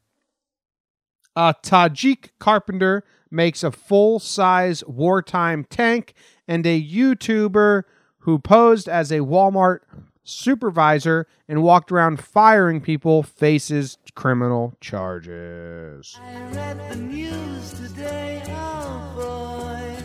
a 1.36 1.54
Tajik 1.62 2.30
carpenter 2.40 3.04
makes 3.30 3.62
a 3.62 3.70
full 3.70 4.18
size 4.18 4.82
wartime 4.88 5.64
tank, 5.70 6.14
and 6.48 6.66
a 6.66 6.82
YouTuber 6.82 7.84
who 8.18 8.40
posed 8.40 8.88
as 8.88 9.12
a 9.12 9.20
Walmart 9.20 9.80
supervisor 10.24 11.26
and 11.48 11.62
walked 11.62 11.90
around 11.90 12.20
firing 12.20 12.80
people 12.80 13.22
faces 13.22 13.98
criminal 14.14 14.76
charges. 14.80 16.18
I 16.22 16.42
read 16.50 16.90
the 16.90 16.96
news 16.96 17.72
today, 17.72 18.42
oh 18.48 19.12
boy. 19.16 20.04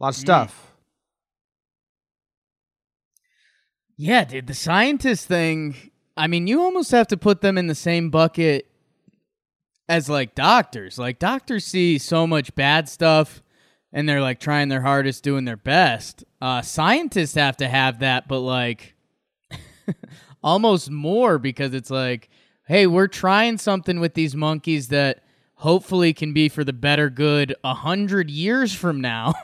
lot 0.00 0.08
of 0.10 0.14
stuff. 0.14 0.72
Yeah, 3.96 4.24
dude, 4.24 4.46
the 4.46 4.54
scientist 4.54 5.26
thing, 5.26 5.90
I 6.16 6.26
mean, 6.26 6.46
you 6.46 6.62
almost 6.62 6.90
have 6.92 7.08
to 7.08 7.18
put 7.18 7.42
them 7.42 7.58
in 7.58 7.66
the 7.66 7.74
same 7.74 8.08
bucket 8.08 8.66
as 9.90 10.08
like 10.08 10.34
doctors. 10.34 10.98
Like 10.98 11.18
doctors 11.18 11.66
see 11.66 11.98
so 11.98 12.26
much 12.26 12.54
bad 12.54 12.88
stuff 12.88 13.42
and 13.92 14.08
they're 14.08 14.20
like 14.22 14.40
trying 14.40 14.68
their 14.68 14.80
hardest 14.82 15.22
doing 15.22 15.44
their 15.44 15.56
best. 15.56 16.24
Uh 16.40 16.62
scientists 16.62 17.34
have 17.34 17.56
to 17.58 17.68
have 17.68 18.00
that 18.00 18.28
but 18.28 18.40
like 18.40 18.94
almost 20.42 20.90
more 20.90 21.38
because 21.38 21.74
it's 21.74 21.90
like, 21.90 22.28
hey, 22.66 22.86
we're 22.86 23.08
trying 23.08 23.58
something 23.58 24.00
with 24.00 24.14
these 24.14 24.34
monkeys 24.34 24.88
that 24.88 25.22
hopefully 25.54 26.12
can 26.12 26.32
be 26.32 26.48
for 26.48 26.64
the 26.64 26.72
better 26.72 27.10
good 27.10 27.54
a 27.64 27.74
hundred 27.74 28.30
years 28.30 28.72
from 28.74 29.00
now. 29.00 29.34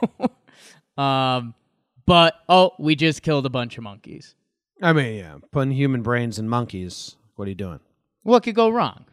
um, 0.97 1.53
but 2.05 2.35
oh, 2.49 2.71
we 2.79 2.95
just 2.95 3.21
killed 3.21 3.45
a 3.45 3.49
bunch 3.49 3.77
of 3.77 3.83
monkeys. 3.83 4.35
I 4.81 4.93
mean, 4.93 5.15
yeah, 5.15 5.35
putting 5.51 5.71
human 5.71 6.01
brains 6.03 6.39
in 6.39 6.47
monkeys. 6.47 7.15
What 7.35 7.45
are 7.45 7.49
you 7.49 7.55
doing? 7.55 7.79
What 8.23 8.43
could 8.43 8.55
go 8.55 8.69
wrong? 8.69 9.05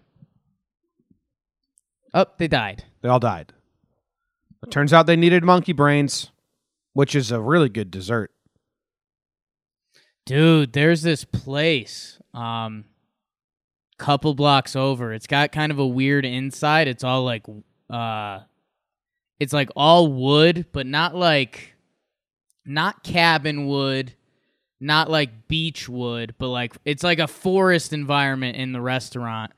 Oh, 2.12 2.26
they 2.38 2.48
died. 2.48 2.84
They 3.02 3.08
all 3.08 3.18
died. 3.18 3.52
It 4.62 4.70
turns 4.70 4.92
out 4.92 5.06
they 5.06 5.16
needed 5.16 5.44
monkey 5.44 5.72
brains, 5.72 6.30
which 6.94 7.14
is 7.14 7.30
a 7.30 7.40
really 7.40 7.68
good 7.68 7.90
dessert. 7.90 8.30
Dude, 10.24 10.72
there's 10.72 11.02
this 11.02 11.24
place 11.24 12.18
um 12.32 12.86
couple 13.98 14.34
blocks 14.34 14.74
over. 14.74 15.12
It's 15.12 15.26
got 15.26 15.52
kind 15.52 15.70
of 15.70 15.78
a 15.78 15.86
weird 15.86 16.24
inside. 16.24 16.88
It's 16.88 17.04
all 17.04 17.24
like 17.24 17.44
uh 17.90 18.40
it's 19.38 19.52
like 19.52 19.70
all 19.76 20.10
wood, 20.10 20.66
but 20.72 20.86
not 20.86 21.14
like 21.14 21.74
not 22.64 23.04
cabin 23.04 23.66
wood, 23.66 24.14
not 24.80 25.10
like 25.10 25.48
beach 25.48 25.88
wood, 25.88 26.34
but 26.38 26.48
like 26.48 26.74
it's 26.84 27.02
like 27.02 27.18
a 27.18 27.28
forest 27.28 27.92
environment 27.92 28.56
in 28.56 28.72
the 28.72 28.80
restaurant. 28.80 29.52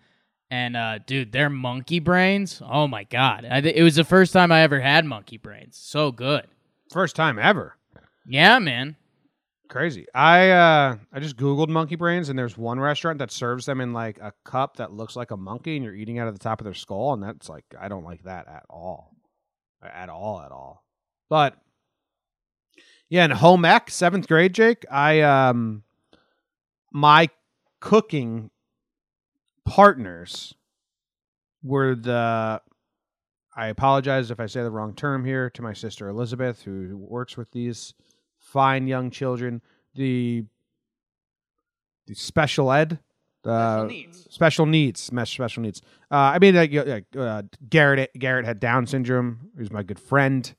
And 0.51 0.77
uh 0.77 0.99
dude, 1.07 1.33
their 1.33 1.51
monkey 1.51 2.01
brains, 2.01 2.61
oh 2.69 2.89
my 2.89 3.05
god. 3.05 3.47
I, 3.49 3.59
it 3.59 3.83
was 3.83 3.97
the 3.97 4.05
first 4.05 4.33
time 4.33 4.51
I 4.51 4.63
ever 4.63 4.81
had 4.81 5.05
monkey 5.05 5.39
brains. 5.39 5.77
So 5.77 6.11
good. 6.11 6.47
First 6.93 7.17
time 7.17 7.39
ever. 7.39 7.77
Yeah, 8.27 8.59
man. 8.59 8.97
Crazy. 9.69 10.07
I 10.15 10.51
uh 10.51 10.97
I 11.13 11.21
just 11.21 11.37
googled 11.37 11.69
monkey 11.69 11.97
brains 11.97 12.29
and 12.29 12.39
there's 12.39 12.57
one 12.57 12.79
restaurant 12.79 13.19
that 13.19 13.33
serves 13.33 13.67
them 13.67 13.81
in 13.81 13.93
like 13.93 14.19
a 14.19 14.33
cup 14.45 14.77
that 14.77 14.93
looks 14.93 15.17
like 15.17 15.33
a 15.33 15.37
monkey 15.37 15.75
and 15.75 15.85
you're 15.85 15.95
eating 15.95 16.19
out 16.19 16.29
of 16.29 16.35
the 16.35 16.43
top 16.43 16.61
of 16.61 16.65
their 16.65 16.75
skull 16.75 17.15
and 17.15 17.23
that's 17.23 17.49
like 17.49 17.65
I 17.79 17.89
don't 17.89 18.05
like 18.05 18.23
that 18.25 18.47
at 18.47 18.65
all. 18.71 19.13
At 19.83 20.09
all 20.09 20.41
at 20.41 20.53
all. 20.53 20.85
But 21.29 21.57
yeah, 23.09 23.25
in 23.25 23.33
home 23.33 23.65
ec, 23.65 23.89
7th 23.89 24.29
grade, 24.29 24.55
Jake, 24.55 24.85
I 24.91 25.21
um 25.23 25.83
my 26.93 27.29
cooking 27.81 28.51
partners 29.65 30.55
were 31.63 31.97
the 31.97 32.61
I 33.57 33.69
apologize 33.69 34.31
if 34.31 34.39
I 34.39 34.47
say 34.47 34.63
the 34.63 34.71
wrong 34.71 34.95
term 34.95 35.25
here 35.25 35.49
to 35.51 35.63
my 35.63 35.73
sister 35.73 36.09
Elizabeth 36.09 36.63
who 36.63 36.97
works 36.97 37.37
with 37.37 37.51
these 37.53 37.95
fine 38.39 38.87
young 38.87 39.11
children. 39.11 39.63
The 39.95 40.45
the 42.07 42.15
special 42.15 42.71
ed, 42.71 42.99
uh, 43.45 43.49
Special 43.49 43.87
needs. 43.89 44.27
special 44.31 44.67
needs, 44.67 45.01
special 45.31 45.63
needs. 45.63 45.83
Uh, 46.11 46.15
I 46.35 46.39
mean, 46.39 46.55
like, 46.55 47.05
uh, 47.17 47.43
Garrett 47.69 48.11
Garrett 48.19 48.45
had 48.45 48.61
Down 48.61 48.87
syndrome. 48.87 49.51
He 49.55 49.61
was 49.61 49.73
my 49.73 49.83
good 49.83 49.99
friend, 49.99 50.55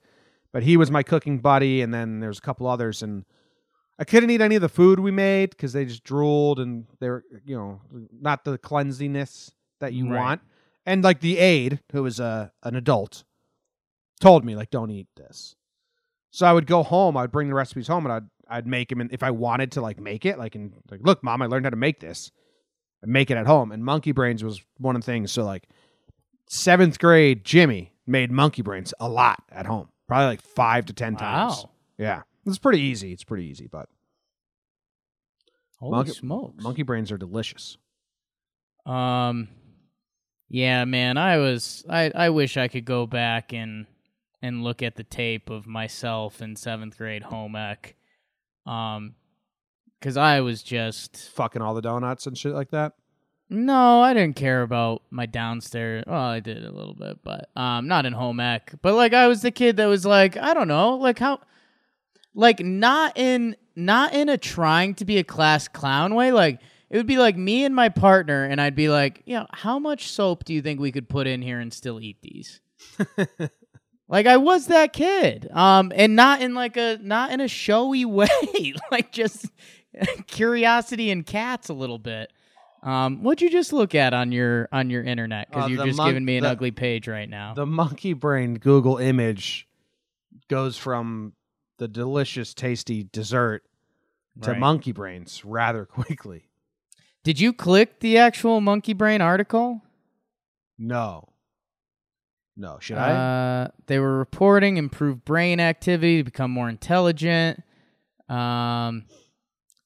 but 0.51 0.63
he 0.63 0.75
was 0.75 0.89
my 0.91 1.03
cooking 1.03 1.37
buddy. 1.39 1.81
And 1.81 1.93
then 1.93 2.19
there's 2.19 2.39
a 2.39 2.41
couple 2.41 2.67
others, 2.67 3.03
and 3.03 3.25
I 3.99 4.03
couldn't 4.05 4.29
eat 4.29 4.41
any 4.41 4.55
of 4.55 4.61
the 4.61 4.69
food 4.69 4.99
we 4.99 5.11
made 5.11 5.51
because 5.51 5.71
they 5.73 5.85
just 5.85 6.03
drooled 6.03 6.59
and 6.59 6.85
they 6.99 7.09
were, 7.09 7.23
you 7.45 7.55
know, 7.55 7.81
not 8.19 8.43
the 8.43 8.57
cleansiness 8.57 9.51
that 9.79 9.93
you 9.93 10.09
Right. 10.09 10.17
want. 10.19 10.41
And 10.87 11.03
like 11.03 11.19
the 11.19 11.37
aide, 11.37 11.81
who 11.91 12.01
was 12.01 12.19
a 12.19 12.51
an 12.63 12.75
adult, 12.75 13.25
told 14.21 14.43
me 14.45 14.55
like, 14.55 14.71
don't 14.71 14.89
eat 14.89 15.07
this. 15.15 15.53
So 16.31 16.45
I 16.47 16.53
would 16.53 16.65
go 16.65 16.81
home. 16.81 17.17
I'd 17.17 17.31
bring 17.31 17.49
the 17.49 17.53
recipes 17.55 17.87
home, 17.87 18.05
and 18.05 18.13
I'd 18.13 18.23
I'd 18.49 18.65
make 18.67 18.89
them. 18.89 19.01
And 19.01 19.11
if 19.11 19.21
I 19.21 19.31
wanted 19.31 19.73
to 19.73 19.81
like 19.81 19.99
make 19.99 20.25
it, 20.25 20.39
like 20.39 20.55
and 20.55 20.73
like, 20.89 21.01
look, 21.03 21.23
mom, 21.23 21.41
I 21.41 21.45
learned 21.47 21.65
how 21.65 21.71
to 21.71 21.75
make 21.75 21.99
this. 21.99 22.31
I'd 23.03 23.09
make 23.09 23.29
it 23.29 23.35
at 23.37 23.45
home. 23.47 23.71
And 23.71 23.83
monkey 23.83 24.13
brains 24.13 24.43
was 24.43 24.61
one 24.77 24.95
of 24.95 25.01
the 25.01 25.05
things. 25.05 25.31
So 25.31 25.43
like 25.43 25.67
seventh 26.49 26.99
grade, 26.99 27.43
Jimmy 27.43 27.93
made 28.07 28.31
monkey 28.31 28.61
brains 28.61 28.93
a 28.99 29.09
lot 29.09 29.43
at 29.51 29.65
home, 29.65 29.89
probably 30.07 30.27
like 30.27 30.41
five 30.41 30.85
to 30.85 30.93
ten 30.93 31.17
times. 31.17 31.65
Yeah, 31.97 32.21
it's 32.45 32.59
pretty 32.59 32.79
easy. 32.79 33.11
It's 33.11 33.25
pretty 33.25 33.45
easy, 33.45 33.67
but 33.67 33.89
Holy 35.79 35.91
Monkey- 35.91 36.11
smokes. 36.13 36.63
monkey 36.63 36.83
brains 36.83 37.11
are 37.11 37.17
delicious. 37.17 37.77
Um, 38.85 39.49
yeah, 40.49 40.85
man, 40.85 41.17
I 41.17 41.37
was 41.37 41.85
I 41.89 42.11
I 42.13 42.29
wish 42.29 42.57
I 42.57 42.67
could 42.67 42.85
go 42.85 43.05
back 43.05 43.53
and 43.53 43.85
and 44.41 44.63
look 44.63 44.81
at 44.83 44.95
the 44.95 45.03
tape 45.03 45.49
of 45.49 45.67
myself 45.67 46.41
in 46.41 46.55
seventh 46.55 46.97
grade 46.97 47.23
home 47.23 47.55
ec, 47.55 47.95
um, 48.65 49.15
because 49.99 50.15
I 50.17 50.41
was 50.41 50.61
just 50.63 51.29
Fucking 51.31 51.61
all 51.61 51.73
the 51.73 51.81
donuts 51.81 52.27
and 52.27 52.37
shit 52.37 52.53
like 52.53 52.69
that. 52.71 52.93
no, 53.49 54.01
I 54.01 54.13
didn't 54.13 54.35
care 54.35 54.61
about 54.61 55.01
my 55.09 55.25
downstairs. 55.25 56.03
Well, 56.05 56.19
I 56.19 56.39
did 56.39 56.63
a 56.63 56.71
little 56.71 56.93
bit, 56.93 57.19
but 57.23 57.49
um, 57.55 57.87
not 57.87 58.05
in 58.05 58.13
home 58.13 58.39
ec. 58.39 58.73
But 58.81 58.93
like, 58.93 59.13
I 59.13 59.27
was 59.27 59.41
the 59.41 59.51
kid 59.51 59.77
that 59.77 59.85
was 59.87 60.05
like, 60.05 60.37
I 60.37 60.53
don't 60.53 60.67
know, 60.67 60.95
like 60.95 61.17
how, 61.19 61.39
like 62.35 62.59
not 62.59 63.17
in 63.17 63.55
not 63.75 64.13
in 64.13 64.29
a 64.29 64.37
trying 64.37 64.95
to 64.95 65.05
be 65.05 65.17
a 65.17 65.23
class 65.23 65.67
clown 65.67 66.13
way. 66.15 66.31
Like 66.31 66.59
it 66.89 66.97
would 66.97 67.07
be 67.07 67.17
like 67.17 67.35
me 67.37 67.63
and 67.65 67.75
my 67.75 67.89
partner, 67.89 68.45
and 68.45 68.59
I'd 68.61 68.75
be 68.75 68.89
like, 68.89 69.21
you 69.25 69.35
know, 69.35 69.45
how 69.51 69.77
much 69.79 70.09
soap 70.11 70.45
do 70.45 70.53
you 70.53 70.61
think 70.61 70.79
we 70.79 70.91
could 70.91 71.09
put 71.09 71.27
in 71.27 71.41
here 71.41 71.59
and 71.59 71.73
still 71.73 71.99
eat 72.01 72.17
these? 72.21 72.61
Like 74.09 74.25
I 74.25 74.37
was 74.37 74.67
that 74.67 74.93
kid. 74.93 75.49
Um 75.51 75.91
and 75.93 76.15
not 76.15 76.41
in 76.41 76.53
like 76.53 76.77
a 76.77 76.97
not 77.01 77.31
in 77.33 77.41
a 77.41 77.47
showy 77.49 78.05
way. 78.19 78.29
like 78.89 79.11
just 79.11 79.47
curiosity 80.27 81.11
and 81.11 81.25
cats 81.25 81.67
a 81.67 81.73
little 81.73 81.99
bit. 81.99 82.31
Um 82.83 83.21
what'd 83.23 83.41
you 83.41 83.49
just 83.49 83.73
look 83.73 83.95
at 83.95 84.13
on 84.13 84.31
your 84.31 84.69
on 84.71 84.89
your 84.89 85.03
internet 85.03 85.51
cuz 85.51 85.65
Uh, 85.65 85.67
you're 85.67 85.85
just 85.85 85.97
mon- 85.97 86.07
giving 86.07 86.23
me 86.23 86.37
an 86.37 86.43
the- 86.43 86.49
ugly 86.51 86.71
page 86.71 87.07
right 87.09 87.29
now. 87.29 87.53
The 87.53 87.65
monkey 87.65 88.13
brain 88.13 88.55
Google 88.59 88.97
image 88.97 89.67
goes 90.47 90.77
from 90.77 91.33
the 91.77 91.89
delicious, 91.89 92.53
tasty 92.53 93.03
dessert 93.11 93.63
to 94.41 94.51
Right. 94.51 94.59
monkey 94.59 94.93
brains 94.93 95.43
rather 95.43 95.85
quickly. 95.85 96.45
Did 97.27 97.41
you 97.41 97.51
click 97.51 97.99
the 97.99 98.19
actual 98.19 98.61
monkey 98.61 98.93
brain 98.93 99.19
article? 99.19 99.81
No. 100.79 101.27
No. 102.55 102.77
Should 102.79 102.99
I? 102.99 103.11
Uh, 103.11 103.67
they 103.87 103.99
were 103.99 104.17
reporting 104.17 104.77
improved 104.77 105.25
brain 105.25 105.59
activity 105.59 106.19
to 106.19 106.23
become 106.23 106.51
more 106.51 106.69
intelligent. 106.69 107.61
Um, 108.29 109.07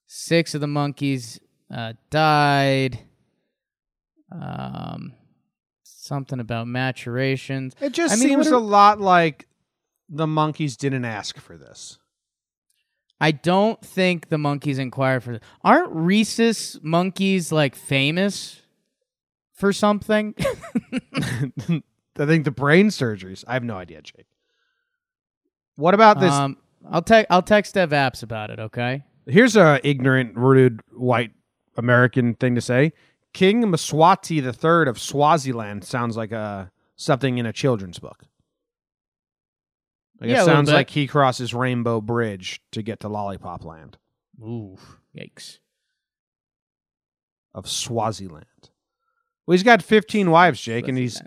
six 0.05 0.53
of 0.53 0.61
the 0.61 0.67
monkeys 0.67 1.39
uh, 1.73 1.93
died. 2.11 2.99
Um, 4.31 5.13
something 5.81 6.39
about 6.39 6.67
maturations. 6.67 7.73
It 7.81 7.93
just 7.93 8.13
I 8.13 8.17
mean, 8.17 8.27
seems 8.27 8.51
what 8.51 8.57
a 8.57 8.59
lot 8.59 9.01
like 9.01 9.47
the 10.09 10.27
monkeys 10.27 10.77
didn't 10.77 11.05
ask 11.05 11.39
for 11.39 11.57
this. 11.57 11.97
I 13.21 13.31
don't 13.31 13.79
think 13.85 14.29
the 14.29 14.39
monkeys 14.39 14.79
inquired 14.79 15.23
for. 15.23 15.39
Aren't 15.63 15.91
rhesus 15.91 16.79
monkeys 16.81 17.51
like 17.51 17.75
famous 17.75 18.59
for 19.53 19.71
something? 19.71 20.33
I 22.19 22.25
think 22.25 22.45
the 22.45 22.51
brain 22.51 22.87
surgeries. 22.87 23.43
I 23.47 23.53
have 23.53 23.63
no 23.63 23.75
idea, 23.77 24.01
Jake. 24.01 24.25
What 25.75 25.93
about 25.93 26.19
this? 26.19 26.33
Um, 26.33 26.57
I'll 26.89 27.03
text. 27.03 27.27
I'll 27.29 27.43
text 27.43 27.75
Dev 27.75 27.91
Apps 27.91 28.23
about 28.23 28.49
it. 28.49 28.59
Okay. 28.59 29.03
Here's 29.27 29.55
a 29.55 29.79
ignorant, 29.87 30.35
rude 30.35 30.81
white 30.91 31.31
American 31.77 32.33
thing 32.33 32.55
to 32.55 32.61
say. 32.61 32.91
King 33.33 33.63
Mswati 33.63 34.41
III 34.41 34.89
of 34.89 34.99
Swaziland 34.99 35.83
sounds 35.83 36.17
like 36.17 36.31
a 36.31 36.71
something 36.95 37.37
in 37.37 37.45
a 37.45 37.53
children's 37.53 37.99
book. 37.99 38.23
Like 40.21 40.29
Yeah, 40.29 40.43
it 40.43 40.45
sounds 40.45 40.71
like 40.71 40.91
he 40.91 41.07
crosses 41.07 41.53
Rainbow 41.53 41.99
Bridge 41.99 42.61
to 42.71 42.83
get 42.83 42.99
to 42.99 43.09
Lollipop 43.09 43.65
Land 43.65 43.97
Ooh, 44.39 44.77
yikes. 45.17 45.57
of 47.55 47.67
Swaziland. 47.67 48.45
Well, 49.45 49.53
he's 49.53 49.63
got 49.63 49.81
15 49.81 50.29
wives, 50.29 50.61
Jake, 50.61 50.87
and 50.87 50.97
he's 50.97 51.19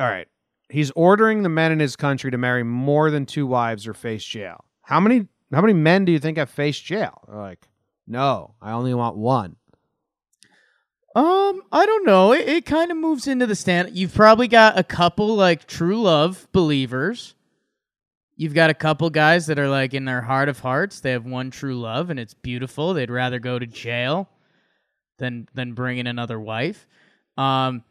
all 0.00 0.08
right. 0.08 0.26
He's 0.70 0.90
ordering 0.92 1.42
the 1.42 1.48
men 1.48 1.70
in 1.72 1.80
his 1.80 1.96
country 1.96 2.30
to 2.30 2.38
marry 2.38 2.62
more 2.62 3.10
than 3.10 3.26
two 3.26 3.46
wives 3.46 3.86
or 3.86 3.94
face 3.94 4.24
jail. 4.24 4.64
How 4.82 4.98
many? 4.98 5.28
How 5.52 5.60
many 5.60 5.72
men 5.72 6.04
do 6.04 6.12
you 6.12 6.18
think 6.18 6.38
have 6.38 6.50
faced 6.50 6.84
jail? 6.84 7.22
They're 7.26 7.38
like, 7.38 7.68
no, 8.06 8.54
I 8.60 8.72
only 8.72 8.92
want 8.94 9.16
one. 9.16 9.56
Um, 11.18 11.62
I 11.72 11.84
don't 11.84 12.06
know. 12.06 12.32
It, 12.32 12.48
it 12.48 12.64
kind 12.64 12.92
of 12.92 12.96
moves 12.96 13.26
into 13.26 13.44
the 13.44 13.56
stand. 13.56 13.90
You've 13.96 14.14
probably 14.14 14.46
got 14.46 14.78
a 14.78 14.84
couple 14.84 15.34
like 15.34 15.66
true 15.66 16.00
love 16.00 16.46
believers. 16.52 17.34
You've 18.36 18.54
got 18.54 18.70
a 18.70 18.74
couple 18.74 19.10
guys 19.10 19.46
that 19.46 19.58
are 19.58 19.68
like 19.68 19.94
in 19.94 20.04
their 20.04 20.20
heart 20.20 20.48
of 20.48 20.60
hearts, 20.60 21.00
they 21.00 21.10
have 21.10 21.26
one 21.26 21.50
true 21.50 21.74
love 21.74 22.10
and 22.10 22.20
it's 22.20 22.34
beautiful. 22.34 22.94
They'd 22.94 23.10
rather 23.10 23.40
go 23.40 23.58
to 23.58 23.66
jail 23.66 24.28
than 25.18 25.48
than 25.54 25.72
bring 25.72 25.98
in 25.98 26.06
another 26.06 26.38
wife. 26.38 26.86
Um, 27.36 27.82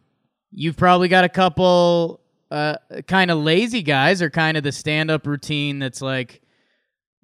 you've 0.54 0.78
probably 0.78 1.10
got 1.10 1.26
a 1.26 1.30
couple 1.30 2.22
uh 2.50 2.78
kind 3.08 3.30
of 3.30 3.40
lazy 3.40 3.82
guys 3.82 4.22
or 4.22 4.30
kind 4.30 4.56
of 4.56 4.64
the 4.64 4.72
stand 4.72 5.12
up 5.12 5.28
routine 5.28 5.80
that's 5.80 6.02
like 6.02 6.42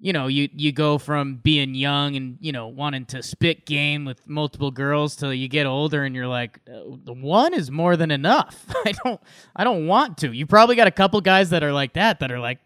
you 0.04 0.12
know, 0.12 0.26
you 0.26 0.50
you 0.54 0.70
go 0.70 0.98
from 0.98 1.36
being 1.36 1.74
young 1.74 2.14
and 2.14 2.36
you 2.38 2.52
know 2.52 2.68
wanting 2.68 3.06
to 3.06 3.22
spit 3.22 3.64
game 3.64 4.04
with 4.04 4.28
multiple 4.28 4.70
girls 4.70 5.16
till 5.16 5.32
you 5.32 5.48
get 5.48 5.64
older 5.64 6.04
and 6.04 6.14
you're 6.14 6.26
like, 6.28 6.60
"Uh, 6.68 6.96
the 7.04 7.14
one 7.14 7.54
is 7.54 7.70
more 7.70 7.96
than 7.96 8.10
enough. 8.10 8.66
I 8.84 8.92
don't 9.02 9.18
I 9.56 9.64
don't 9.64 9.86
want 9.86 10.18
to. 10.18 10.30
You 10.30 10.44
probably 10.46 10.76
got 10.76 10.86
a 10.88 10.90
couple 10.90 11.18
guys 11.22 11.48
that 11.50 11.62
are 11.64 11.72
like 11.72 11.94
that 11.94 12.20
that 12.20 12.30
are 12.30 12.38
like, 12.38 12.58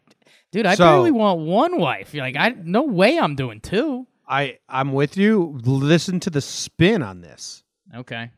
dude, 0.50 0.66
I 0.66 0.74
So- 0.74 0.84
barely 0.84 1.12
want 1.12 1.38
one 1.40 1.78
wife. 1.78 2.12
You're 2.12 2.24
like, 2.24 2.34
I 2.36 2.48
no 2.60 2.82
way 2.82 3.16
I'm 3.20 3.36
doing 3.36 3.60
two. 3.60 4.08
I 4.28 4.58
I'm 4.68 4.92
with 4.92 5.16
you. 5.16 5.60
Listen 5.62 6.18
to 6.20 6.30
the 6.30 6.40
spin 6.40 7.02
on 7.04 7.20
this. 7.20 7.62
Okay. 7.94 8.30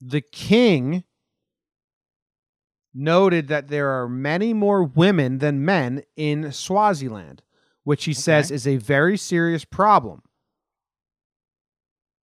The 0.00 0.20
king 0.20 1.04
noted 2.92 3.48
that 3.48 3.68
there 3.68 3.90
are 3.90 4.08
many 4.08 4.52
more 4.52 4.82
women 4.82 5.38
than 5.38 5.64
men 5.64 6.02
in 6.16 6.50
Swaziland, 6.52 7.42
which 7.86 8.04
he 8.04 8.12
says 8.12 8.50
is 8.50 8.66
a 8.66 8.78
very 8.78 9.16
serious 9.16 9.64
problem 9.64 10.20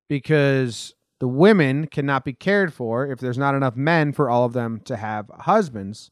because 0.09 0.93
the 1.21 1.27
women 1.29 1.87
cannot 1.87 2.25
be 2.25 2.33
cared 2.33 2.73
for 2.73 3.07
if 3.07 3.17
there's 3.17 3.37
not 3.37 3.55
enough 3.55 3.77
men 3.77 4.11
for 4.11 4.29
all 4.29 4.43
of 4.43 4.51
them 4.51 4.81
to 4.81 4.97
have 4.97 5.31
husbands. 5.39 6.11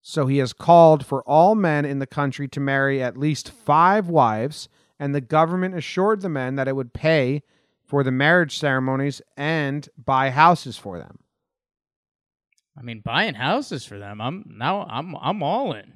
So 0.00 0.28
he 0.28 0.38
has 0.38 0.52
called 0.52 1.04
for 1.04 1.24
all 1.24 1.56
men 1.56 1.84
in 1.84 1.98
the 1.98 2.06
country 2.06 2.46
to 2.46 2.60
marry 2.60 3.02
at 3.02 3.16
least 3.16 3.50
five 3.50 4.06
wives, 4.06 4.68
and 4.96 5.12
the 5.12 5.20
government 5.20 5.74
assured 5.74 6.20
the 6.20 6.28
men 6.28 6.54
that 6.54 6.68
it 6.68 6.76
would 6.76 6.92
pay 6.92 7.42
for 7.84 8.04
the 8.04 8.12
marriage 8.12 8.56
ceremonies 8.56 9.20
and 9.36 9.88
buy 9.98 10.30
houses 10.30 10.78
for 10.78 11.00
them. 11.00 11.18
I 12.78 12.82
mean, 12.82 13.00
buying 13.00 13.34
houses 13.34 13.84
for 13.84 13.98
them. 13.98 14.20
I'm 14.20 14.54
now 14.56 14.86
I'm 14.88 15.16
I'm 15.16 15.42
all 15.42 15.72
in. 15.72 15.94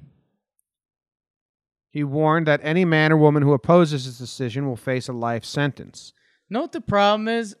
He 1.93 2.03
warned 2.03 2.47
that 2.47 2.59
any 2.63 2.83
man 2.83 3.11
or 3.13 3.17
woman 3.17 3.43
who 3.43 3.53
opposes 3.53 4.03
his 4.05 4.17
decision 4.17 4.67
will 4.67 4.75
face 4.75 5.07
a 5.07 5.13
life 5.13 5.45
sentence. 5.45 6.11
Know 6.49 6.61
what 6.61 6.71
the 6.73 6.81
problem 6.81 7.27
is? 7.29 7.55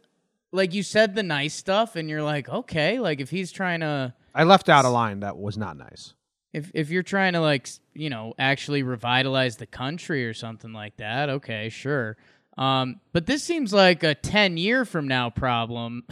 Like 0.51 0.73
you 0.73 0.83
said 0.83 1.13
the 1.15 1.23
nice 1.23 1.53
stuff, 1.53 1.95
and 1.95 2.09
you're 2.09 2.23
like, 2.23 2.49
okay, 2.49 2.99
like 2.99 3.21
if 3.21 3.29
he's 3.29 3.51
trying 3.51 3.79
to 3.81 4.13
I 4.35 4.43
left 4.43 4.67
out 4.69 4.85
a 4.85 4.89
line 4.89 5.19
that 5.21 5.37
was 5.37 5.57
not 5.57 5.77
nice. 5.77 6.15
if 6.51 6.71
if 6.73 6.89
you're 6.89 7.03
trying 7.03 7.33
to 7.33 7.39
like 7.41 7.67
s- 7.67 7.79
you 7.93 8.09
know 8.09 8.33
actually 8.39 8.81
revitalize 8.83 9.57
the 9.57 9.65
country 9.67 10.25
or 10.25 10.33
something 10.33 10.73
like 10.73 10.97
that 10.97 11.29
okay 11.29 11.69
sure 11.69 12.17
um 12.57 12.99
but 13.13 13.25
this 13.27 13.43
seems 13.43 13.71
like 13.73 14.03
a 14.03 14.13
10 14.15 14.57
year 14.57 14.85
from 14.85 15.07
now 15.07 15.29
problem 15.29 16.03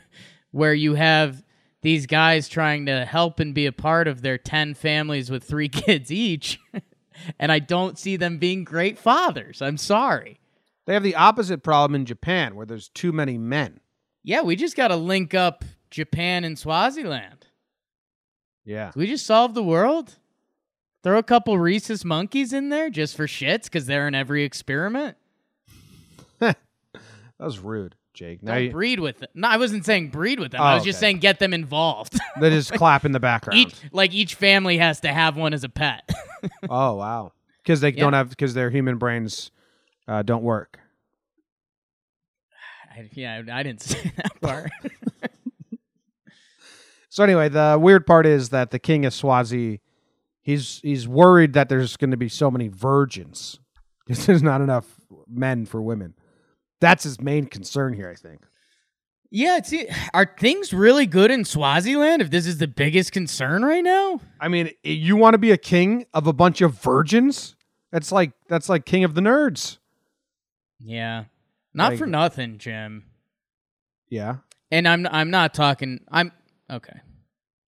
where 0.50 0.74
you 0.74 0.94
have 0.94 1.42
these 1.82 2.06
guys 2.06 2.48
trying 2.48 2.86
to 2.86 3.04
help 3.04 3.40
and 3.40 3.54
be 3.54 3.66
a 3.66 3.72
part 3.72 4.08
of 4.08 4.22
their 4.22 4.38
10 4.38 4.74
families 4.74 5.30
with 5.30 5.44
3 5.44 5.68
kids 5.84 6.10
each 6.10 6.58
and 7.38 7.50
I 7.52 7.58
don't 7.58 7.98
see 7.98 8.16
them 8.16 8.38
being 8.38 8.64
great 8.64 8.98
fathers 8.98 9.60
I'm 9.62 9.76
sorry 9.78 10.38
They 10.86 10.94
have 10.94 11.02
the 11.02 11.14
opposite 11.16 11.62
problem 11.62 11.94
in 12.00 12.06
Japan 12.06 12.54
where 12.56 12.66
there's 12.66 12.88
too 12.88 13.12
many 13.12 13.38
men. 13.38 13.80
yeah 14.24 14.42
we 14.42 14.56
just 14.56 14.76
got 14.76 14.88
to 14.88 14.96
link 14.96 15.34
up 15.34 15.64
Japan 15.90 16.44
and 16.44 16.58
Swaziland 16.58 17.46
Yeah. 18.64 18.92
we 18.96 19.06
just 19.06 19.26
solve 19.26 19.54
the 19.54 19.62
world 19.64 20.16
Throw 21.02 21.18
a 21.18 21.22
couple 21.22 21.56
rhesus 21.56 22.04
monkeys 22.04 22.52
in 22.52 22.68
there 22.68 22.90
just 22.90 23.16
for 23.16 23.28
shits 23.28 23.64
because 23.64 23.86
they're 23.86 24.08
in 24.08 24.14
every 24.16 24.42
experiment. 24.42 25.16
that 26.40 26.56
was 27.38 27.60
rude, 27.60 27.94
Jake. 28.16 28.42
Now 28.42 28.54
Don't 28.54 28.64
you, 28.64 28.70
breed 28.72 28.98
with 28.98 29.18
them. 29.20 29.28
No, 29.34 29.46
I 29.48 29.56
wasn't 29.58 29.84
saying 29.84 30.08
breed 30.08 30.40
with 30.40 30.50
them. 30.52 30.60
Oh, 30.60 30.64
I 30.64 30.74
was 30.74 30.82
just 30.82 30.98
saying 30.98 31.18
get 31.18 31.38
them 31.38 31.54
involved. 31.54 32.18
they 32.40 32.50
just 32.50 32.72
clap 32.72 33.04
in 33.04 33.12
the 33.12 33.20
background. 33.20 33.58
each 33.58 33.74
like 33.92 34.12
each 34.12 34.34
family 34.34 34.78
has 34.78 35.00
to 35.00 35.12
have 35.12 35.36
one 35.36 35.54
as 35.54 35.62
a 35.62 35.68
pet. 35.68 36.10
oh 36.70 36.94
wow. 36.94 37.32
Because 37.62 37.80
they 37.80 37.92
Yeah. 37.92 38.00
don't 38.00 38.12
have 38.14 38.30
because 38.30 38.54
their 38.54 38.70
human 38.70 38.96
brains 38.98 39.50
uh, 40.08 40.22
don't 40.22 40.42
work. 40.42 40.78
I, 42.96 43.08
yeah, 43.12 43.42
I 43.52 43.62
didn't 43.62 43.82
say 43.82 44.10
that 44.16 44.40
part. 44.40 44.70
So 47.08 47.24
anyway, 47.24 47.48
the 47.48 47.78
weird 47.80 48.06
part 48.06 48.26
is 48.26 48.50
that 48.50 48.70
the 48.70 48.78
king 48.78 49.06
of 49.06 49.14
Swazi, 49.14 49.80
he's 50.42 50.80
he's 50.82 51.08
worried 51.08 51.54
that 51.54 51.68
there's 51.68 51.96
going 51.96 52.10
to 52.10 52.16
be 52.16 52.28
so 52.28 52.50
many 52.50 52.68
virgins 52.68 53.58
because 54.06 54.26
there's 54.26 54.42
not 54.42 54.60
enough 54.60 54.86
men 55.28 55.64
for 55.66 55.80
women. 55.80 56.14
That's 56.80 57.04
his 57.04 57.20
main 57.20 57.46
concern 57.46 57.94
here, 57.94 58.10
I 58.10 58.14
think. 58.14 58.42
yeah, 59.30 59.58
it's, 59.58 59.72
are 60.14 60.30
things 60.38 60.72
really 60.72 61.06
good 61.06 61.30
in 61.30 61.44
Swaziland? 61.44 62.22
If 62.22 62.30
this 62.30 62.46
is 62.46 62.58
the 62.58 62.68
biggest 62.68 63.12
concern 63.12 63.64
right 63.64 63.82
now, 63.84 64.20
I 64.40 64.48
mean, 64.48 64.70
you 64.82 65.16
want 65.16 65.34
to 65.34 65.38
be 65.38 65.50
a 65.52 65.56
king 65.56 66.06
of 66.14 66.26
a 66.26 66.32
bunch 66.32 66.60
of 66.60 66.74
virgins? 66.74 67.56
That's 67.92 68.12
like 68.12 68.32
that's 68.48 68.68
like 68.68 68.84
king 68.84 69.04
of 69.04 69.14
the 69.14 69.20
nerds. 69.20 69.78
yeah, 70.80 71.24
not 71.74 71.92
Like- 71.92 71.98
for 71.98 72.06
nothing, 72.06 72.58
Jim. 72.58 73.04
Yeah. 74.08 74.36
And 74.70 74.86
I'm 74.88 75.06
I'm 75.06 75.30
not 75.30 75.54
talking. 75.54 76.00
I'm 76.10 76.32
okay. 76.70 77.00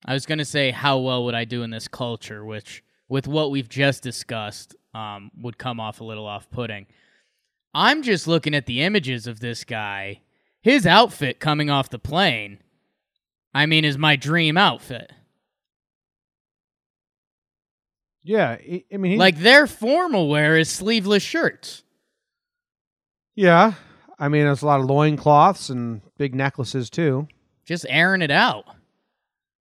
I 0.05 0.13
was 0.13 0.27
gonna 0.27 0.45
say 0.45 0.71
how 0.71 0.99
well 0.99 1.25
would 1.25 1.35
I 1.35 1.45
do 1.45 1.63
in 1.63 1.71
this 1.71 1.89
culture, 1.89 2.45
which 2.45 2.83
with 3.09 3.27
what 3.29 3.51
we've 3.51 3.69
just 3.69 4.03
discussed, 4.03 4.75
um, 4.95 5.31
would 5.41 5.57
come 5.59 5.81
off 5.81 6.01
a 6.01 6.05
little 6.05 6.27
off-putting. 6.27 6.87
I'm 7.75 8.03
just 8.03 8.27
looking 8.27 8.55
at 8.55 8.67
the 8.67 8.83
images 8.83 9.27
of 9.27 9.41
this 9.41 9.65
guy. 9.65 10.21
His 10.63 10.87
outfit 10.87 11.39
coming 11.41 11.71
off 11.71 11.91
the 11.91 11.99
plane. 11.99 12.59
I 13.55 13.67
mean, 13.67 13.85
is 13.85 13.97
my 13.99 14.17
dream 14.17 14.57
outfit. 14.57 15.13
Yeah, 18.23 18.59
I 18.93 18.97
mean, 18.97 19.13
he, 19.13 19.19
Like 19.19 19.39
their 19.39 19.67
formal 19.67 20.29
wear 20.29 20.57
is 20.59 20.69
sleeveless 20.71 21.23
shirts. 21.23 21.83
yeah. 23.35 23.75
I 24.21 24.27
mean, 24.29 24.43
there's 24.43 24.63
a 24.63 24.67
lot 24.67 24.81
of 24.81 24.87
loincloths 24.87 25.71
and 25.71 26.01
big 26.19 26.35
necklaces 26.35 26.91
too. 26.91 27.29
Just 27.65 27.87
airing 27.89 28.21
it 28.21 28.33
out. 28.33 28.65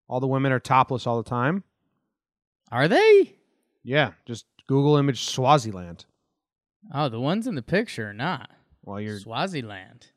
All 0.07 0.19
the 0.19 0.25
women 0.25 0.51
are 0.51 0.59
topless 0.59 1.05
all 1.05 1.21
the 1.21 1.29
time. 1.29 1.63
Are 2.71 2.87
they? 2.87 3.35
Yeah, 3.83 4.13
just 4.25 4.47
Google 4.65 4.97
image 4.97 5.25
Swaziland 5.25 6.05
Oh, 6.93 7.09
the 7.09 7.19
ones 7.19 7.47
in 7.47 7.55
the 7.55 7.61
picture 7.61 8.09
are 8.09 8.13
not. 8.13 8.49
while 8.81 9.01
you're. 9.01 9.19
Swaziland. 9.19 10.07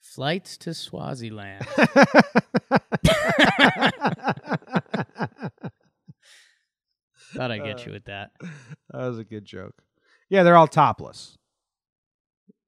Flights 0.00 0.56
to 0.58 0.74
Swaziland. 0.74 1.66
Thought 7.34 7.50
I'd 7.50 7.64
get 7.64 7.80
uh, 7.80 7.84
you 7.86 7.92
with 7.92 8.04
that. 8.04 8.30
That 8.90 9.08
was 9.08 9.18
a 9.18 9.24
good 9.24 9.44
joke. 9.44 9.82
Yeah, 10.28 10.42
they're 10.42 10.56
all 10.56 10.68
topless. 10.68 11.36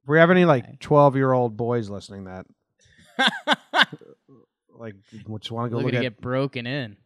If 0.02 0.08
we 0.08 0.18
have 0.18 0.30
any 0.30 0.44
like 0.44 0.80
twelve 0.80 1.14
year 1.14 1.32
old 1.32 1.56
boys 1.56 1.88
listening, 1.88 2.24
that 2.24 2.46
like 4.74 4.94
just 5.10 5.50
want 5.50 5.70
to 5.70 5.76
go 5.76 5.82
look 5.82 5.92
to 5.92 5.98
at. 5.98 6.02
get 6.02 6.20
broken 6.20 6.66
in. 6.66 6.96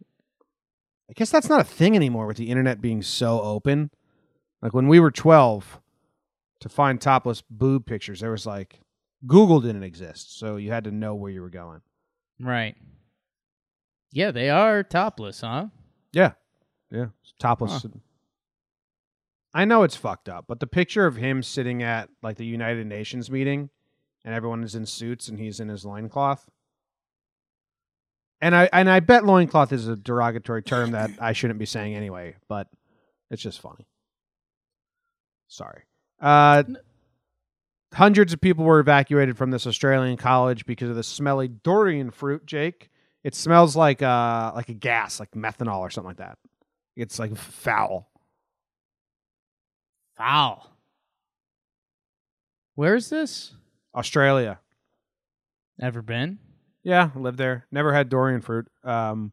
I 1.08 1.12
guess 1.14 1.30
that's 1.30 1.48
not 1.48 1.60
a 1.60 1.64
thing 1.64 1.96
anymore 1.96 2.26
with 2.26 2.36
the 2.36 2.50
internet 2.50 2.80
being 2.80 3.02
so 3.02 3.40
open. 3.42 3.90
Like 4.62 4.72
when 4.72 4.88
we 4.88 5.00
were 5.00 5.10
twelve, 5.10 5.80
to 6.60 6.68
find 6.68 7.00
topless 7.00 7.42
boob 7.50 7.86
pictures, 7.86 8.20
there 8.20 8.30
was 8.30 8.46
like 8.46 8.80
Google 9.26 9.60
didn't 9.60 9.82
exist, 9.82 10.38
so 10.38 10.56
you 10.56 10.70
had 10.70 10.84
to 10.84 10.90
know 10.90 11.14
where 11.14 11.30
you 11.30 11.42
were 11.42 11.50
going. 11.50 11.80
Right. 12.40 12.76
Yeah, 14.12 14.30
they 14.30 14.50
are 14.50 14.82
topless, 14.82 15.40
huh? 15.42 15.66
Yeah, 16.12 16.32
yeah, 16.90 17.06
It's 17.22 17.34
topless. 17.38 17.86
I 19.52 19.64
know 19.64 19.82
it's 19.82 19.96
fucked 19.96 20.28
up, 20.28 20.44
but 20.48 20.60
the 20.60 20.66
picture 20.66 21.06
of 21.06 21.16
him 21.16 21.42
sitting 21.42 21.82
at 21.82 22.08
like 22.22 22.36
the 22.36 22.46
United 22.46 22.86
Nations 22.86 23.30
meeting 23.30 23.70
and 24.24 24.34
everyone 24.34 24.62
is 24.62 24.74
in 24.74 24.86
suits 24.86 25.28
and 25.28 25.38
he's 25.38 25.60
in 25.60 25.68
his 25.68 25.84
loincloth. 25.84 26.48
And 28.40 28.54
I 28.54 28.68
and 28.72 28.88
I 28.88 29.00
bet 29.00 29.24
loincloth 29.24 29.72
is 29.72 29.86
a 29.86 29.96
derogatory 29.96 30.62
term 30.62 30.92
that 30.92 31.10
I 31.20 31.32
shouldn't 31.32 31.58
be 31.58 31.66
saying 31.66 31.94
anyway, 31.94 32.36
but 32.48 32.68
it's 33.30 33.42
just 33.42 33.60
funny. 33.60 33.86
Sorry. 35.48 35.82
Uh 36.20 36.64
hundreds 37.92 38.32
of 38.32 38.40
people 38.40 38.64
were 38.64 38.78
evacuated 38.80 39.36
from 39.36 39.50
this 39.50 39.66
Australian 39.66 40.16
college 40.16 40.64
because 40.66 40.88
of 40.90 40.96
the 40.96 41.02
smelly 41.02 41.48
durian 41.48 42.10
fruit, 42.10 42.46
Jake. 42.46 42.90
It 43.24 43.34
smells 43.34 43.76
like 43.76 44.02
uh 44.02 44.52
like 44.54 44.68
a 44.68 44.74
gas, 44.74 45.20
like 45.20 45.32
methanol 45.32 45.80
or 45.80 45.90
something 45.90 46.08
like 46.10 46.18
that. 46.18 46.38
It's 46.96 47.18
like 47.18 47.36
foul. 47.36 48.08
Foul. 50.16 50.70
Where's 52.74 53.08
this? 53.08 53.52
Australia. 53.94 54.60
Ever 55.80 56.02
been? 56.02 56.38
Yeah, 56.82 57.10
lived 57.14 57.38
there. 57.38 57.66
Never 57.70 57.92
had 57.92 58.08
durian 58.08 58.40
fruit. 58.40 58.68
Um, 58.84 59.32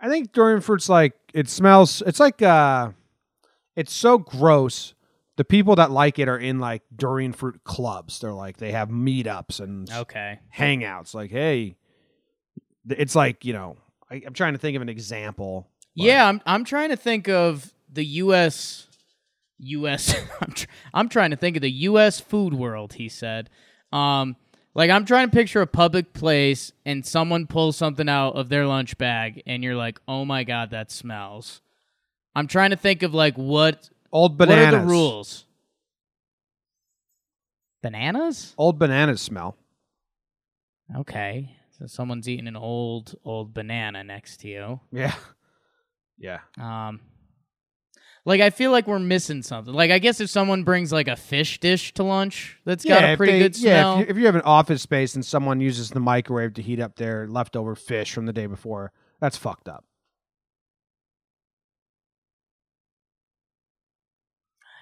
I 0.00 0.08
think 0.08 0.32
durian 0.32 0.60
fruit's 0.60 0.88
like 0.88 1.14
it 1.32 1.48
smells. 1.48 2.02
It's 2.06 2.20
like 2.20 2.42
uh, 2.42 2.90
it's 3.76 3.92
so 3.92 4.18
gross. 4.18 4.94
The 5.36 5.44
people 5.44 5.76
that 5.76 5.90
like 5.90 6.18
it 6.18 6.28
are 6.28 6.38
in 6.38 6.58
like 6.60 6.82
durian 6.94 7.32
fruit 7.32 7.62
clubs. 7.64 8.20
They're 8.20 8.32
like 8.34 8.58
they 8.58 8.72
have 8.72 8.90
meetups 8.90 9.60
and 9.60 9.90
Okay. 9.90 10.40
hangouts. 10.54 11.14
Like, 11.14 11.30
hey, 11.30 11.76
it's 12.88 13.14
like 13.14 13.44
you 13.44 13.52
know. 13.52 13.76
I, 14.10 14.22
I'm 14.26 14.34
trying 14.34 14.52
to 14.52 14.58
think 14.58 14.76
of 14.76 14.82
an 14.82 14.88
example. 14.90 15.68
but- 15.96 16.04
Yeah, 16.04 16.26
I'm 16.28 16.40
I'm 16.44 16.64
trying 16.64 16.90
to 16.90 16.96
think 16.96 17.28
of 17.28 17.72
the 17.90 18.04
U.S. 18.04 18.86
U.S. 19.58 20.14
I'm, 20.40 20.52
tr- 20.52 20.66
I'm 20.92 21.08
trying 21.08 21.30
to 21.30 21.36
think 21.36 21.56
of 21.56 21.62
the 21.62 21.70
U.S. 21.70 22.20
food 22.20 22.52
world. 22.52 22.94
He 22.94 23.08
said, 23.08 23.48
um, 23.92 24.36
like 24.74 24.90
I'm 24.90 25.04
trying 25.06 25.30
to 25.30 25.34
picture 25.34 25.60
a 25.62 25.66
public 25.66 26.12
place 26.12 26.72
and 26.84 27.06
someone 27.06 27.46
pulls 27.46 27.76
something 27.76 28.08
out 28.08 28.34
of 28.34 28.48
their 28.50 28.66
lunch 28.66 28.98
bag, 28.98 29.42
and 29.46 29.62
you're 29.64 29.76
like, 29.76 29.98
oh 30.06 30.24
my 30.26 30.44
god, 30.44 30.70
that 30.70 30.90
smells. 30.90 31.62
I'm 32.34 32.48
trying 32.48 32.70
to 32.70 32.76
think 32.76 33.02
of 33.02 33.14
like 33.14 33.36
what 33.38 33.88
old 34.12 34.36
bananas. 34.38 34.64
what 34.66 34.74
are 34.74 34.80
the 34.82 34.86
rules? 34.86 35.44
Bananas? 37.82 38.54
Old 38.58 38.78
bananas 38.78 39.20
smell. 39.20 39.56
Okay, 40.96 41.50
so 41.78 41.86
someone's 41.86 42.28
eating 42.28 42.46
an 42.46 42.56
old 42.56 43.14
old 43.24 43.54
banana 43.54 44.04
next 44.04 44.38
to 44.40 44.48
you. 44.48 44.80
Yeah, 44.92 45.14
yeah. 46.18 46.40
Um, 46.60 47.00
like 48.24 48.40
I 48.40 48.50
feel 48.50 48.70
like 48.70 48.86
we're 48.86 48.98
missing 49.00 49.42
something. 49.42 49.72
Like 49.72 49.90
I 49.90 49.98
guess 49.98 50.20
if 50.20 50.28
someone 50.30 50.62
brings 50.64 50.92
like 50.92 51.08
a 51.08 51.16
fish 51.16 51.58
dish 51.60 51.92
to 51.94 52.02
lunch 52.04 52.58
that's 52.64 52.84
got 52.84 53.02
a 53.02 53.16
pretty 53.16 53.32
they- 53.32 53.38
good 53.40 53.58
Yeah, 53.58 53.80
smell. 53.82 53.92
if 53.94 53.98
you, 54.00 54.06
if 54.10 54.18
you 54.18 54.26
have 54.26 54.34
an 54.36 54.42
office 54.42 54.82
space 54.82 55.14
and 55.14 55.24
someone 55.24 55.60
uses 55.60 55.90
the 55.90 56.00
microwave 56.00 56.54
to 56.54 56.62
heat 56.62 56.78
up 56.78 56.96
their 56.96 57.26
leftover 57.26 57.74
fish 57.74 58.12
from 58.12 58.26
the 58.26 58.32
day 58.32 58.46
before, 58.46 58.92
that's 59.20 59.36
fucked 59.36 59.68
up. 59.68 59.84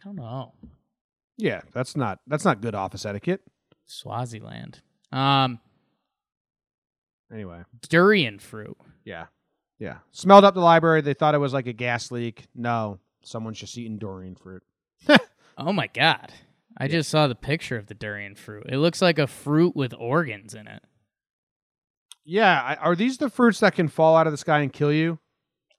I 0.01 0.05
don't 0.07 0.17
know. 0.17 0.55
Yeah, 1.37 1.61
that's 1.73 1.97
not 1.97 2.21
that's 2.27 2.45
not 2.45 2.61
good 2.61 2.75
office 2.75 3.05
etiquette. 3.07 3.43
Swaziland. 3.87 4.81
Um, 5.13 5.59
Anyway, 7.33 7.63
durian 7.89 8.39
fruit. 8.41 8.77
yeah, 9.05 9.27
yeah. 9.79 9.99
Smelled 10.11 10.45
up 10.45 10.55
the 10.55 10.61
library. 10.61 11.01
They 11.01 11.15
thought 11.15 11.35
it 11.35 11.39
was 11.39 11.53
like 11.53 11.67
a 11.69 11.73
gas 11.73 12.11
leak. 12.11 12.47
No, 12.57 12.99
someone's 13.23 13.59
just 13.59 13.77
eating 13.79 13.99
durian 13.99 14.35
fruit. 14.37 14.63
Oh 15.59 15.73
my 15.75 15.89
god! 15.89 16.33
I 16.79 16.89
just 16.89 17.11
saw 17.11 17.27
the 17.27 17.35
picture 17.35 17.77
of 17.77 17.87
the 17.87 17.93
durian 17.95 18.35
fruit. 18.35 18.65
It 18.71 18.79
looks 18.79 19.03
like 19.03 19.19
a 19.19 19.27
fruit 19.27 19.77
with 19.77 19.93
organs 19.93 20.55
in 20.55 20.67
it. 20.67 20.83
Yeah, 22.25 22.63
I, 22.63 22.75
are 22.77 22.97
these 22.97 23.19
the 23.19 23.29
fruits 23.29 23.61
that 23.61 23.75
can 23.75 23.89
fall 23.89 24.17
out 24.17 24.27
of 24.27 24.33
the 24.33 24.39
sky 24.39 24.61
and 24.61 24.73
kill 24.73 24.93
you? 24.93 25.19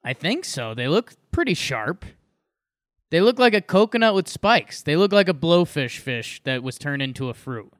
I 0.04 0.12
think 0.12 0.44
so. 0.44 0.72
They 0.74 0.86
look 0.86 1.14
pretty 1.32 1.54
sharp. 1.54 2.04
They 3.12 3.20
look 3.20 3.38
like 3.38 3.52
a 3.52 3.60
coconut 3.60 4.14
with 4.14 4.26
spikes. 4.26 4.80
They 4.80 4.96
look 4.96 5.12
like 5.12 5.28
a 5.28 5.34
blowfish 5.34 5.98
fish 5.98 6.40
that 6.44 6.62
was 6.62 6.78
turned 6.78 7.02
into 7.02 7.28
a 7.28 7.34
fruit. 7.34 7.70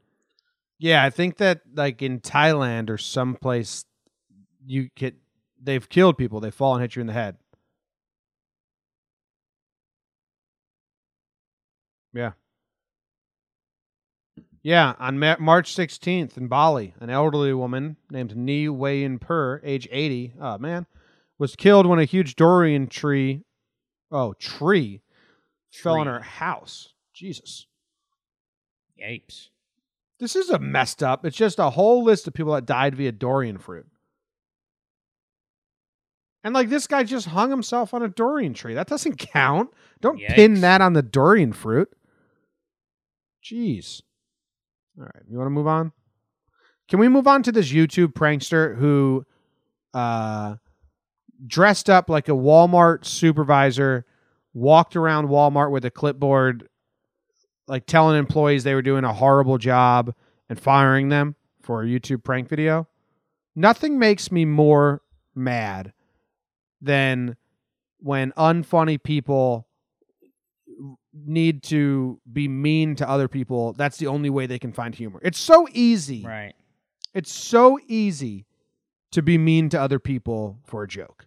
Yeah, 0.79 1.03
I 1.03 1.09
think 1.09 1.39
that 1.39 1.63
like 1.75 2.03
in 2.03 2.21
Thailand 2.21 2.91
or 2.91 2.99
someplace, 2.99 3.87
you 4.67 4.91
get 4.95 5.15
they've 5.59 5.89
killed 5.89 6.19
people. 6.19 6.41
They 6.41 6.51
fall 6.51 6.75
and 6.75 6.83
hit 6.83 6.97
you 6.97 7.01
in 7.01 7.07
the 7.07 7.15
head. 7.15 7.39
Yeah. 12.13 12.33
Yeah, 14.63 14.93
on 14.99 15.19
Ma- 15.19 15.37
March 15.41 15.75
16th 15.75 16.37
in 16.37 16.49
Bali, 16.49 16.93
an 17.01 17.09
elderly 17.09 17.55
woman 17.55 17.97
named 18.11 18.37
Ni 18.37 18.67
Wayin 18.67 19.19
Per, 19.19 19.63
age 19.65 19.89
80, 19.91 20.35
oh 20.41 20.59
man, 20.59 20.85
was 21.39 21.57
killed 21.57 21.87
when 21.87 21.99
a 21.99 22.05
huge 22.05 22.37
durian 22.37 22.87
tree, 22.87 23.45
oh, 24.13 24.35
tree, 24.35 25.02
fell 25.73 25.99
on 26.01 26.07
her 26.07 26.21
house. 26.21 26.93
Jesus. 27.15 27.67
Yipes. 29.03 29.49
This 30.21 30.37
is 30.37 30.51
a 30.51 30.59
messed 30.59 31.03
up. 31.03 31.25
It's 31.25 31.37
just 31.37 31.59
a 31.59 31.71
whole 31.71 32.05
list 32.05 32.29
of 32.29 32.35
people 32.35 32.53
that 32.55 32.67
died 32.67 32.95
via 32.95 33.13
durian 33.13 33.59
fruit. 33.59 33.87
And 36.45 36.55
like 36.55 36.69
this 36.69 36.87
guy 36.87 37.05
just 37.05 37.27
hung 37.29 37.51
himself 37.51 37.95
on 37.95 38.03
a 38.03 38.09
durian 38.09 38.55
tree. 38.55 38.75
That 38.75 38.89
doesn't 38.89 39.17
count. 39.17 39.71
Don't 40.01 40.21
pin 40.21 40.61
that 40.61 40.81
on 40.81 40.93
the 40.93 41.03
durian 41.03 41.53
fruit. 41.53 41.89
Jeez. 43.45 44.03
All 44.99 45.05
right, 45.05 45.25
you 45.29 45.39
want 45.39 45.47
to 45.47 45.51
move 45.51 45.67
on? 45.67 45.93
Can 46.89 46.99
we 46.99 47.09
move 47.09 47.27
on 47.27 47.43
to 47.45 47.53
this 47.53 47.73
YouTube 47.73 48.13
prankster 48.13 48.77
who 48.77 49.25
uh 49.95 50.57
dressed 51.47 51.91
up 51.91 52.09
like 52.09 52.29
a 52.29 52.33
Walmart 52.33 53.05
supervisor, 53.05 54.07
walked 54.55 54.97
around 54.97 55.29
Walmart 55.29 55.71
with 55.71 55.85
a 55.85 55.91
clipboard 55.91 56.69
like 57.69 57.87
telling 57.87 58.19
employees 58.19 58.65
they 58.65 58.75
were 58.75 58.83
doing 58.83 59.05
a 59.05 59.13
horrible 59.13 59.57
job 59.59 60.15
and 60.49 60.59
firing 60.61 61.09
them 61.09 61.37
for 61.63 61.83
a 61.83 61.87
YouTube 61.87 62.25
prank 62.25 62.49
video. 62.49 62.87
Nothing 63.55 63.99
makes 63.99 64.31
me 64.33 64.45
more 64.45 65.01
mad 65.35 65.93
than 66.81 67.37
when 67.99 68.33
unfunny 68.33 69.03
people 69.03 69.69
need 71.15 71.63
to 71.63 72.21
be 72.31 72.49
mean 72.49 72.97
to 72.97 73.09
other 73.09 73.29
people. 73.29 73.75
That's 73.75 73.99
the 73.99 74.07
only 74.07 74.31
way 74.31 74.47
they 74.47 74.59
can 74.59 74.73
find 74.73 74.95
humor. 74.95 75.21
It's 75.23 75.39
so 75.39 75.69
easy. 75.73 76.25
Right. 76.25 76.55
It's 77.15 77.33
so 77.33 77.79
easy 77.87 78.47
to 79.13 79.23
be 79.23 79.37
mean 79.39 79.69
to 79.69 79.81
other 79.81 79.99
people 79.99 80.59
for 80.65 80.83
a 80.83 80.89
joke. 80.89 81.27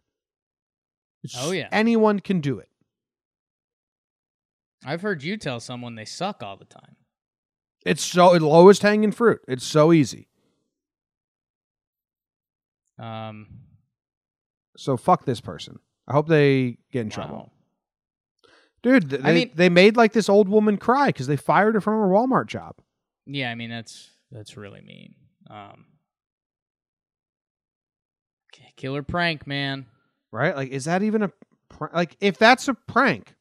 It's- 1.24 1.40
Oh, 1.44 1.52
yeah. 1.52 1.70
Anyone 1.72 2.20
can 2.20 2.42
do 2.42 2.58
it. 2.60 2.70
I've 4.86 5.02
heard 5.02 5.24
you 5.24 5.36
tell 5.38 5.60
someone 5.60 5.96
they 5.96 6.06
suck 6.06 6.44
all 6.44 6.56
the 6.58 6.66
time. 6.66 6.96
It's 7.86 8.04
so 8.04 8.32
lowest 8.32 8.82
hanging 8.82 9.12
fruit. 9.12 9.42
It's 9.48 9.66
so 9.66 9.92
easy. 9.92 10.28
Um, 12.98 13.48
So 14.78 14.98
fuck 14.98 15.26
this 15.26 15.42
person. 15.42 15.80
I 16.08 16.14
hope 16.14 16.28
they 16.28 16.78
get 16.92 17.02
in 17.02 17.10
trouble. 17.10 17.52
Dude, 18.84 19.10
th- 19.10 19.22
I 19.24 19.32
they, 19.32 19.34
mean- 19.34 19.52
they 19.56 19.70
made 19.70 19.98
like 19.98 20.14
this 20.14 20.30
old 20.30 20.48
woman 20.50 20.78
cry 20.78 21.08
because 21.08 21.28
they 21.28 21.38
fired 21.38 21.74
her 21.76 21.82
from 21.82 21.96
her 21.96 22.08
Walmart 22.08 22.48
job. 22.48 22.76
Yeah, 23.26 23.50
I 23.50 23.56
mean 23.56 23.70
that's 23.72 24.12
that's 24.32 24.56
really 24.56 24.82
mean. 24.82 25.16
Um, 25.50 25.86
killer 28.78 29.02
prank, 29.04 29.48
man. 29.48 29.88
Right? 30.32 30.56
Like, 30.56 30.70
is 30.70 30.86
that 30.86 31.02
even 31.02 31.24
a 31.24 31.32
pr- 31.70 31.94
like? 31.94 32.18
If 32.20 32.38
that's 32.38 32.68
a 32.68 32.74
prank, 32.74 33.35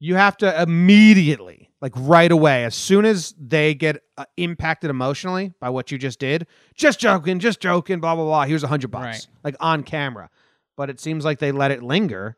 you 0.00 0.14
have 0.14 0.36
to 0.38 0.62
immediately, 0.62 1.70
like 1.80 1.92
right 1.96 2.30
away, 2.30 2.64
as 2.64 2.74
soon 2.74 3.04
as 3.04 3.34
they 3.38 3.74
get 3.74 4.02
uh, 4.16 4.24
impacted 4.36 4.90
emotionally 4.90 5.52
by 5.60 5.70
what 5.70 5.90
you 5.90 5.98
just 5.98 6.18
did, 6.20 6.46
just 6.74 7.00
joking, 7.00 7.38
just 7.40 7.60
joking, 7.60 8.00
blah 8.00 8.14
blah 8.14 8.24
blah. 8.24 8.44
Here's 8.44 8.62
a 8.64 8.68
hundred 8.68 8.90
bucks, 8.90 9.04
Right. 9.04 9.26
like 9.44 9.56
on 9.60 9.82
camera. 9.82 10.30
But 10.76 10.90
it 10.90 11.00
seems 11.00 11.24
like 11.24 11.40
they 11.40 11.50
let 11.50 11.70
it 11.72 11.82
linger, 11.82 12.36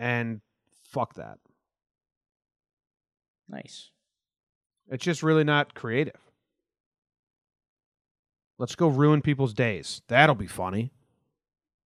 and 0.00 0.40
fuck 0.90 1.14
that. 1.14 1.38
Nice. 3.48 3.90
It's 4.90 5.04
just 5.04 5.22
really 5.22 5.44
not 5.44 5.74
creative. 5.74 6.16
Let's 8.58 8.74
go 8.76 8.88
ruin 8.88 9.20
people's 9.22 9.54
days. 9.54 10.02
That'll 10.08 10.34
be 10.34 10.46
funny. 10.46 10.92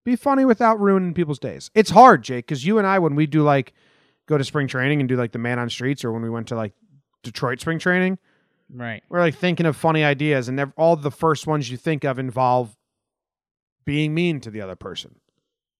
Be 0.04 0.16
funny 0.16 0.44
without 0.44 0.80
ruining 0.80 1.14
people's 1.14 1.38
days. 1.38 1.70
It's 1.74 1.90
hard, 1.90 2.22
Jake, 2.22 2.46
because 2.46 2.64
you 2.64 2.78
and 2.78 2.86
I, 2.86 2.98
when 2.98 3.14
we 3.14 3.26
do 3.26 3.42
like 3.42 3.72
go 4.28 4.38
to 4.38 4.44
spring 4.44 4.68
training 4.68 5.00
and 5.00 5.08
do 5.08 5.16
like 5.16 5.32
the 5.32 5.38
man 5.38 5.58
on 5.58 5.68
streets, 5.68 6.04
or 6.04 6.12
when 6.12 6.22
we 6.22 6.30
went 6.30 6.46
to 6.48 6.54
like 6.54 6.72
Detroit 7.24 7.60
spring 7.60 7.80
training, 7.80 8.18
Right. 8.72 9.02
we're 9.08 9.18
like 9.20 9.34
thinking 9.34 9.66
of 9.66 9.76
funny 9.76 10.04
ideas, 10.04 10.48
and 10.48 10.72
all 10.76 10.94
the 10.94 11.10
first 11.10 11.46
ones 11.48 11.68
you 11.70 11.76
think 11.76 12.04
of 12.04 12.18
involve 12.20 12.76
being 13.84 14.14
mean 14.14 14.40
to 14.40 14.50
the 14.50 14.60
other 14.60 14.76
person. 14.76 15.14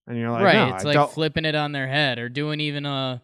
And 0.07 0.17
you're 0.19 0.31
like, 0.31 0.43
right. 0.45 0.55
no, 0.69 0.75
it's 0.75 0.85
I 0.85 0.89
like 0.89 0.95
don't- 0.95 1.13
flipping 1.13 1.45
it 1.45 1.55
on 1.55 1.73
their 1.73 1.87
head 1.87 2.19
or 2.19 2.29
doing 2.31 2.61
even 2.61 2.87
a 2.87 3.21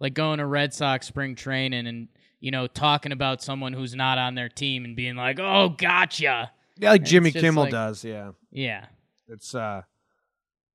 like 0.00 0.14
going 0.14 0.38
to 0.38 0.46
Red 0.46 0.72
Sox 0.72 1.06
spring 1.08 1.34
training 1.34 1.88
and 1.88 2.06
you 2.38 2.52
know 2.52 2.68
talking 2.68 3.10
about 3.10 3.42
someone 3.42 3.72
who's 3.72 3.96
not 3.96 4.16
on 4.18 4.36
their 4.36 4.48
team 4.48 4.84
and 4.84 4.94
being 4.94 5.16
like, 5.16 5.40
"Oh, 5.40 5.70
gotcha." 5.70 6.52
yeah, 6.76 6.90
like 6.90 7.00
it's 7.02 7.10
Jimmy 7.10 7.32
Kimmel 7.32 7.64
like- 7.64 7.72
does. 7.72 8.04
Yeah, 8.04 8.30
Yeah. 8.52 8.86
it's 9.26 9.52
uh, 9.56 9.82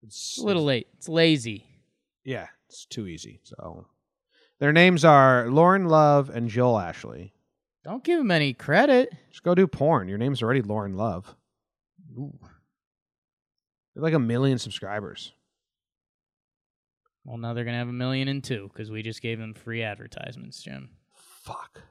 it's 0.06 0.34
It's 0.34 0.38
a 0.40 0.46
little 0.46 0.66
late. 0.66 0.88
It's 0.98 1.08
lazy. 1.08 1.66
Yeah, 2.26 2.48
it's 2.68 2.86
too 2.86 3.08
easy. 3.08 3.40
So 3.44 3.88
their 4.60 4.72
names 4.72 5.04
are 5.04 5.50
Lauren 5.50 5.86
Love 5.86 6.30
and 6.30 6.50
Joel 6.50 6.80
Ashley. 6.80 7.34
Don't 7.84 8.04
give 8.04 8.20
him 8.20 8.32
any 8.32 8.54
credit. 8.54 9.14
Just 9.30 9.44
go 9.44 9.56
do 9.56 9.68
porn. 9.68 10.08
Your 10.08 10.18
name's 10.18 10.42
already 10.42 10.62
Lauren 10.62 10.96
Love. 10.96 11.36
Ooh. 12.18 12.40
They're 13.94 14.04
like 14.04 14.14
a 14.14 14.20
million 14.20 14.58
subscribers. 14.58 15.34
Well, 17.26 17.38
now 17.38 17.54
they're 17.54 17.66
gonna 17.66 17.78
have 17.78 17.90
a 17.90 17.94
million 17.94 18.28
and 18.28 18.44
two 18.44 18.70
because 18.72 18.92
we 18.92 19.02
just 19.02 19.22
gave 19.22 19.40
them 19.40 19.54
free 19.54 19.84
advertisements, 19.84 20.62
Jim. 20.62 20.90
Fuck. 21.14 21.82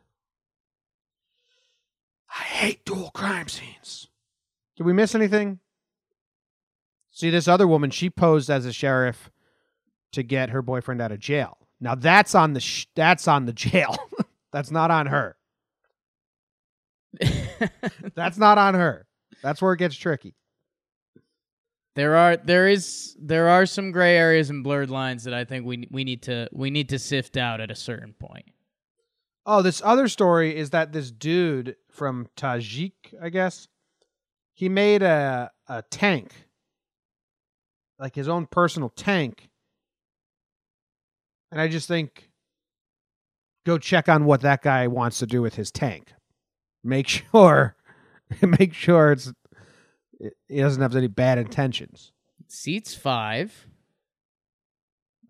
I 2.29 2.43
hate 2.45 2.85
dual 2.85 3.11
crime 3.11 3.49
scenes. 3.49 4.09
Did 4.77 4.85
we 4.85 4.93
miss 4.93 5.15
anything? 5.15 5.59
See, 7.11 7.29
this 7.29 7.49
other 7.49 7.69
woman, 7.69 7.91
she 7.91 8.09
posed 8.09 8.49
as 8.49 8.65
a 8.65 8.73
sheriff 8.73 9.31
to 10.13 10.23
get 10.23 10.51
her 10.51 10.63
boyfriend 10.63 11.03
out 11.03 11.13
of 11.13 11.19
jail. 11.21 11.59
Now 11.83 11.97
that's 11.97 12.37
on 12.37 12.53
the 12.53 12.61
sh- 12.61 12.87
that's 12.95 13.26
on 13.26 13.45
the 13.45 13.53
jail. 13.53 13.97
that's 14.53 14.70
not 14.70 14.93
on 14.93 15.07
her. 15.07 15.37
That's 18.14 18.39
not 18.39 18.57
on 18.57 18.72
her. 18.74 19.07
That's 19.43 19.61
where 19.61 19.74
it 19.74 19.78
gets 19.78 19.95
tricky. 19.97 20.35
There 21.95 22.16
are 22.16 22.39
there 22.39 22.68
is 22.68 23.14
there 23.20 23.49
are 23.49 23.66
some 23.66 23.93
gray 23.93 24.16
areas 24.16 24.49
and 24.49 24.64
blurred 24.64 24.89
lines 24.89 25.24
that 25.24 25.35
I 25.35 25.45
think 25.45 25.66
we 25.66 25.87
we 25.91 26.05
need 26.05 26.22
to 26.22 26.49
we 26.53 26.70
need 26.70 26.89
to 26.89 26.99
sift 26.99 27.37
out 27.37 27.61
at 27.61 27.70
a 27.70 27.74
certain 27.74 28.14
point. 28.14 28.47
Oh, 29.45 29.61
this 29.61 29.83
other 29.85 30.09
story 30.09 30.57
is 30.57 30.70
that 30.70 30.93
this 30.93 31.11
dude 31.11 31.76
from 31.91 32.28
Tajik, 32.37 32.93
I 33.20 33.28
guess, 33.28 33.68
he 34.55 34.70
made 34.70 35.03
a 35.03 35.51
a 35.68 35.83
tank, 35.91 36.33
like 37.99 38.14
his 38.14 38.28
own 38.28 38.47
personal 38.47 38.89
tank, 38.89 39.51
and 41.53 41.61
I 41.61 41.68
just 41.68 41.86
think, 41.86 42.30
go 43.66 43.78
check 43.78 44.09
on 44.09 44.24
what 44.24 44.40
that 44.40 44.62
guy 44.62 44.88
wants 44.88 45.18
to 45.18 45.26
do 45.26 45.42
with 45.42 45.55
his 45.55 45.70
tank. 45.70 46.14
Make 46.82 47.07
sure, 47.32 47.76
make 48.40 48.72
sure 48.72 49.12
it's 49.12 49.32
he 50.48 50.61
doesn't 50.61 50.82
have 50.82 50.96
any 50.96 51.09
bad 51.09 51.38
intentions. 51.38 52.12
Seats 52.48 52.94
five. 52.94 53.66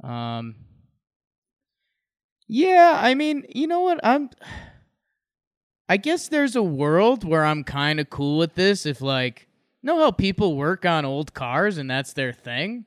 Um. 0.02 0.56
Yeah, 2.48 2.98
I 3.00 3.14
mean, 3.14 3.44
you 3.48 3.66
know 3.66 3.80
what? 3.80 4.00
I'm. 4.04 4.30
I 5.88 5.96
guess 5.96 6.28
there's 6.28 6.56
a 6.56 6.62
world 6.62 7.24
where 7.24 7.44
I'm 7.44 7.64
kind 7.64 8.00
of 8.00 8.10
cool 8.10 8.38
with 8.38 8.54
this. 8.54 8.86
If 8.86 9.00
like, 9.00 9.48
know 9.82 9.98
how 9.98 10.10
people 10.10 10.56
work 10.56 10.84
on 10.84 11.04
old 11.04 11.34
cars 11.34 11.78
and 11.78 11.90
that's 11.90 12.12
their 12.12 12.32
thing. 12.32 12.86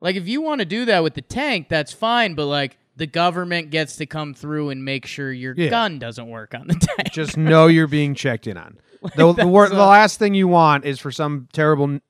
Like, 0.00 0.16
if 0.16 0.28
you 0.28 0.42
want 0.42 0.60
to 0.60 0.64
do 0.64 0.84
that 0.86 1.02
with 1.02 1.14
the 1.14 1.22
tank, 1.22 1.68
that's 1.68 1.92
fine. 1.92 2.34
But 2.34 2.46
like, 2.46 2.76
the 2.96 3.06
government 3.06 3.70
gets 3.70 3.96
to 3.96 4.06
come 4.06 4.34
through 4.34 4.70
and 4.70 4.84
make 4.84 5.06
sure 5.06 5.32
your 5.32 5.54
Yeah. 5.56 5.68
gun 5.70 5.98
doesn't 5.98 6.28
work 6.28 6.54
on 6.54 6.66
the 6.66 6.74
tank. 6.96 7.12
Just 7.12 7.36
know 7.36 7.66
you're 7.66 7.86
being 7.86 8.14
checked 8.14 8.46
in 8.46 8.56
on. 8.56 8.78
The, 9.14 9.26
the, 9.26 9.32
that's 9.34 9.46
wor- 9.46 9.68
the 9.68 9.76
last 9.76 10.18
thing 10.18 10.34
you 10.34 10.48
want 10.48 10.84
is 10.84 10.98
for 10.98 11.12
some 11.12 11.48
terrible 11.52 11.84
n- 11.84 12.00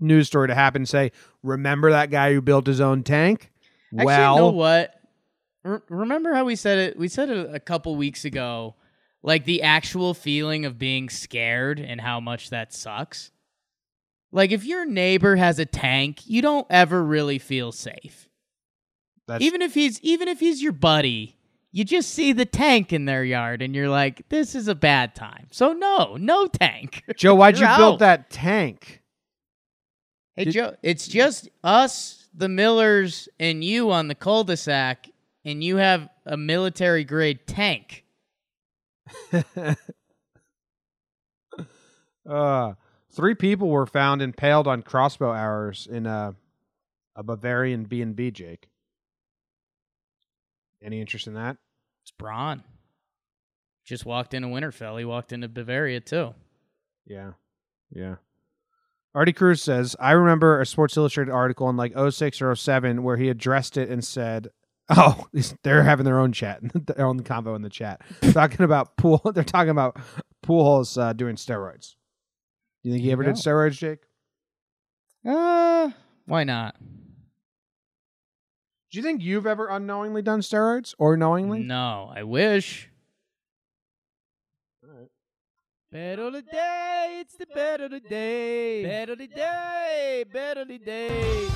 news 0.00 0.26
story 0.26 0.48
to 0.48 0.54
happen 0.54 0.80
and 0.82 0.88
say, 0.88 1.12
remember 1.42 1.90
that 1.92 2.10
guy 2.10 2.34
who 2.34 2.42
built 2.42 2.66
his 2.66 2.80
own 2.80 3.04
tank? 3.04 3.50
Actually, 3.92 4.04
well, 4.06 4.34
you 4.34 4.40
know 4.42 4.50
what? 4.50 4.94
Re- 5.62 5.78
remember 5.88 6.34
how 6.34 6.44
we 6.44 6.54
said 6.56 6.78
it? 6.78 6.98
We 6.98 7.08
said 7.08 7.30
it 7.30 7.54
a 7.54 7.60
couple 7.60 7.96
weeks 7.96 8.24
ago. 8.26 8.74
Like 9.22 9.44
the 9.44 9.62
actual 9.62 10.12
feeling 10.14 10.66
of 10.66 10.78
being 10.78 11.08
scared 11.08 11.78
and 11.80 12.00
how 12.00 12.20
much 12.20 12.50
that 12.50 12.74
sucks. 12.74 13.30
Like 14.32 14.50
if 14.52 14.64
your 14.64 14.84
neighbor 14.84 15.36
has 15.36 15.58
a 15.58 15.64
tank, 15.64 16.26
you 16.26 16.42
don't 16.42 16.66
ever 16.68 17.02
really 17.02 17.38
feel 17.38 17.72
safe. 17.72 18.28
that's, 19.26 19.42
Even 19.42 19.62
if 19.62 19.74
he's 19.74 20.00
even 20.02 20.28
if 20.28 20.40
he's 20.40 20.62
your 20.62 20.72
buddy, 20.72 21.36
you 21.72 21.84
just 21.84 22.10
see 22.10 22.32
the 22.32 22.44
tank 22.46 22.92
in 22.92 23.04
their 23.04 23.24
yard 23.24 23.62
and 23.62 23.74
you're 23.74 23.88
like, 23.88 24.28
this 24.28 24.54
is 24.54 24.68
a 24.68 24.74
bad 24.74 25.14
time. 25.14 25.46
So 25.50 25.72
no, 25.72 26.16
no 26.16 26.46
tank. 26.46 27.02
Joe, 27.16 27.34
why'd 27.34 27.58
you 27.58 27.66
You're 27.66 27.76
build 27.76 27.98
that 28.00 28.30
tank? 28.30 29.02
Hey 30.34 30.44
Did- 30.44 30.52
Joe, 30.54 30.76
it's 30.82 31.06
just 31.08 31.48
us, 31.64 32.28
the 32.34 32.48
Millers, 32.48 33.28
and 33.40 33.64
you 33.64 33.90
on 33.90 34.08
the 34.08 34.14
cul-de-sac, 34.14 35.08
and 35.46 35.64
you 35.64 35.76
have 35.76 36.08
a 36.26 36.36
military 36.36 37.04
grade 37.04 37.46
tank. 37.46 38.04
uh, 42.28 42.72
three 43.16 43.34
people 43.34 43.68
were 43.68 43.86
found 43.86 44.20
impaled 44.20 44.68
on 44.68 44.82
crossbow 44.82 45.32
arrows 45.32 45.88
in 45.90 46.06
a, 46.06 46.34
a 47.16 47.22
Bavarian 47.22 47.84
B 47.84 48.02
and 48.02 48.14
B. 48.14 48.30
Jake, 48.30 48.68
any 50.82 51.00
interest 51.00 51.26
in 51.26 51.34
that? 51.34 51.56
It's 52.04 52.12
Bronn. 52.20 52.62
Just 53.84 54.04
walked 54.04 54.34
into 54.34 54.48
Winterfell. 54.48 54.98
He 54.98 55.04
walked 55.04 55.32
into 55.32 55.48
Bavaria 55.48 56.00
too. 56.00 56.34
Yeah, 57.06 57.32
yeah. 57.90 58.16
Artie 59.14 59.32
Cruz 59.32 59.62
says, 59.62 59.96
I 59.98 60.10
remember 60.10 60.60
a 60.60 60.66
Sports 60.66 60.96
Illustrated 60.96 61.32
article 61.32 61.70
in 61.70 61.76
like 61.76 61.94
06 61.96 62.42
or 62.42 62.54
07 62.54 63.02
where 63.02 63.16
he 63.16 63.30
addressed 63.30 63.78
it 63.78 63.88
and 63.88 64.04
said, 64.04 64.48
Oh, 64.90 65.26
they're 65.62 65.82
having 65.82 66.04
their 66.04 66.20
own 66.20 66.32
chat, 66.32 66.60
their 66.86 67.06
own 67.06 67.22
convo 67.22 67.56
in 67.56 67.62
the 67.62 67.70
chat. 67.70 68.02
talking 68.32 68.62
about 68.62 68.96
pool. 68.96 69.22
They're 69.34 69.42
talking 69.42 69.70
about 69.70 69.96
Pujols 70.44 71.00
uh, 71.00 71.12
doing 71.14 71.36
steroids. 71.36 71.94
You 72.86 72.92
think 72.92 73.02
he 73.02 73.10
ever 73.10 73.24
you 73.24 73.30
did 73.30 73.34
go. 73.34 73.50
steroids, 73.50 73.78
Jake? 73.78 73.98
Uh, 75.26 75.90
why 76.24 76.44
not? 76.44 76.76
Do 78.92 78.98
you 78.98 79.02
think 79.02 79.22
you've 79.22 79.44
ever 79.44 79.66
unknowingly 79.66 80.22
done 80.22 80.38
steroids 80.38 80.94
or 80.96 81.16
knowingly? 81.16 81.64
No, 81.64 82.12
I 82.14 82.22
wish. 82.22 82.88
Better 85.90 86.30
the 86.30 86.42
day, 86.42 87.18
it's 87.22 87.34
the 87.34 87.46
better 87.46 87.88
the 87.88 87.98
day. 87.98 88.84
Better 88.84 89.16
the 89.16 89.26
day, 89.26 90.24
better 90.32 90.64
the 90.64 90.78
day. 90.78 91.48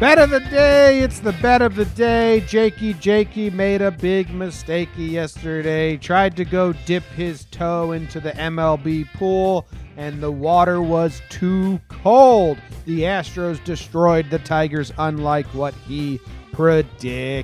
Bet 0.00 0.18
of 0.18 0.30
the 0.30 0.40
day. 0.40 1.00
It's 1.00 1.20
the 1.20 1.34
bet 1.42 1.60
of 1.60 1.74
the 1.74 1.84
day. 1.84 2.40
Jakey 2.48 2.94
Jakey 2.94 3.50
made 3.50 3.82
a 3.82 3.90
big 3.90 4.30
mistake 4.30 4.88
yesterday. 4.96 5.98
Tried 5.98 6.36
to 6.36 6.46
go 6.46 6.72
dip 6.72 7.02
his 7.02 7.44
toe 7.50 7.92
into 7.92 8.18
the 8.18 8.30
MLB 8.32 9.12
pool, 9.12 9.68
and 9.98 10.22
the 10.22 10.32
water 10.32 10.80
was 10.80 11.20
too 11.28 11.78
cold. 11.88 12.56
The 12.86 13.02
Astros 13.02 13.62
destroyed 13.62 14.30
the 14.30 14.38
Tigers, 14.38 14.90
unlike 14.96 15.44
what 15.48 15.74
he 15.74 16.18
predicted. 16.52 17.42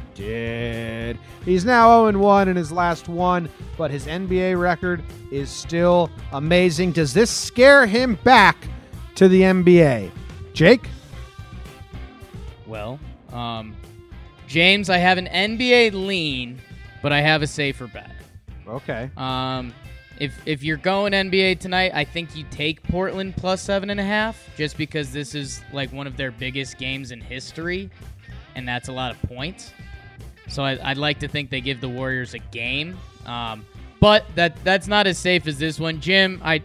He's 1.44 1.66
now 1.66 2.10
0 2.10 2.18
1 2.18 2.48
in 2.48 2.56
his 2.56 2.72
last 2.72 3.06
one, 3.06 3.50
but 3.76 3.90
his 3.90 4.06
NBA 4.06 4.58
record 4.58 5.02
is 5.30 5.50
still 5.50 6.08
amazing. 6.32 6.92
Does 6.92 7.12
this 7.12 7.30
scare 7.30 7.84
him 7.84 8.14
back 8.24 8.66
to 9.16 9.28
the 9.28 9.42
NBA? 9.42 10.10
Jake? 10.54 10.88
Well, 12.66 12.98
um, 13.32 13.76
James, 14.46 14.90
I 14.90 14.98
have 14.98 15.18
an 15.18 15.26
NBA 15.26 15.92
lean, 15.92 16.60
but 17.02 17.12
I 17.12 17.20
have 17.20 17.42
a 17.42 17.46
safer 17.46 17.86
bet. 17.86 18.10
Okay. 18.66 19.10
Um, 19.16 19.72
if 20.18 20.34
if 20.46 20.62
you're 20.62 20.76
going 20.76 21.12
NBA 21.12 21.60
tonight, 21.60 21.92
I 21.94 22.04
think 22.04 22.36
you 22.36 22.44
take 22.50 22.82
Portland 22.84 23.36
plus 23.36 23.60
seven 23.60 23.90
and 23.90 24.00
a 24.00 24.04
half, 24.04 24.48
just 24.56 24.76
because 24.76 25.12
this 25.12 25.34
is 25.34 25.62
like 25.72 25.92
one 25.92 26.06
of 26.06 26.16
their 26.16 26.30
biggest 26.30 26.78
games 26.78 27.10
in 27.10 27.20
history, 27.20 27.90
and 28.54 28.66
that's 28.66 28.88
a 28.88 28.92
lot 28.92 29.12
of 29.12 29.22
points. 29.22 29.72
So 30.48 30.62
I, 30.62 30.88
would 30.88 30.98
like 30.98 31.18
to 31.20 31.28
think 31.28 31.50
they 31.50 31.60
give 31.60 31.80
the 31.80 31.88
Warriors 31.88 32.34
a 32.34 32.38
game, 32.38 32.96
um, 33.26 33.66
but 34.00 34.24
that 34.36 34.56
that's 34.64 34.86
not 34.86 35.06
as 35.06 35.18
safe 35.18 35.46
as 35.46 35.58
this 35.58 35.78
one. 35.78 36.00
Jim, 36.00 36.40
I 36.42 36.62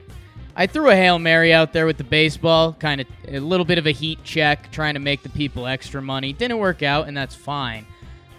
I 0.56 0.68
threw 0.68 0.90
a 0.90 0.96
hail 0.96 1.20
mary 1.20 1.54
out 1.54 1.74
there 1.74 1.86
with 1.86 1.98
the 1.98 2.04
baseball, 2.04 2.74
kind 2.74 3.02
of 3.02 3.08
a 3.28 3.40
little 3.40 3.66
bit 3.66 3.78
of 3.78 3.88
a 3.88 3.92
heat 3.92 4.24
check, 4.24 4.72
trying 4.72 4.96
to 4.96 5.00
make 5.00 5.24
the 5.24 5.30
people 5.30 5.66
extra 5.66 6.02
money. 6.02 6.34
Didn't 6.34 6.58
work 6.58 6.84
out, 6.84 7.08
and 7.08 7.16
that's 7.16 7.36
fine. 7.36 7.86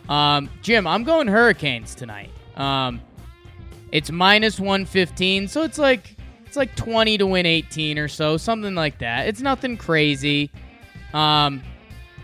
Um, 0.08 0.50
Jim, 0.62 0.86
I'm 0.86 1.04
going 1.04 1.28
Hurricanes 1.28 1.94
tonight. 1.94 2.30
Um, 2.56 3.00
it's 3.92 4.10
minus 4.10 4.58
115, 4.58 5.48
so 5.48 5.62
it's 5.62 5.78
like 5.78 6.16
it's 6.46 6.56
like 6.56 6.74
20 6.76 7.18
to 7.18 7.26
win 7.26 7.46
18 7.46 7.98
or 7.98 8.08
so, 8.08 8.36
something 8.36 8.74
like 8.74 8.98
that. 8.98 9.26
It's 9.28 9.40
nothing 9.40 9.76
crazy. 9.76 10.50
Um, 11.14 11.62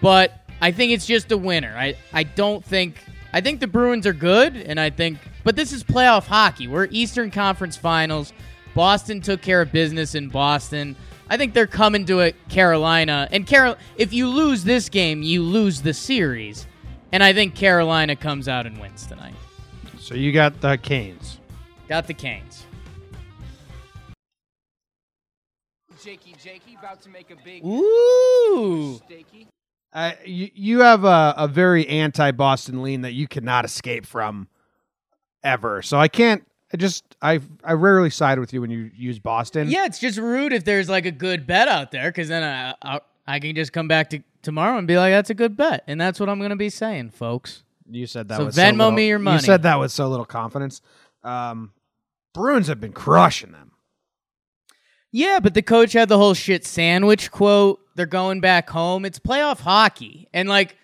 but 0.02 0.32
I 0.60 0.72
think 0.72 0.92
it's 0.92 1.06
just 1.06 1.32
a 1.32 1.38
winner. 1.38 1.74
I 1.76 1.96
I 2.12 2.24
don't 2.24 2.64
think 2.64 2.96
I 3.32 3.40
think 3.40 3.60
the 3.60 3.66
Bruins 3.66 4.06
are 4.06 4.12
good 4.12 4.56
and 4.56 4.78
I 4.78 4.90
think 4.90 5.18
but 5.44 5.56
this 5.56 5.72
is 5.72 5.84
playoff 5.84 6.26
hockey. 6.26 6.68
We're 6.68 6.88
Eastern 6.90 7.30
Conference 7.30 7.76
Finals. 7.76 8.32
Boston 8.74 9.20
took 9.20 9.42
care 9.42 9.60
of 9.60 9.72
business 9.72 10.14
in 10.14 10.28
Boston. 10.28 10.96
I 11.30 11.36
think 11.36 11.54
they're 11.54 11.66
coming 11.66 12.04
to 12.06 12.20
it 12.20 12.36
Carolina. 12.48 13.28
And 13.30 13.46
Carol 13.46 13.76
if 13.96 14.12
you 14.12 14.28
lose 14.28 14.64
this 14.64 14.88
game, 14.88 15.22
you 15.22 15.42
lose 15.42 15.82
the 15.82 15.94
series. 15.94 16.66
And 17.12 17.22
I 17.22 17.32
think 17.32 17.54
Carolina 17.54 18.16
comes 18.16 18.48
out 18.48 18.66
and 18.66 18.78
wins 18.78 19.06
tonight. 19.06 19.34
So 19.98 20.14
you 20.14 20.32
got 20.32 20.60
the 20.60 20.76
Canes. 20.78 21.38
Got 21.88 22.06
the 22.06 22.14
Canes. 22.14 22.64
Jakey, 26.02 26.34
Jakey, 26.42 26.76
about 26.78 27.02
to 27.02 27.08
make 27.08 27.30
a 27.30 27.36
big 27.44 27.64
Ooh. 27.64 29.00
Uh, 29.92 30.12
you, 30.24 30.48
you 30.54 30.80
have 30.80 31.04
a, 31.04 31.34
a 31.36 31.48
very 31.48 31.86
anti 31.88 32.30
Boston 32.30 32.82
lean 32.82 33.02
that 33.02 33.12
you 33.12 33.26
cannot 33.26 33.64
escape 33.64 34.06
from 34.06 34.48
ever. 35.42 35.82
So 35.82 35.98
I 35.98 36.08
can't. 36.08 36.47
I 36.72 36.76
just 36.76 37.04
I 37.22 37.40
I 37.64 37.72
rarely 37.72 38.10
side 38.10 38.38
with 38.38 38.52
you 38.52 38.60
when 38.60 38.70
you 38.70 38.90
use 38.94 39.18
Boston. 39.18 39.70
Yeah, 39.70 39.86
it's 39.86 39.98
just 39.98 40.18
rude 40.18 40.52
if 40.52 40.64
there's 40.64 40.88
like 40.88 41.06
a 41.06 41.10
good 41.10 41.46
bet 41.46 41.68
out 41.68 41.90
there 41.90 42.10
because 42.10 42.28
then 42.28 42.42
I, 42.42 42.74
I 42.82 43.00
I 43.26 43.40
can 43.40 43.54
just 43.54 43.72
come 43.72 43.88
back 43.88 44.10
to 44.10 44.20
tomorrow 44.42 44.76
and 44.78 44.86
be 44.86 44.96
like, 44.96 45.12
that's 45.12 45.30
a 45.30 45.34
good 45.34 45.56
bet, 45.56 45.84
and 45.86 46.00
that's 46.00 46.20
what 46.20 46.28
I'm 46.28 46.40
gonna 46.40 46.56
be 46.56 46.70
saying, 46.70 47.10
folks. 47.10 47.62
You 47.90 48.06
said 48.06 48.28
that. 48.28 48.36
So 48.36 48.46
with 48.46 48.54
Venmo 48.54 48.70
so 48.70 48.72
little, 48.72 48.90
me 48.92 49.08
your 49.08 49.18
money. 49.18 49.36
You 49.36 49.42
said 49.42 49.62
that 49.62 49.80
with 49.80 49.92
so 49.92 50.08
little 50.08 50.26
confidence. 50.26 50.82
Um, 51.24 51.72
Bruins 52.34 52.68
have 52.68 52.80
been 52.80 52.92
crushing 52.92 53.52
them. 53.52 53.72
Yeah, 55.10 55.40
but 55.40 55.54
the 55.54 55.62
coach 55.62 55.94
had 55.94 56.10
the 56.10 56.18
whole 56.18 56.34
shit 56.34 56.66
sandwich 56.66 57.30
quote. 57.30 57.80
They're 57.94 58.04
going 58.04 58.40
back 58.40 58.68
home. 58.68 59.06
It's 59.06 59.18
playoff 59.18 59.60
hockey, 59.60 60.28
and 60.34 60.50
like, 60.50 60.76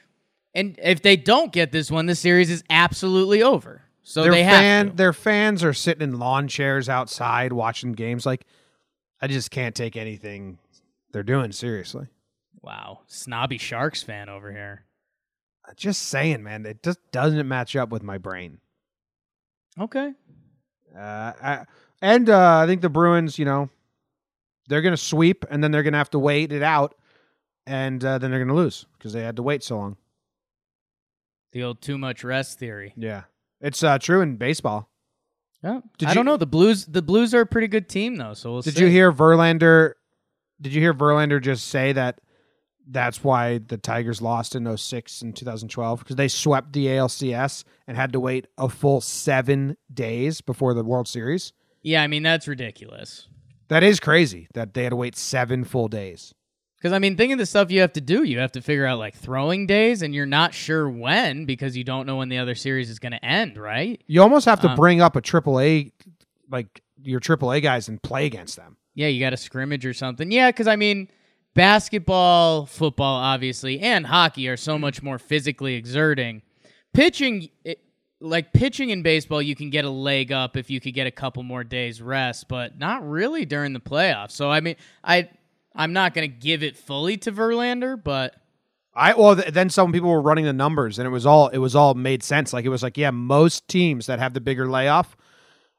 and 0.54 0.78
if 0.82 1.02
they 1.02 1.16
don't 1.16 1.52
get 1.52 1.72
this 1.72 1.90
one, 1.90 2.06
the 2.06 2.14
series 2.14 2.50
is 2.50 2.64
absolutely 2.70 3.42
over. 3.42 3.82
So 4.04 4.22
their 4.22 4.32
they 4.32 4.44
fan, 4.44 4.96
their 4.96 5.14
fans 5.14 5.64
are 5.64 5.72
sitting 5.72 6.02
in 6.02 6.18
lawn 6.18 6.46
chairs 6.46 6.88
outside 6.88 7.52
watching 7.52 7.92
games. 7.92 8.26
Like, 8.26 8.44
I 9.20 9.26
just 9.26 9.50
can't 9.50 9.74
take 9.74 9.96
anything 9.96 10.58
they're 11.10 11.22
doing 11.22 11.52
seriously. 11.52 12.08
Wow, 12.62 13.00
snobby 13.06 13.58
Sharks 13.58 14.02
fan 14.02 14.28
over 14.28 14.52
here. 14.52 14.84
Just 15.76 16.02
saying, 16.02 16.42
man, 16.42 16.66
it 16.66 16.82
just 16.82 16.98
doesn't 17.10 17.48
match 17.48 17.74
up 17.74 17.88
with 17.88 18.02
my 18.02 18.18
brain. 18.18 18.58
Okay. 19.80 20.12
Uh, 20.94 21.32
I, 21.42 21.64
and 22.02 22.28
uh, 22.28 22.58
I 22.58 22.66
think 22.66 22.82
the 22.82 22.90
Bruins, 22.90 23.38
you 23.38 23.46
know, 23.46 23.70
they're 24.68 24.82
going 24.82 24.92
to 24.92 24.98
sweep, 24.98 25.46
and 25.50 25.64
then 25.64 25.70
they're 25.70 25.82
going 25.82 25.92
to 25.92 25.98
have 25.98 26.10
to 26.10 26.18
wait 26.18 26.52
it 26.52 26.62
out, 26.62 26.94
and 27.66 28.04
uh, 28.04 28.18
then 28.18 28.30
they're 28.30 28.40
going 28.40 28.48
to 28.48 28.54
lose 28.54 28.84
because 28.98 29.14
they 29.14 29.22
had 29.22 29.36
to 29.36 29.42
wait 29.42 29.62
so 29.62 29.78
long. 29.78 29.96
The 31.52 31.62
old 31.62 31.80
too 31.80 31.96
much 31.96 32.22
rest 32.22 32.58
theory. 32.58 32.92
Yeah, 32.96 33.22
it's 33.64 33.82
uh, 33.82 33.98
true 33.98 34.20
in 34.20 34.36
baseball. 34.36 34.88
Oh, 35.64 35.82
Did 35.98 36.08
I 36.08 36.10
you- 36.10 36.14
don't 36.16 36.26
know. 36.26 36.36
The 36.36 36.46
Blues. 36.46 36.84
The 36.86 37.02
Blues 37.02 37.34
are 37.34 37.40
a 37.40 37.46
pretty 37.46 37.68
good 37.68 37.88
team, 37.88 38.16
though. 38.16 38.34
So 38.34 38.52
we'll 38.52 38.62
Did 38.62 38.74
see. 38.74 38.80
you 38.82 38.86
hear 38.88 39.10
Verlander? 39.12 39.94
Did 40.60 40.72
you 40.74 40.80
hear 40.80 40.94
Verlander 40.94 41.40
just 41.42 41.66
say 41.68 41.92
that 41.92 42.20
that's 42.86 43.24
why 43.24 43.58
the 43.58 43.78
Tigers 43.78 44.20
lost 44.20 44.54
in 44.54 44.76
06 44.76 45.22
and 45.22 45.34
2012 45.34 46.00
because 46.00 46.16
they 46.16 46.28
swept 46.28 46.74
the 46.74 46.86
ALCS 46.86 47.64
and 47.86 47.96
had 47.96 48.12
to 48.12 48.20
wait 48.20 48.46
a 48.58 48.68
full 48.68 49.00
seven 49.00 49.76
days 49.92 50.42
before 50.42 50.74
the 50.74 50.84
World 50.84 51.08
Series? 51.08 51.52
Yeah, 51.82 52.02
I 52.02 52.06
mean 52.08 52.22
that's 52.22 52.46
ridiculous. 52.46 53.26
That 53.68 53.82
is 53.82 54.00
crazy 54.00 54.48
that 54.52 54.74
they 54.74 54.82
had 54.84 54.90
to 54.90 54.96
wait 54.96 55.16
seven 55.16 55.64
full 55.64 55.88
days. 55.88 56.34
Because 56.84 56.92
I 56.94 56.98
mean, 56.98 57.16
think 57.16 57.32
of 57.32 57.38
the 57.38 57.46
stuff 57.46 57.70
you 57.70 57.80
have 57.80 57.94
to 57.94 58.02
do. 58.02 58.24
You 58.24 58.40
have 58.40 58.52
to 58.52 58.60
figure 58.60 58.84
out 58.84 58.98
like 58.98 59.14
throwing 59.14 59.66
days, 59.66 60.02
and 60.02 60.14
you're 60.14 60.26
not 60.26 60.52
sure 60.52 60.86
when 60.86 61.46
because 61.46 61.74
you 61.78 61.82
don't 61.82 62.04
know 62.04 62.16
when 62.16 62.28
the 62.28 62.36
other 62.36 62.54
series 62.54 62.90
is 62.90 62.98
going 62.98 63.12
to 63.12 63.24
end, 63.24 63.56
right? 63.56 64.02
You 64.06 64.20
almost 64.20 64.44
have 64.44 64.60
to 64.60 64.68
Um, 64.68 64.76
bring 64.76 65.00
up 65.00 65.16
a 65.16 65.22
triple 65.22 65.58
A, 65.60 65.90
like 66.50 66.82
your 67.02 67.20
triple 67.20 67.52
A 67.54 67.62
guys, 67.62 67.88
and 67.88 68.02
play 68.02 68.26
against 68.26 68.56
them. 68.56 68.76
Yeah, 68.94 69.06
you 69.06 69.18
got 69.18 69.32
a 69.32 69.38
scrimmage 69.38 69.86
or 69.86 69.94
something. 69.94 70.30
Yeah, 70.30 70.50
because 70.50 70.66
I 70.66 70.76
mean, 70.76 71.08
basketball, 71.54 72.66
football, 72.66 73.16
obviously, 73.16 73.80
and 73.80 74.04
hockey 74.04 74.46
are 74.48 74.58
so 74.58 74.78
much 74.78 75.02
more 75.02 75.18
physically 75.18 75.76
exerting. 75.76 76.42
Pitching, 76.92 77.48
it, 77.64 77.80
like 78.20 78.52
pitching 78.52 78.90
in 78.90 79.02
baseball, 79.02 79.40
you 79.40 79.56
can 79.56 79.70
get 79.70 79.86
a 79.86 79.90
leg 79.90 80.32
up 80.32 80.54
if 80.54 80.68
you 80.68 80.82
could 80.82 80.92
get 80.92 81.06
a 81.06 81.10
couple 81.10 81.42
more 81.44 81.64
days 81.64 82.02
rest, 82.02 82.46
but 82.46 82.78
not 82.78 83.08
really 83.08 83.46
during 83.46 83.72
the 83.72 83.80
playoffs. 83.80 84.32
So 84.32 84.50
I 84.50 84.60
mean, 84.60 84.76
I 85.02 85.30
I'm 85.74 85.92
not 85.92 86.14
going 86.14 86.30
to 86.30 86.36
give 86.36 86.62
it 86.62 86.76
fully 86.76 87.16
to 87.18 87.32
Verlander, 87.32 88.02
but 88.02 88.36
I 88.94 89.14
well 89.14 89.36
th- 89.36 89.52
then 89.52 89.70
some 89.70 89.92
people 89.92 90.10
were 90.10 90.22
running 90.22 90.44
the 90.44 90.52
numbers 90.52 90.98
and 90.98 91.06
it 91.06 91.10
was 91.10 91.26
all 91.26 91.48
it 91.48 91.58
was 91.58 91.74
all 91.74 91.94
made 91.94 92.22
sense. 92.22 92.52
Like 92.52 92.64
it 92.64 92.68
was 92.68 92.82
like 92.82 92.96
yeah, 92.96 93.10
most 93.10 93.66
teams 93.68 94.06
that 94.06 94.18
have 94.18 94.34
the 94.34 94.40
bigger 94.40 94.68
layoff 94.68 95.16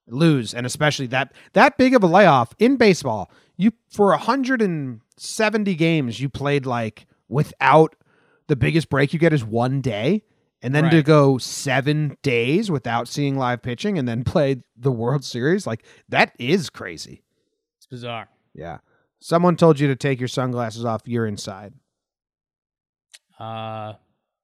lose, 0.07 0.53
and 0.53 0.65
especially 0.65 1.07
that 1.07 1.33
that 1.53 1.77
big 1.77 1.95
of 1.95 2.03
a 2.03 2.07
layoff 2.07 2.53
in 2.59 2.75
baseball. 2.75 3.31
You 3.57 3.71
for 3.89 4.09
170 4.09 5.75
games 5.75 6.19
you 6.19 6.29
played 6.29 6.65
like 6.65 7.07
without 7.29 7.95
the 8.47 8.55
biggest 8.55 8.89
break 8.89 9.13
you 9.13 9.19
get 9.19 9.33
is 9.33 9.43
one 9.43 9.81
day. 9.81 10.23
And 10.61 10.73
then 10.73 10.89
to 10.89 11.03
go 11.03 11.37
seven 11.37 12.17
days 12.23 12.71
without 12.71 13.07
seeing 13.07 13.37
live 13.37 13.61
pitching 13.61 13.99
and 13.99 14.07
then 14.07 14.23
play 14.23 14.63
the 14.75 14.91
World 14.91 15.23
Series, 15.23 15.67
like 15.67 15.85
that 16.09 16.33
is 16.39 16.71
crazy. 16.71 17.21
it's 17.77 17.85
bizarre. 17.85 18.29
Yeah. 18.55 18.79
Someone 19.19 19.55
told 19.55 19.79
you 19.79 19.87
to 19.87 19.95
take 19.95 20.19
your 20.19 20.27
sunglasses 20.27 20.85
off. 20.85 21.01
You're 21.05 21.25
inside. 21.25 21.73
Uh, 23.39 23.93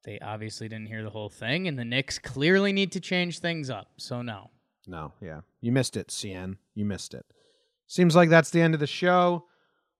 they 0.03 0.19
obviously 0.19 0.67
didn't 0.67 0.87
hear 0.87 1.03
the 1.03 1.09
whole 1.09 1.29
thing, 1.29 1.67
and 1.67 1.77
the 1.77 1.85
Knicks 1.85 2.17
clearly 2.17 2.73
need 2.73 2.91
to 2.93 2.99
change 2.99 3.39
things 3.39 3.69
up. 3.69 3.89
So 3.97 4.21
no. 4.21 4.49
No, 4.87 5.13
yeah. 5.21 5.41
You 5.61 5.71
missed 5.71 5.95
it, 5.95 6.07
CN. 6.07 6.57
You 6.73 6.85
missed 6.85 7.13
it. 7.13 7.25
Seems 7.87 8.15
like 8.15 8.29
that's 8.29 8.49
the 8.49 8.61
end 8.61 8.73
of 8.73 8.79
the 8.79 8.87
show. 8.87 9.45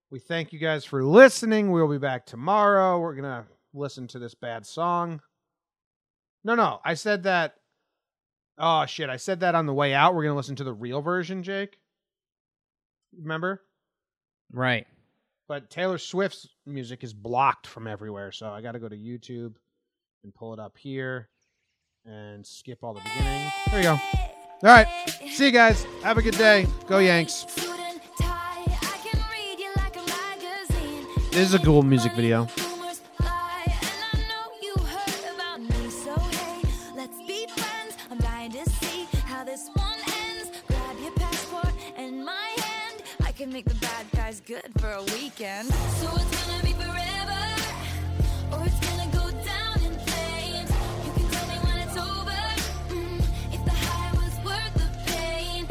We 0.10 0.20
thank 0.20 0.52
you 0.52 0.60
guys 0.60 0.84
for 0.84 1.04
listening. 1.04 1.72
We'll 1.72 1.88
be 1.88 1.98
back 1.98 2.26
tomorrow. 2.26 3.00
We're 3.00 3.16
going 3.16 3.24
to 3.24 3.46
listen 3.74 4.08
to 4.08 4.20
this 4.20 4.34
bad 4.34 4.66
song. 4.66 5.22
No, 6.44 6.56
no. 6.56 6.80
I 6.84 6.96
said 6.96 7.24
that. 7.24 7.56
Oh, 8.58 8.86
shit. 8.86 9.10
I 9.10 9.18
said 9.18 9.42
that 9.42 9.56
on 9.56 9.66
the 9.66 9.74
way 9.74 9.94
out. 9.94 10.14
We're 10.14 10.24
going 10.24 10.34
to 10.34 10.38
listen 10.38 10.56
to 10.58 10.64
the 10.64 10.74
real 10.74 11.02
version, 11.02 11.44
Jake. 11.44 11.78
Remember? 13.18 13.62
Right. 14.54 14.88
But 15.48 15.70
Taylor 15.70 15.98
Swift's 15.98 16.48
music 16.66 17.04
is 17.04 17.14
blocked 17.14 17.68
from 17.68 17.88
everywhere. 17.88 18.32
So 18.32 18.50
I 18.50 18.62
got 18.62 18.74
to 18.74 18.80
go 18.80 18.88
to 18.88 18.96
YouTube 18.96 19.56
and 20.24 20.34
pull 20.34 20.54
it 20.54 20.60
up 20.60 20.78
here 20.78 21.30
and 22.06 22.46
skip 22.46 22.84
all 22.84 22.94
the 22.94 23.02
beginning. 23.02 23.52
There 23.70 23.78
you 23.78 23.84
go. 23.84 23.92
All 23.94 24.00
right. 24.64 24.88
See 25.32 25.46
you 25.46 25.52
guys. 25.52 25.86
Have 26.04 26.18
a 26.18 26.22
good 26.22 26.38
day. 26.38 26.68
Go 26.88 27.00
Yanks. 27.00 27.46
This 31.32 31.48
is 31.48 31.54
a 31.54 31.60
cool 31.60 31.82
music 31.82 32.14
video. 32.14 32.48
Make 43.48 43.66
the 43.66 43.74
bad 43.74 43.81
guys 43.81 43.81
good 44.52 44.82
for 44.82 44.92
a 44.92 45.04
weekend. 45.04 45.74
So 45.74 46.10
it's 46.14 46.46
gonna 46.46 46.64
be 46.64 46.74
forever, 46.74 47.44
or 48.52 48.66
it's 48.66 48.80
gonna 48.86 49.10
go 49.14 49.32
down 49.46 49.76
in 49.88 49.94
flames. 50.08 50.72
You 51.06 51.12
can 51.16 51.26
tell 51.32 51.48
me 51.48 51.58
when 51.66 51.78
it's 51.86 51.98
over, 51.98 52.42
mm, 52.90 53.20
if 53.56 53.64
the 53.64 53.72
high 53.72 54.12
was 54.12 54.36
worth 54.44 54.74
the 54.74 54.90
pain. 55.10 55.66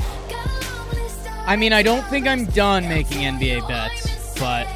I 1.47 1.57
mean, 1.57 1.75
I 1.75 1.83
don't 1.83 2.07
think 2.07 2.27
I'm 2.27 2.47
done 2.47 2.89
making 2.89 3.27
NBA 3.27 3.69
bets, 3.69 4.39
but 4.41 4.67